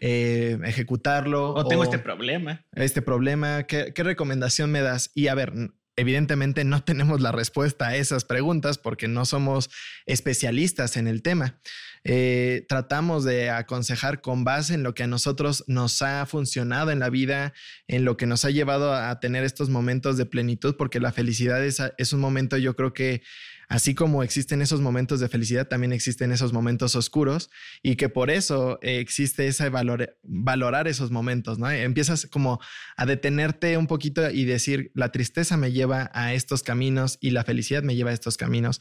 eh, 0.00 0.58
ejecutarlo. 0.64 1.54
O 1.54 1.66
tengo 1.66 1.84
este 1.84 2.00
problema. 2.00 2.64
este 2.72 3.02
problema, 3.02 3.62
¿qué, 3.64 3.92
qué 3.94 4.02
recomendación 4.02 4.70
me 4.72 4.80
das? 4.80 5.12
Y 5.14 5.28
a 5.28 5.34
ver, 5.34 5.52
evidentemente 5.96 6.64
no 6.64 6.82
tenemos 6.84 7.20
la 7.20 7.32
respuesta 7.32 7.88
a 7.88 7.96
esas 7.96 8.24
preguntas 8.24 8.78
porque 8.78 9.08
no 9.08 9.24
somos 9.24 9.70
especialistas 10.06 10.96
en 10.96 11.06
el 11.06 11.22
tema. 11.22 11.58
Eh, 12.04 12.64
tratamos 12.68 13.24
de 13.24 13.50
aconsejar 13.50 14.20
con 14.20 14.44
base 14.44 14.74
en 14.74 14.82
lo 14.82 14.94
que 14.94 15.02
a 15.02 15.06
nosotros 15.06 15.64
nos 15.66 16.02
ha 16.02 16.24
funcionado 16.26 16.90
en 16.90 16.98
la 16.98 17.10
vida, 17.10 17.52
en 17.88 18.04
lo 18.04 18.16
que 18.16 18.26
nos 18.26 18.44
ha 18.44 18.50
llevado 18.50 18.94
a, 18.94 19.18
tener 19.20 19.44
estos 19.44 19.70
momentos 19.70 20.16
de 20.16 20.26
plenitud, 20.26 20.76
porque 20.76 21.00
la 21.00 21.12
felicidad 21.12 21.64
es, 21.64 22.12
un 22.12 22.20
momento, 22.20 22.56
yo 22.58 22.76
creo 22.76 22.92
que 22.92 23.22
así 23.68 23.94
como 23.94 24.22
existen 24.22 24.62
esos 24.62 24.80
momentos 24.80 25.18
de 25.20 25.28
felicidad, 25.28 25.66
también 25.66 25.92
existen 25.92 26.30
esos 26.30 26.52
momentos 26.52 26.94
oscuros 26.94 27.50
y 27.82 27.96
que 27.96 28.08
por 28.08 28.30
eso 28.30 28.78
existe 28.82 29.48
ese 29.48 29.68
valor, 29.70 30.16
valorar 30.22 30.86
esos 30.86 31.10
momentos, 31.10 31.58
¿no? 31.58 31.68
Empiezas 31.70 32.26
como 32.26 32.60
a 32.96 33.06
detenerte 33.06 33.76
un 33.76 33.86
poquito 33.86 34.30
y 34.30 34.44
decir, 34.44 34.92
la 34.94 35.10
tristeza 35.10 35.56
me 35.56 35.72
lleva 35.72 36.10
a 36.14 36.34
estos 36.34 36.62
caminos 36.62 37.18
y 37.20 37.30
la 37.30 37.42
felicidad 37.42 37.82
me 37.82 37.96
lleva 37.96 38.10
a 38.10 38.14
estos 38.14 38.36
caminos. 38.36 38.80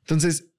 Entonces, 0.00 0.49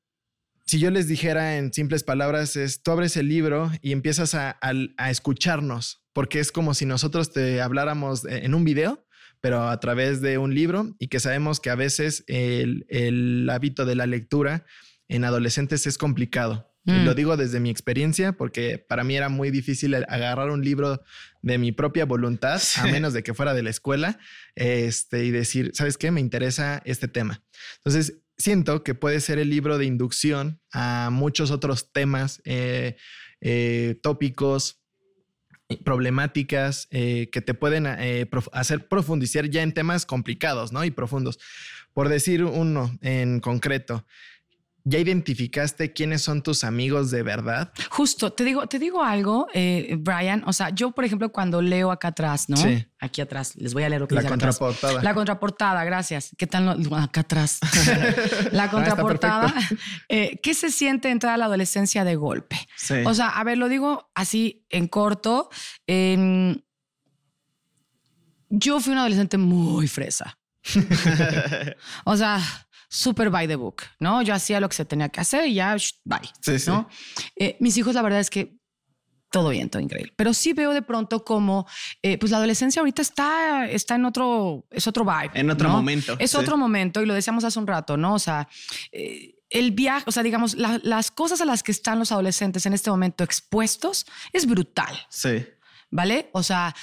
si 0.72 0.80
yo 0.80 0.90
les 0.90 1.08
dijera 1.10 1.58
en 1.58 1.74
simples 1.74 2.04
palabras, 2.04 2.56
es 2.56 2.82
tú 2.82 2.92
abres 2.92 3.18
el 3.18 3.28
libro 3.28 3.70
y 3.82 3.92
empiezas 3.92 4.36
a, 4.36 4.52
a- 4.62 4.72
a 4.96 5.10
escucharnos, 5.10 6.02
porque 6.14 6.40
es 6.40 6.54
como 6.54 6.74
si 6.74 6.86
nosotros 6.86 7.34
te 7.34 7.60
habláramos 7.62 8.24
en 8.26 8.54
un 8.56 8.64
video, 8.64 9.06
pero 9.42 9.68
a 9.68 9.78
través 9.82 10.22
de 10.22 10.38
un 10.38 10.56
libro 10.56 10.96
y 10.98 11.08
que 11.10 11.20
sabemos 11.20 11.60
que 11.60 11.72
a 11.72 11.76
veces 11.76 12.24
el, 12.28 12.86
el 12.88 13.50
hábito 13.50 13.86
de 13.86 13.96
la 13.96 14.06
lectura 14.06 14.66
en 15.10 15.26
adolescentes 15.26 15.86
es 15.88 15.98
complicado. 15.98 16.70
Y 16.84 16.92
Mm. 16.94 17.06
lo 17.06 17.14
digo 17.14 17.38
desde 17.38 17.60
mi 17.60 17.70
experiencia, 17.70 18.32
porque 18.34 18.80
para 18.80 19.04
mí 19.04 19.16
era 19.16 19.30
muy 19.30 19.52
difícil 19.52 19.94
agarrar 19.94 20.50
un 20.50 20.64
libro 20.64 21.04
de 21.44 21.58
mi 21.60 21.72
propia 21.72 22.06
voluntad, 22.06 22.60
a 22.78 22.88
menos 22.88 23.14
de 23.14 23.22
que 23.22 23.36
fuera 23.36 23.54
de 23.54 23.62
la 23.62 23.70
escuela, 23.70 24.18
este, 24.56 25.26
y 25.26 25.32
decir, 25.32 25.72
¿sabes 25.76 25.98
qué? 25.98 26.10
Me 26.10 26.22
interesa 26.22 26.82
este 26.86 27.08
tema. 27.08 27.44
Entonces, 27.78 28.21
siento 28.42 28.84
que 28.84 28.96
puede 28.96 29.22
ser 29.22 29.40
el 29.40 29.50
libro 29.50 29.78
de 29.78 29.86
inducción 29.86 30.60
a 30.74 31.10
muchos 31.12 31.52
otros 31.52 31.92
temas, 31.94 32.42
eh, 32.44 32.98
eh, 33.40 33.98
tópicos, 34.02 34.82
eh, 35.70 35.78
problemáticas 35.84 36.88
que 36.92 37.44
te 37.46 37.54
pueden 37.54 37.88
hacer 38.52 38.88
profundizar 38.90 39.50
ya 39.50 39.64
en 39.64 39.74
temas 39.74 40.06
complicados, 40.06 40.74
¿no? 40.74 40.84
Y 40.84 40.92
profundos. 40.92 41.40
Por 41.94 42.10
decir 42.10 42.44
uno 42.44 42.98
en 43.02 43.40
concreto, 43.40 44.06
¿ya 44.84 45.00
identificaste 45.00 45.94
quiénes 45.94 46.22
son 46.22 46.42
tus 46.42 46.64
amigos 46.64 47.12
de 47.12 47.24
verdad? 47.24 47.72
Justo, 47.90 48.32
te 48.34 48.44
digo, 48.44 48.68
te 48.68 48.80
digo 48.80 49.04
algo, 49.04 49.48
eh, 49.54 49.96
Brian. 50.00 50.44
O 50.48 50.54
sea, 50.54 50.70
yo, 50.70 50.92
por 50.92 51.06
ejemplo, 51.06 51.32
cuando 51.32 51.62
leo 51.62 51.92
acá 51.92 52.10
atrás, 52.10 52.50
¿no? 52.50 52.58
Sí. 52.58 52.86
Aquí 53.00 53.22
atrás, 53.22 53.56
les 53.56 53.74
voy 53.74 53.84
a 53.84 53.90
leer 53.90 54.02
lo 54.02 54.08
que 54.08 54.16
La 54.16 54.22
atrás. 54.22 54.32
contraportada. 54.58 55.02
La 55.04 55.14
contraportada, 55.14 55.84
gracias. 55.84 56.32
¿Qué 56.38 56.48
tal? 56.48 56.66
lo- 56.84 56.96
Acá 56.96 57.22
atrás. 57.22 57.60
la 58.52 58.70
contraportada. 58.70 59.54
eh, 60.10 60.40
¿Qué 60.42 60.54
se 60.54 60.72
siente 60.72 61.10
entrar 61.10 61.34
a 61.34 61.38
la 61.38 61.46
adolescencia 61.46 62.04
de 62.04 62.16
golpe? 62.16 62.58
Sí. 62.78 62.96
O 63.06 63.14
sea, 63.14 63.30
a 63.30 63.44
ver, 63.44 63.58
lo 63.58 63.70
digo 63.70 64.10
así 64.16 64.66
en 64.70 64.88
corto. 64.88 65.50
em, 65.88 66.62
yo 68.50 68.80
fui 68.82 68.92
una 68.92 69.02
adolescente 69.02 69.38
muy 69.38 69.88
fresa. 69.88 70.38
O 72.06 72.16
sea, 72.18 72.40
super 72.94 73.30
by 73.30 73.48
the 73.48 73.56
book, 73.56 73.84
¿no? 74.00 74.22
Yo 74.22 74.34
hacía 74.34 74.60
lo 74.60 74.68
que 74.68 74.76
se 74.76 74.84
tenía 74.84 75.08
que 75.08 75.22
hacer 75.22 75.48
y 75.48 75.54
ya, 75.54 75.78
sh, 75.78 75.94
bye. 76.04 76.20
Sí, 76.42 76.60
sí. 76.60 76.70
¿no? 76.70 76.90
Eh, 77.38 77.56
mis 77.62 77.78
hijos, 77.78 77.96
la 77.96 78.02
verdad 78.02 78.20
es 78.20 78.30
que 78.30 78.58
todo 79.32 79.48
bien, 79.48 79.70
todo 79.70 79.82
increíble. 79.82 80.12
Pero 80.18 80.34
sí 80.34 80.52
veo 80.52 80.74
de 80.74 80.82
pronto 80.82 81.24
como, 81.24 81.66
eh, 82.02 82.18
pues 82.18 82.32
la 82.32 82.38
adolescencia 82.38 82.82
ahorita 82.82 83.02
está, 83.02 83.66
está 83.70 83.96
en 83.96 84.04
otro, 84.04 84.66
es 84.72 84.88
otro 84.88 85.06
vibe. 85.06 85.32
En 85.36 85.50
otro 85.50 85.70
¿no? 85.70 85.76
momento, 85.78 86.18
Es 86.20 86.32
sí. 86.32 86.38
otro 86.38 86.58
momento 86.58 87.02
y 87.02 87.06
lo 87.06 87.14
decíamos 87.14 87.46
hace 87.46 87.58
un 87.58 87.66
rato, 87.66 87.96
¿no? 87.96 88.16
O 88.16 88.20
sea, 88.20 88.50
eh, 88.92 89.36
el 89.50 89.72
viaje, 89.72 90.04
o 90.08 90.12
sea, 90.12 90.22
digamos, 90.22 90.56
la- 90.56 90.82
las 90.84 91.12
cosas 91.12 91.40
a 91.40 91.46
las 91.46 91.64
que 91.64 91.72
están 91.72 91.98
los 91.98 92.12
adolescentes 92.12 92.66
en 92.66 92.74
este 92.74 92.90
momento 92.90 93.24
expuestos 93.24 94.06
es 94.34 94.46
brutal, 94.46 94.94
sí. 95.08 95.46
¿vale? 95.90 96.30
O 96.34 96.44
sea, 96.44 96.76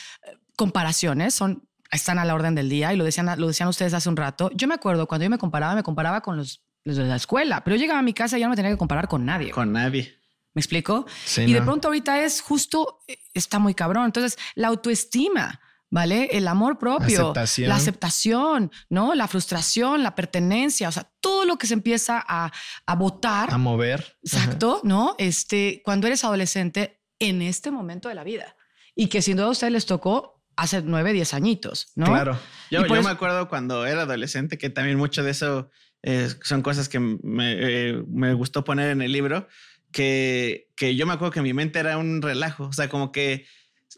comparaciones 0.57 1.35
son 1.35 1.68
están 1.91 2.19
a 2.19 2.25
la 2.25 2.35
orden 2.35 2.55
del 2.55 2.69
día 2.69 2.93
y 2.93 2.97
lo 2.97 3.05
decían, 3.05 3.29
lo 3.41 3.47
decían 3.47 3.69
ustedes 3.69 3.95
hace 3.95 4.09
un 4.09 4.17
rato. 4.17 4.51
Yo 4.55 4.69
me 4.69 4.75
acuerdo 4.75 5.07
cuando 5.07 5.25
yo 5.25 5.31
me 5.31 5.39
comparaba, 5.39 5.75
me 5.75 5.83
comparaba 5.83 6.21
con 6.21 6.37
los, 6.37 6.63
los 6.85 6.97
de 6.97 7.05
la 7.05 7.17
escuela, 7.17 7.65
pero 7.65 7.77
yo 7.77 7.81
llegaba 7.81 8.01
a 8.01 8.03
mi 8.03 8.13
casa 8.15 8.37
y 8.37 8.41
ya 8.41 8.47
no 8.47 8.51
me 8.51 8.57
tenía 8.57 8.71
que 8.71 8.77
comparar 8.79 9.09
con 9.09 9.25
nadie. 9.25 9.51
Con 9.51 9.73
nadie. 9.73 10.15
¿Me 10.55 10.61
explico? 10.61 11.07
Sí, 11.25 11.43
y 11.43 11.53
de 11.53 11.61
no. 11.61 11.67
pronto 11.67 11.89
ahorita 11.89 12.25
es 12.25 12.41
justo, 12.41 13.01
eh, 13.07 13.19
está 13.35 13.59
muy 13.59 13.75
cabrón. 13.75 14.07
Entonces, 14.07 14.39
la 14.55 14.69
autoestima, 14.69 15.61
¿vale? 15.91 16.29
El 16.33 16.49
amor 16.49 16.79
propio, 16.79 17.21
Aceptación. 17.31 17.69
la 17.69 17.77
aceptación, 17.77 18.73
¿no? 18.91 19.15
La 19.15 19.29
frustración, 19.29 20.03
la 20.03 20.15
pertenencia, 20.15 20.89
o 20.89 20.93
sea, 20.93 21.09
todo 21.21 21.45
lo 21.45 21.59
que 21.59 21.67
se 21.67 21.75
empieza 21.75 22.25
a, 22.27 22.51
a 22.87 22.95
votar, 22.97 23.53
A 23.53 23.59
mover. 23.59 24.19
exacto, 24.23 24.81
¿no? 24.85 25.15
Este, 25.19 25.81
cuando 25.85 26.07
eres 26.07 26.25
adolescente 26.25 27.01
en 27.21 27.41
este 27.43 27.71
momento 27.71 28.09
de 28.09 28.15
la 28.15 28.25
vida. 28.25 28.57
Y 28.95 29.07
que 29.09 29.23
sin 29.23 29.37
duda 29.37 29.47
a 29.47 29.51
ustedes 29.51 29.73
les 29.73 29.87
tocó 29.87 30.38
hace 30.59 30.83
nueve, 30.83 31.13
diez 31.13 31.33
añitos, 31.35 31.93
¿no? 31.95 32.07
Claro. 32.07 32.39
Yo, 32.71 32.83
eso- 32.85 33.03
me 33.03 33.11
acuerdo 33.11 33.49
cuando 33.49 33.87
era 33.87 34.03
adolescente 34.03 34.59
que 34.59 34.69
también 34.71 34.99
mucho 34.99 35.23
de 35.23 35.31
eso 35.31 35.71
eh, 36.03 36.29
son 36.43 36.63
cosas 36.63 36.89
que 36.89 36.99
me, 37.01 37.19
eh, 37.57 38.03
me 38.09 38.35
gustó 38.35 38.65
poner 38.65 38.91
en 38.91 39.01
el 39.01 39.13
libro, 39.13 39.49
que, 39.93 40.69
que 40.77 40.97
yo 40.97 41.07
me 41.07 41.13
acuerdo 41.15 41.33
que 41.33 41.43
mi 41.43 41.55
mente 41.55 41.79
era 41.79 41.97
un 41.97 42.21
relajo, 42.23 42.65
o 42.65 42.73
sea, 42.73 42.89
como 42.89 43.11
que 43.13 43.47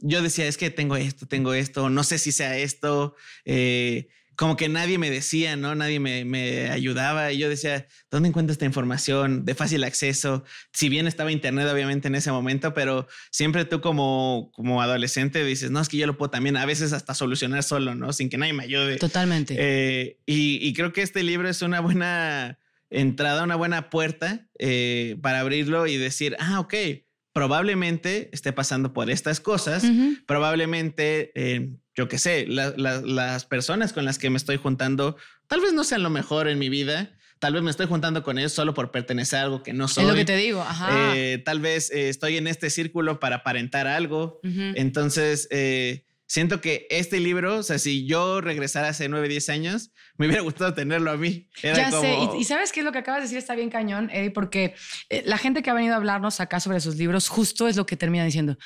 yo 0.02 0.22
decía, 0.22 0.46
es 0.46 0.56
que 0.56 0.70
tengo 0.70 0.96
esto, 0.96 1.26
tengo 1.26 1.52
esto, 1.52 1.90
no 1.90 2.04
sé 2.04 2.18
si 2.18 2.30
sea 2.32 2.56
esto, 2.56 3.16
eh, 3.44 4.08
como 4.40 4.56
que 4.56 4.70
nadie 4.70 4.96
me 4.96 5.10
decía, 5.10 5.54
¿no? 5.54 5.74
Nadie 5.74 6.00
me, 6.00 6.24
me, 6.24 6.70
ayudaba. 6.70 7.30
Y 7.30 7.36
yo 7.36 7.50
decía, 7.50 7.86
¿dónde 8.10 8.30
encuentro 8.30 8.52
esta 8.52 8.64
información 8.64 9.44
de 9.44 9.54
fácil 9.54 9.84
acceso? 9.84 10.44
Si 10.72 10.88
bien 10.88 11.06
estaba 11.06 11.30
internet, 11.30 11.68
obviamente, 11.70 12.08
en 12.08 12.14
ese 12.14 12.32
momento, 12.32 12.72
pero 12.72 13.06
siempre 13.30 13.66
tú 13.66 13.82
como, 13.82 14.50
como 14.54 14.80
adolescente 14.80 15.44
dices, 15.44 15.70
no, 15.70 15.78
es 15.78 15.90
que 15.90 15.98
yo 15.98 16.06
lo 16.06 16.16
puedo 16.16 16.30
también 16.30 16.56
a 16.56 16.64
veces 16.64 16.94
hasta 16.94 17.12
solucionar 17.12 17.62
solo, 17.62 17.94
¿no? 17.94 18.14
Sin 18.14 18.30
que 18.30 18.38
nadie 18.38 18.54
me 18.54 18.64
ayude. 18.64 18.96
Totalmente. 18.96 19.56
Eh, 19.58 20.16
y, 20.24 20.66
y, 20.66 20.72
creo 20.72 20.94
que 20.94 21.02
este 21.02 21.22
libro 21.22 21.46
es 21.46 21.60
una 21.60 21.80
buena 21.80 22.58
entrada, 22.88 23.44
una 23.44 23.56
buena 23.56 23.90
puerta 23.90 24.48
eh, 24.58 25.18
para 25.20 25.40
abrirlo 25.40 25.86
y 25.86 25.98
decir, 25.98 26.34
ah, 26.40 26.60
ok, 26.60 26.74
probablemente 27.34 28.30
esté 28.32 28.54
pasando 28.54 28.94
por 28.94 29.10
estas 29.10 29.38
cosas, 29.38 29.84
probablemente... 30.26 31.30
Eh, 31.34 31.74
yo 31.96 32.08
qué 32.08 32.18
sé, 32.18 32.46
las 32.46 33.44
personas 33.44 33.92
con 33.92 34.04
las 34.04 34.18
que 34.18 34.30
me 34.30 34.36
estoy 34.36 34.56
juntando 34.56 35.16
tal 35.46 35.60
vez 35.60 35.72
no 35.72 35.84
sean 35.84 36.02
lo 36.02 36.10
mejor 36.10 36.48
en 36.48 36.58
mi 36.58 36.68
vida. 36.68 37.16
Tal 37.40 37.54
vez 37.54 37.62
me 37.62 37.70
estoy 37.70 37.86
juntando 37.86 38.22
con 38.22 38.38
ellos 38.38 38.52
solo 38.52 38.74
por 38.74 38.90
pertenecer 38.90 39.38
a 39.38 39.42
algo 39.42 39.62
que 39.62 39.72
no 39.72 39.88
soy. 39.88 40.04
Es 40.04 40.10
lo 40.10 40.14
que 40.14 40.26
te 40.26 40.36
digo. 40.36 40.60
Ajá. 40.60 41.16
Eh, 41.16 41.38
tal 41.38 41.60
vez 41.60 41.90
eh, 41.90 42.10
estoy 42.10 42.36
en 42.36 42.46
este 42.46 42.68
círculo 42.68 43.18
para 43.18 43.36
aparentar 43.36 43.86
algo. 43.86 44.40
Entonces, 44.42 45.48
eh, 45.50 46.04
siento 46.30 46.60
que 46.60 46.86
este 46.90 47.18
libro, 47.18 47.56
o 47.56 47.62
sea, 47.64 47.80
si 47.80 48.06
yo 48.06 48.40
regresara 48.40 48.90
hace 48.90 49.08
9, 49.08 49.28
10 49.28 49.48
años, 49.48 49.90
me 50.16 50.26
hubiera 50.26 50.42
gustado 50.42 50.72
tenerlo 50.74 51.10
a 51.10 51.16
mí. 51.16 51.48
ya 51.60 51.90
sé, 51.90 52.18
y, 52.38 52.44
sabes 52.44 52.70
qué 52.70 52.80
es 52.80 52.86
lo 52.86 52.92
que 52.92 52.98
acabas 52.98 53.18
de 53.18 53.22
decir, 53.24 53.38
está 53.38 53.56
bien 53.56 53.68
cañón, 53.68 54.10
Eddie, 54.12 54.30
porque 54.30 54.76
eh, 55.08 55.24
la 55.26 55.38
gente 55.38 55.60
que 55.60 55.70
ha 55.70 55.74
venido 55.74 55.94
a 55.94 55.96
hablarnos 55.96 56.38
acá 56.38 56.60
sobre 56.60 56.78
sus 56.78 56.94
libros, 56.94 57.28
justo 57.28 57.66
es 57.66 57.74
lo 57.74 57.84
que 57.84 57.96
termina 57.96 58.24
diciendo. 58.24 58.56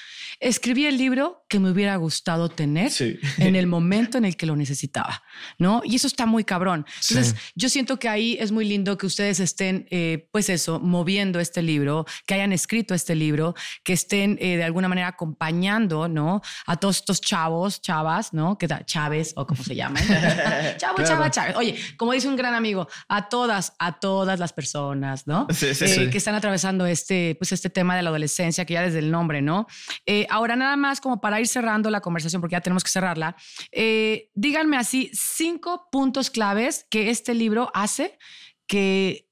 Escribí 0.40 0.84
el 0.84 0.98
libro 0.98 1.46
que 1.48 1.58
me 1.58 1.70
hubiera 1.70 1.96
gustado 1.96 2.50
tener 2.50 2.92
en 3.38 3.56
el 3.56 3.66
momento 3.66 4.18
en 4.18 4.26
el 4.26 4.36
que 4.36 4.44
lo 4.44 4.56
necesitaba, 4.56 5.22
¿no? 5.58 5.80
Y 5.84 5.96
eso 5.96 6.06
está 6.06 6.26
muy 6.26 6.44
cabrón. 6.44 6.84
Entonces, 7.08 7.34
yo 7.54 7.70
siento 7.70 7.98
que 7.98 8.10
ahí 8.10 8.36
es 8.40 8.52
muy 8.52 8.66
lindo 8.66 8.98
que 8.98 9.06
ustedes 9.06 9.40
estén, 9.40 9.86
eh, 9.90 10.28
pues 10.32 10.50
eso, 10.50 10.80
moviendo 10.80 11.40
este 11.40 11.62
libro, 11.62 12.04
que 12.26 12.34
hayan 12.34 12.52
escrito 12.52 12.92
este 12.92 13.14
libro, 13.14 13.54
que 13.84 13.94
estén 13.94 14.36
eh, 14.38 14.58
de 14.58 14.64
alguna 14.64 14.88
manera 14.88 15.08
acompañando, 15.08 16.08
¿no? 16.08 16.42
A 16.66 16.76
todos 16.76 16.96
estos 16.96 17.22
chavos 17.22 17.53
chavas, 17.80 18.32
¿no? 18.32 18.58
Que 18.58 18.68
Chávez 18.84 19.32
o 19.36 19.46
como 19.46 19.62
se 19.62 19.74
llaman. 19.74 20.02
Chavo, 20.78 21.02
chava, 21.04 21.30
Chávez. 21.30 21.56
Oye, 21.56 21.76
como 21.96 22.12
dice 22.12 22.28
un 22.28 22.36
gran 22.36 22.54
amigo, 22.54 22.88
a 23.08 23.28
todas, 23.28 23.74
a 23.78 23.98
todas 24.00 24.38
las 24.38 24.52
personas, 24.52 25.26
¿no? 25.26 25.46
Eh, 25.50 26.10
que 26.10 26.18
están 26.18 26.34
atravesando 26.34 26.86
este, 26.86 27.36
pues 27.38 27.52
este 27.52 27.70
tema 27.70 27.96
de 27.96 28.02
la 28.02 28.10
adolescencia, 28.10 28.64
que 28.64 28.74
ya 28.74 28.82
desde 28.82 28.98
el 28.98 29.10
nombre, 29.10 29.42
¿no? 29.42 29.66
Eh, 30.06 30.26
ahora, 30.30 30.56
nada 30.56 30.76
más 30.76 31.00
como 31.00 31.20
para 31.20 31.40
ir 31.40 31.46
cerrando 31.46 31.90
la 31.90 32.00
conversación, 32.00 32.40
porque 32.40 32.54
ya 32.54 32.60
tenemos 32.60 32.84
que 32.84 32.90
cerrarla, 32.90 33.36
eh, 33.72 34.30
díganme 34.34 34.76
así 34.76 35.10
cinco 35.12 35.88
puntos 35.90 36.30
claves 36.30 36.86
que 36.90 37.10
este 37.10 37.34
libro 37.34 37.70
hace 37.74 38.18
que 38.66 39.28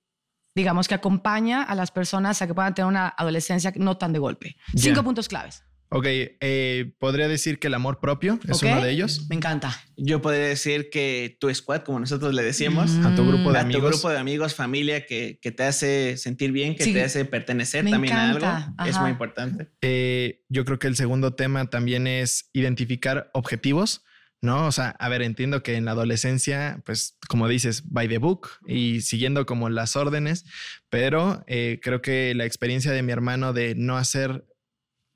digamos 0.55 0.89
que 0.89 0.95
acompaña 0.95 1.63
a 1.63 1.75
las 1.75 1.91
personas 1.91 2.43
a 2.43 2.47
que 2.47 2.55
puedan 2.55 2.75
tener 2.75 2.87
una 2.87 3.09
adolescencia 3.09 3.73
no 3.77 3.97
tan 3.97 4.13
de 4.13 4.19
golpe. 4.19 4.57
Cinco 4.77 5.03
puntos 5.03 5.29
claves. 5.29 5.65
Ok, 5.95 6.07
eh, 6.09 6.93
podría 6.99 7.29
decir 7.29 7.59
que 7.59 7.67
el 7.67 7.75
amor 7.75 8.01
propio 8.01 8.39
es 8.49 8.63
uno 8.63 8.83
de 8.83 8.91
ellos. 8.91 9.27
Me 9.29 9.37
encanta. 9.37 9.79
Yo 9.99 10.23
podría 10.23 10.47
decir 10.47 10.89
que 10.89 11.37
tu 11.39 11.53
squad, 11.55 11.83
como 11.83 12.01
nosotros 12.01 12.33
le 12.33 12.43
decíamos, 12.43 12.97
a 13.05 13.15
tu 13.15 13.27
grupo 13.27 13.53
de 13.53 13.59
a 13.59 13.61
amigos. 13.61 13.83
tu 13.83 13.89
grupo 13.89 14.09
de 14.09 14.19
amigos, 14.19 14.55
familia 14.55 15.05
que, 15.05 15.39
que 15.43 15.53
te 15.53 15.65
hace 15.65 16.17
sentir 16.17 16.51
bien, 16.51 16.77
que 16.77 16.87
te 16.87 17.05
hace 17.05 17.27
pertenecer 17.27 17.89
también 17.89 18.15
a 18.15 18.31
algo, 18.31 18.47
es 18.87 18.99
muy 18.99 19.11
importante. 19.11 19.69
Eh, 19.83 20.43
yo 20.49 20.65
creo 20.65 20.79
que 20.79 20.87
el 20.87 20.97
segundo 20.97 21.35
tema 21.35 21.69
también 21.69 22.07
es 22.07 22.49
identificar 22.55 23.31
objetivos. 23.35 24.03
¿no? 24.41 24.67
O 24.67 24.73
sea, 24.73 24.97
a 24.99 25.09
ver, 25.09 25.23
entiendo 25.23 25.63
que 25.63 25.77
en 25.77 25.85
la 25.85 25.93
adolescencia, 25.93 26.83
pues 26.85 27.17
como 27.29 27.47
dices, 27.47 27.85
by 27.93 28.09
the 28.09 28.19
book 28.19 28.49
y 28.67 29.03
siguiendo 29.03 29.47
como 29.47 29.69
las 29.71 29.95
órdenes, 29.95 30.45
pero 30.91 31.45
eh, 31.47 31.79
creo 31.81 32.03
que 32.03 32.35
la 32.35 32.45
experiencia 32.45 32.91
de 32.91 33.03
mi 33.03 33.13
hermano 33.13 33.53
de 33.53 33.77
no 33.77 33.97
hacer 33.97 34.45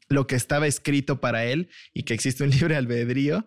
lo 0.08 0.26
que 0.26 0.36
estaba 0.36 0.66
escrito 0.66 1.20
para 1.20 1.44
él 1.44 1.68
y 1.92 2.04
que 2.04 2.14
existe 2.14 2.44
un 2.44 2.50
libre 2.56 2.76
albedrío, 2.76 3.46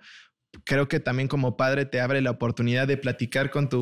creo 0.65 0.87
que 0.87 0.99
también 0.99 1.27
como 1.27 1.57
padre 1.57 1.85
te 1.85 2.01
abre 2.01 2.21
la 2.21 2.31
oportunidad 2.31 2.87
de 2.87 2.97
platicar 2.97 3.49
con 3.49 3.69
tu, 3.69 3.79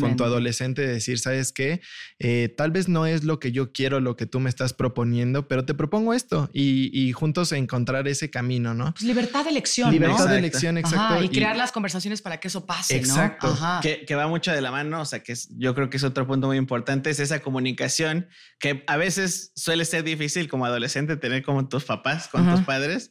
con 0.00 0.16
tu 0.16 0.24
adolescente, 0.24 0.82
de 0.82 0.94
decir, 0.94 1.18
¿sabes 1.18 1.52
qué? 1.52 1.80
Eh, 2.18 2.52
tal 2.56 2.70
vez 2.70 2.88
no 2.88 3.06
es 3.06 3.24
lo 3.24 3.38
que 3.38 3.52
yo 3.52 3.72
quiero, 3.72 4.00
lo 4.00 4.16
que 4.16 4.26
tú 4.26 4.40
me 4.40 4.48
estás 4.48 4.72
proponiendo, 4.72 5.48
pero 5.48 5.64
te 5.64 5.74
propongo 5.74 6.14
esto 6.14 6.50
y, 6.52 7.12
juntos 7.14 7.52
encontrar 7.52 8.08
ese 8.08 8.30
camino, 8.30 8.74
¿no? 8.74 8.92
Pues 8.92 9.02
libertad 9.02 9.44
de 9.44 9.50
elección. 9.50 9.90
Libertad 9.92 10.28
de 10.28 10.38
elección, 10.38 10.78
exacto. 10.78 11.22
y 11.22 11.28
crear 11.28 11.56
las 11.56 11.70
conversaciones 11.70 12.22
para 12.22 12.38
que 12.38 12.48
eso 12.48 12.66
pase, 12.66 12.96
exacto. 12.96 13.56
¿no? 13.60 13.80
Que, 13.80 14.04
que, 14.04 14.14
va 14.14 14.26
mucho 14.26 14.52
de 14.52 14.60
la 14.60 14.70
mano, 14.70 15.00
o 15.00 15.04
sea, 15.04 15.22
que 15.22 15.34
yo 15.50 15.74
creo 15.74 15.90
que 15.90 15.96
es 15.96 16.04
otro 16.04 16.26
punto 16.26 16.48
muy 16.48 16.56
importante, 16.56 17.10
es 17.10 17.20
esa 17.20 17.40
comunicación 17.40 18.28
que 18.58 18.82
a 18.86 18.96
veces 18.96 19.52
suele 19.54 19.84
ser 19.84 20.02
difícil 20.02 20.48
como 20.48 20.66
adolescente 20.66 21.16
tener 21.16 21.42
como 21.42 21.68
tus 21.68 21.84
papás, 21.84 22.28
con 22.28 22.50
tus 22.50 22.62
padres 22.62 23.10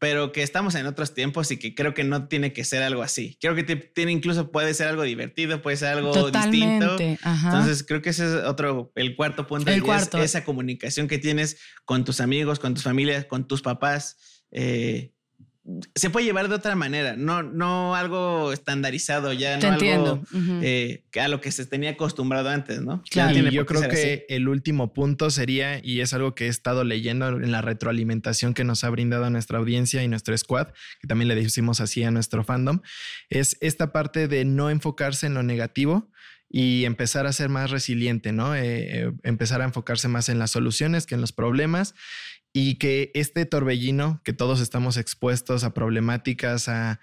pero 0.00 0.32
que 0.32 0.42
estamos 0.42 0.74
en 0.76 0.86
otros 0.86 1.12
tiempos 1.12 1.50
y 1.50 1.58
que 1.58 1.74
creo 1.74 1.92
que 1.92 2.04
no 2.04 2.26
tiene 2.26 2.54
que 2.54 2.64
ser 2.64 2.82
algo 2.82 3.02
así. 3.02 3.36
Creo 3.38 3.54
que 3.54 3.62
tiene 3.62 4.12
incluso 4.12 4.50
puede 4.50 4.72
ser 4.72 4.88
algo 4.88 5.02
divertido, 5.02 5.60
puede 5.60 5.76
ser 5.76 5.88
algo 5.88 6.30
distinto. 6.30 6.96
Entonces 6.98 7.84
creo 7.86 8.00
que 8.00 8.08
ese 8.08 8.24
es 8.24 8.44
otro, 8.46 8.92
el 8.94 9.14
cuarto 9.14 9.46
punto. 9.46 9.70
El 9.70 9.82
cuarto. 9.82 10.16
esa 10.16 10.42
comunicación 10.42 11.06
que 11.06 11.18
tienes 11.18 11.58
con 11.84 12.06
tus 12.06 12.22
amigos, 12.22 12.58
con 12.58 12.72
tus 12.72 12.82
familias, 12.82 13.26
con 13.26 13.46
tus 13.46 13.60
papás. 13.60 14.46
Eh, 14.50 15.12
se 15.94 16.08
puede 16.08 16.24
llevar 16.24 16.48
de 16.48 16.54
otra 16.54 16.74
manera, 16.74 17.16
no, 17.16 17.42
no 17.42 17.94
algo 17.94 18.52
estandarizado 18.52 19.32
ya, 19.32 19.58
no 19.58 19.68
algo 19.68 20.22
eh, 20.62 21.04
a 21.20 21.28
lo 21.28 21.40
que 21.40 21.52
se 21.52 21.66
tenía 21.66 21.90
acostumbrado 21.90 22.48
antes, 22.48 22.80
¿no? 22.80 23.02
Claro, 23.10 23.38
y 23.38 23.50
yo 23.50 23.66
creo 23.66 23.82
que 23.88 24.24
el 24.30 24.48
último 24.48 24.94
punto 24.94 25.30
sería, 25.30 25.78
y 25.84 26.00
es 26.00 26.14
algo 26.14 26.34
que 26.34 26.46
he 26.46 26.48
estado 26.48 26.82
leyendo 26.82 27.28
en 27.28 27.52
la 27.52 27.60
retroalimentación 27.60 28.54
que 28.54 28.64
nos 28.64 28.84
ha 28.84 28.90
brindado 28.90 29.28
nuestra 29.28 29.58
audiencia 29.58 30.02
y 30.02 30.08
nuestro 30.08 30.36
squad, 30.36 30.68
que 31.00 31.08
también 31.08 31.28
le 31.28 31.34
decimos 31.34 31.80
así 31.80 32.02
a 32.04 32.10
nuestro 32.10 32.42
fandom, 32.42 32.80
es 33.28 33.58
esta 33.60 33.92
parte 33.92 34.28
de 34.28 34.46
no 34.46 34.70
enfocarse 34.70 35.26
en 35.26 35.34
lo 35.34 35.42
negativo, 35.42 36.10
y 36.52 36.84
empezar 36.84 37.28
a 37.28 37.32
ser 37.32 37.48
más 37.48 37.70
resiliente, 37.70 38.32
¿no? 38.32 38.56
Eh, 38.56 38.62
eh, 38.64 39.12
empezar 39.22 39.60
a 39.62 39.64
enfocarse 39.64 40.08
más 40.08 40.28
en 40.28 40.40
las 40.40 40.50
soluciones 40.50 41.06
que 41.06 41.14
en 41.14 41.20
los 41.20 41.30
problemas 41.30 41.94
y 42.52 42.76
que 42.76 43.12
este 43.14 43.46
torbellino, 43.46 44.20
que 44.24 44.32
todos 44.32 44.60
estamos 44.60 44.96
expuestos 44.96 45.62
a 45.62 45.72
problemáticas, 45.72 46.68
a, 46.68 46.98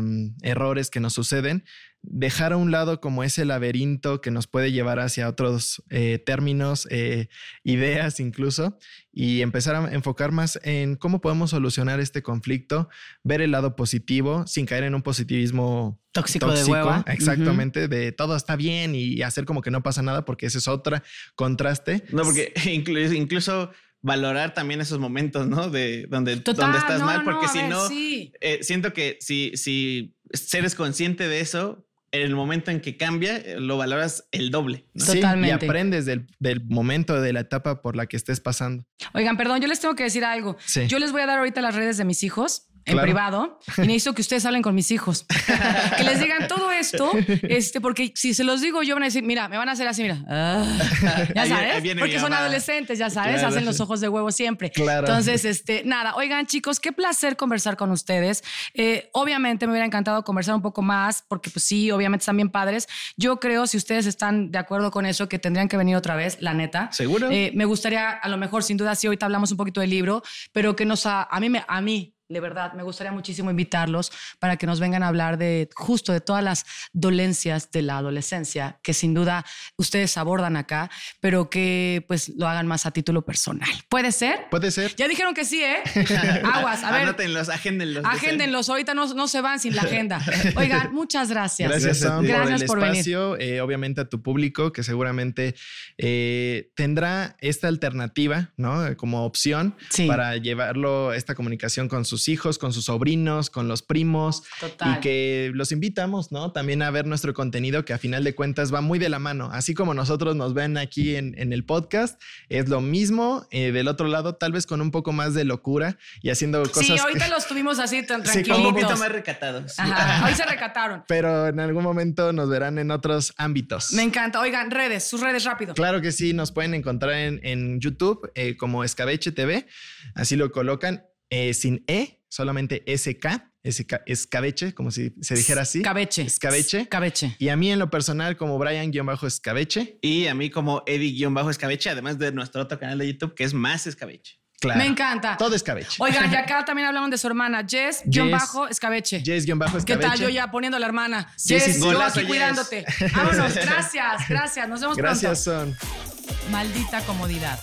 mm, 0.00 0.36
errores 0.42 0.90
que 0.90 1.00
nos 1.00 1.12
suceden, 1.12 1.64
dejar 2.00 2.52
a 2.52 2.56
un 2.56 2.70
lado 2.70 3.00
como 3.00 3.24
ese 3.24 3.44
laberinto 3.44 4.20
que 4.20 4.30
nos 4.30 4.46
puede 4.46 4.72
llevar 4.72 5.00
hacia 5.00 5.28
otros 5.28 5.82
eh, 5.90 6.22
términos, 6.24 6.86
eh, 6.90 7.28
ideas 7.64 8.20
incluso, 8.20 8.78
y 9.12 9.42
empezar 9.42 9.74
a 9.74 9.92
enfocar 9.92 10.30
más 10.30 10.58
en 10.62 10.94
cómo 10.94 11.20
podemos 11.20 11.50
solucionar 11.50 12.00
este 12.00 12.22
conflicto, 12.22 12.88
ver 13.24 13.42
el 13.42 13.50
lado 13.50 13.74
positivo 13.76 14.46
sin 14.46 14.64
caer 14.64 14.84
en 14.84 14.94
un 14.94 15.02
positivismo 15.02 16.00
tóxico, 16.12 16.50
de 16.52 16.64
hueva. 16.64 17.04
Exactamente, 17.08 17.88
de 17.88 18.12
todo 18.12 18.36
está 18.36 18.56
bien 18.56 18.94
y 18.94 19.20
hacer 19.22 19.44
como 19.44 19.60
que 19.60 19.72
no 19.72 19.82
pasa 19.82 20.00
nada 20.00 20.24
porque 20.24 20.46
ese 20.46 20.58
es 20.58 20.68
otro 20.68 21.02
contraste. 21.34 22.04
No, 22.12 22.22
porque 22.22 22.52
incluso 23.12 23.72
valorar 24.08 24.54
también 24.54 24.80
esos 24.80 24.98
momentos, 24.98 25.46
¿no? 25.46 25.70
De 25.70 26.06
donde, 26.08 26.36
donde 26.36 26.78
estás 26.78 27.00
mal, 27.00 27.22
porque 27.22 27.46
si 27.46 27.62
no, 27.62 27.80
eh, 27.90 28.58
siento 28.62 28.92
que 28.92 29.18
si, 29.20 29.52
si 29.54 30.16
eres 30.52 30.74
consciente 30.74 31.28
de 31.28 31.40
eso, 31.40 31.86
en 32.10 32.22
el 32.22 32.34
momento 32.34 32.70
en 32.70 32.80
que 32.80 32.96
cambia, 32.96 33.36
eh, 33.36 33.60
lo 33.60 33.76
valoras 33.76 34.26
el 34.32 34.50
doble. 34.50 34.86
Totalmente. 34.98 35.64
y 35.64 35.68
aprendes 35.68 36.06
del, 36.06 36.26
del, 36.38 36.64
momento, 36.64 37.20
de 37.20 37.32
la 37.32 37.40
etapa 37.40 37.82
por 37.82 37.96
la 37.96 38.06
que 38.06 38.16
estés 38.16 38.40
pasando. 38.40 38.84
Oigan, 39.14 39.36
perdón, 39.36 39.60
yo 39.60 39.68
les 39.68 39.80
tengo 39.80 39.94
que 39.94 40.04
decir 40.04 40.24
algo. 40.24 40.56
Yo 40.88 40.98
les 40.98 41.12
voy 41.12 41.22
a 41.22 41.26
dar 41.26 41.38
ahorita 41.38 41.60
las 41.60 41.74
redes 41.74 41.98
de 41.98 42.04
mis 42.04 42.22
hijos 42.22 42.68
en 42.88 43.00
privado 43.00 43.58
y 43.76 43.82
necesito 43.82 44.14
que 44.14 44.22
ustedes 44.22 44.44
hablen 44.44 44.62
con 44.62 44.74
mis 44.74 44.90
hijos. 44.90 45.26
que 45.96 46.04
les 46.04 46.20
digan 46.20 46.48
todo 46.48 46.70
esto, 46.70 47.10
este, 47.42 47.80
porque 47.80 48.12
si 48.14 48.34
se 48.34 48.44
los 48.44 48.60
digo 48.60 48.82
yo 48.82 48.94
van 48.94 49.04
a 49.04 49.06
decir, 49.06 49.22
mira, 49.22 49.48
me 49.48 49.56
van 49.56 49.68
a 49.68 49.72
hacer 49.72 49.86
así, 49.88 50.02
mira. 50.02 50.24
Ah". 50.28 50.64
ya 51.34 51.46
sabes, 51.46 51.96
porque 51.98 52.18
son 52.18 52.32
adolescentes, 52.32 52.98
ya 52.98 53.10
sabes, 53.10 53.42
hacen 53.42 53.64
los 53.64 53.80
ojos 53.80 54.00
de 54.00 54.08
huevo 54.08 54.30
siempre. 54.32 54.72
Entonces, 54.74 55.44
este, 55.44 55.82
nada, 55.84 56.14
oigan 56.14 56.46
chicos, 56.46 56.80
qué 56.80 56.92
placer 56.92 57.36
conversar 57.36 57.76
con 57.76 57.90
ustedes. 57.90 58.42
Eh, 58.74 59.10
obviamente 59.12 59.66
me 59.66 59.72
hubiera 59.72 59.86
encantado 59.86 60.24
conversar 60.24 60.54
un 60.54 60.62
poco 60.62 60.82
más, 60.82 61.24
porque 61.28 61.50
pues 61.50 61.64
sí, 61.64 61.90
obviamente 61.90 62.22
están 62.22 62.36
bien 62.36 62.50
padres. 62.50 62.88
Yo 63.16 63.40
creo, 63.40 63.66
si 63.66 63.76
ustedes 63.76 64.06
están 64.06 64.50
de 64.50 64.58
acuerdo 64.58 64.90
con 64.90 65.06
eso, 65.06 65.28
que 65.28 65.38
tendrían 65.38 65.68
que 65.68 65.76
venir 65.76 65.96
otra 65.96 66.16
vez, 66.16 66.38
la 66.40 66.54
neta. 66.54 66.90
Seguro. 66.92 67.30
Eh, 67.30 67.52
me 67.54 67.64
gustaría, 67.64 68.10
a 68.10 68.28
lo 68.28 68.36
mejor, 68.36 68.62
sin 68.62 68.76
duda, 68.76 68.94
sí, 68.94 69.06
ahorita 69.06 69.26
hablamos 69.26 69.50
un 69.50 69.56
poquito 69.56 69.80
del 69.80 69.90
libro, 69.90 70.22
pero 70.52 70.76
que 70.76 70.84
nos, 70.84 71.06
a, 71.06 71.24
a 71.24 71.40
mí, 71.40 71.48
me, 71.48 71.64
a 71.66 71.80
mí 71.80 72.17
de 72.28 72.40
verdad, 72.40 72.72
me 72.74 72.82
gustaría 72.82 73.12
muchísimo 73.12 73.50
invitarlos 73.50 74.12
para 74.38 74.56
que 74.56 74.66
nos 74.66 74.80
vengan 74.80 75.02
a 75.02 75.08
hablar 75.08 75.38
de 75.38 75.68
justo 75.74 76.12
de 76.12 76.20
todas 76.20 76.42
las 76.44 76.64
dolencias 76.92 77.70
de 77.70 77.82
la 77.82 77.98
adolescencia, 77.98 78.78
que 78.82 78.92
sin 78.94 79.14
duda 79.14 79.44
ustedes 79.76 80.16
abordan 80.18 80.56
acá, 80.56 80.90
pero 81.20 81.48
que 81.50 82.04
pues 82.08 82.28
lo 82.36 82.46
hagan 82.48 82.66
más 82.66 82.84
a 82.86 82.90
título 82.90 83.22
personal. 83.22 83.68
¿Puede 83.88 84.12
ser? 84.12 84.46
Puede 84.50 84.70
ser. 84.70 84.94
Ya 84.96 85.08
dijeron 85.08 85.34
que 85.34 85.44
sí, 85.44 85.62
¿eh? 85.62 85.78
Aguas, 86.44 86.82
a 86.84 86.90
ver. 86.92 87.02
Anótenlos, 87.02 87.48
agéndenlos. 87.48 88.04
Agéndenlos, 88.04 88.68
ahorita 88.68 88.94
no, 88.94 89.12
no 89.14 89.28
se 89.28 89.40
van 89.40 89.60
sin 89.60 89.74
la 89.74 89.82
agenda. 89.82 90.20
Oigan, 90.56 90.92
muchas 90.92 91.30
gracias. 91.30 91.70
Gracias, 91.70 91.98
Sam, 92.00 92.24
Gracias 92.24 92.60
por 92.64 92.68
por 92.68 92.78
el 92.78 92.84
venir. 92.84 92.98
espacio. 93.00 93.38
eh, 93.38 93.60
obviamente 93.60 94.00
a 94.00 94.08
tu 94.08 94.22
público 94.22 94.72
que 94.72 94.82
seguramente 94.82 95.54
eh, 95.96 96.70
tendrá 96.74 97.36
esta 97.40 97.68
alternativa, 97.68 98.52
¿no? 98.56 98.96
Como 98.96 99.24
opción 99.24 99.74
Sí. 99.90 100.06
para 100.06 100.36
llevarlo 100.36 101.12
esta 101.12 101.34
comunicación 101.34 101.88
con 101.88 102.04
sus 102.04 102.17
hijos, 102.26 102.58
con 102.58 102.72
sus 102.72 102.86
sobrinos, 102.86 103.50
con 103.50 103.68
los 103.68 103.82
primos. 103.82 104.42
Total. 104.58 104.96
Y 104.96 105.00
que 105.00 105.52
los 105.54 105.70
invitamos, 105.70 106.32
¿no? 106.32 106.50
También 106.50 106.82
a 106.82 106.90
ver 106.90 107.06
nuestro 107.06 107.34
contenido 107.34 107.84
que 107.84 107.92
a 107.92 107.98
final 107.98 108.24
de 108.24 108.34
cuentas 108.34 108.74
va 108.74 108.80
muy 108.80 108.98
de 108.98 109.08
la 109.08 109.20
mano. 109.20 109.50
Así 109.52 109.74
como 109.74 109.94
nosotros 109.94 110.34
nos 110.34 110.54
ven 110.54 110.76
aquí 110.76 111.14
en, 111.14 111.34
en 111.38 111.52
el 111.52 111.64
podcast, 111.64 112.20
es 112.48 112.68
lo 112.68 112.80
mismo 112.80 113.46
eh, 113.50 113.72
del 113.72 113.88
otro 113.88 114.08
lado, 114.08 114.34
tal 114.34 114.52
vez 114.52 114.66
con 114.66 114.80
un 114.80 114.90
poco 114.90 115.12
más 115.12 115.34
de 115.34 115.44
locura 115.44 115.98
y 116.22 116.30
haciendo 116.30 116.62
cosas. 116.62 116.86
Sí, 116.86 116.98
ahorita 116.98 117.28
los 117.28 117.46
tuvimos 117.46 117.78
así 117.78 118.04
tan 118.04 118.24
Sí, 118.26 118.50
Un 118.50 118.62
poquito 118.62 118.96
más 118.96 119.12
recatados. 119.12 119.78
Ajá, 119.78 120.26
hoy 120.26 120.34
se 120.34 120.44
recataron. 120.46 121.04
Pero 121.06 121.48
en 121.48 121.60
algún 121.60 121.82
momento 121.82 122.32
nos 122.32 122.48
verán 122.48 122.78
en 122.78 122.90
otros 122.90 123.34
ámbitos. 123.36 123.92
Me 123.92 124.02
encanta. 124.02 124.40
Oigan, 124.40 124.70
redes, 124.70 125.08
sus 125.08 125.20
redes 125.20 125.44
rápido. 125.44 125.74
Claro 125.74 126.00
que 126.00 126.12
sí, 126.12 126.32
nos 126.32 126.52
pueden 126.52 126.74
encontrar 126.74 127.14
en, 127.14 127.40
en 127.42 127.80
YouTube 127.80 128.30
eh, 128.34 128.56
como 128.56 128.84
Escabeche 128.84 129.32
TV. 129.32 129.66
Así 130.14 130.36
lo 130.36 130.50
colocan 130.50 131.04
eh, 131.30 131.54
sin 131.54 131.84
E, 131.86 132.20
solamente 132.28 132.82
SK, 132.86 133.26
SK, 133.70 133.94
Escabeche, 134.06 134.74
como 134.74 134.90
si 134.90 135.14
se 135.20 135.34
dijera 135.34 135.62
así. 135.62 135.82
Cabeche. 135.82 136.22
Escabeche. 136.22 136.88
Cabeche. 136.88 137.36
Y 137.38 137.48
a 137.48 137.56
mí 137.56 137.70
en 137.70 137.78
lo 137.78 137.90
personal 137.90 138.36
como 138.36 138.58
Brian-Escabeche. 138.58 139.98
Y 140.02 140.26
a 140.26 140.34
mí 140.34 140.50
como 140.50 140.82
Eddie-Escabeche, 140.86 141.90
además 141.90 142.18
de 142.18 142.32
nuestro 142.32 142.62
otro 142.62 142.78
canal 142.78 142.98
de 142.98 143.12
YouTube 143.12 143.34
que 143.34 143.44
es 143.44 143.54
más 143.54 143.86
Escabeche. 143.86 144.38
Claro. 144.60 144.80
Me 144.80 144.86
encanta. 144.86 145.36
Todo 145.36 145.54
Escabeche. 145.54 145.96
Oigan, 145.98 146.32
y 146.32 146.36
acá 146.36 146.64
también 146.64 146.88
hablaron 146.88 147.10
de 147.10 147.18
su 147.18 147.28
hermana, 147.28 147.64
Jess, 147.68 148.02
guion 148.04 148.30
bajo, 148.30 148.66
escabeche. 148.66 149.22
Jess-Escabeche. 149.24 149.84
¿Qué 149.84 149.96
tal? 149.96 150.18
Yo 150.18 150.28
ya 150.28 150.50
poniendo 150.50 150.76
a 150.76 150.80
la 150.80 150.86
hermana. 150.86 151.32
Sí, 151.36 151.54
Jess, 151.54 151.64
sí, 151.64 151.72
sí. 151.74 151.80
yo 151.80 151.86
Golazo, 151.86 152.18
aquí 152.18 152.20
Jess. 152.20 152.28
cuidándote. 152.28 152.84
Vámonos. 153.14 153.54
Gracias, 153.54 154.28
gracias. 154.28 154.68
Nos 154.68 154.80
vemos 154.80 154.96
Gracias, 154.96 155.44
son. 155.44 155.76
pronto. 155.76 156.50
Maldita 156.50 157.00
comodidad. 157.02 157.58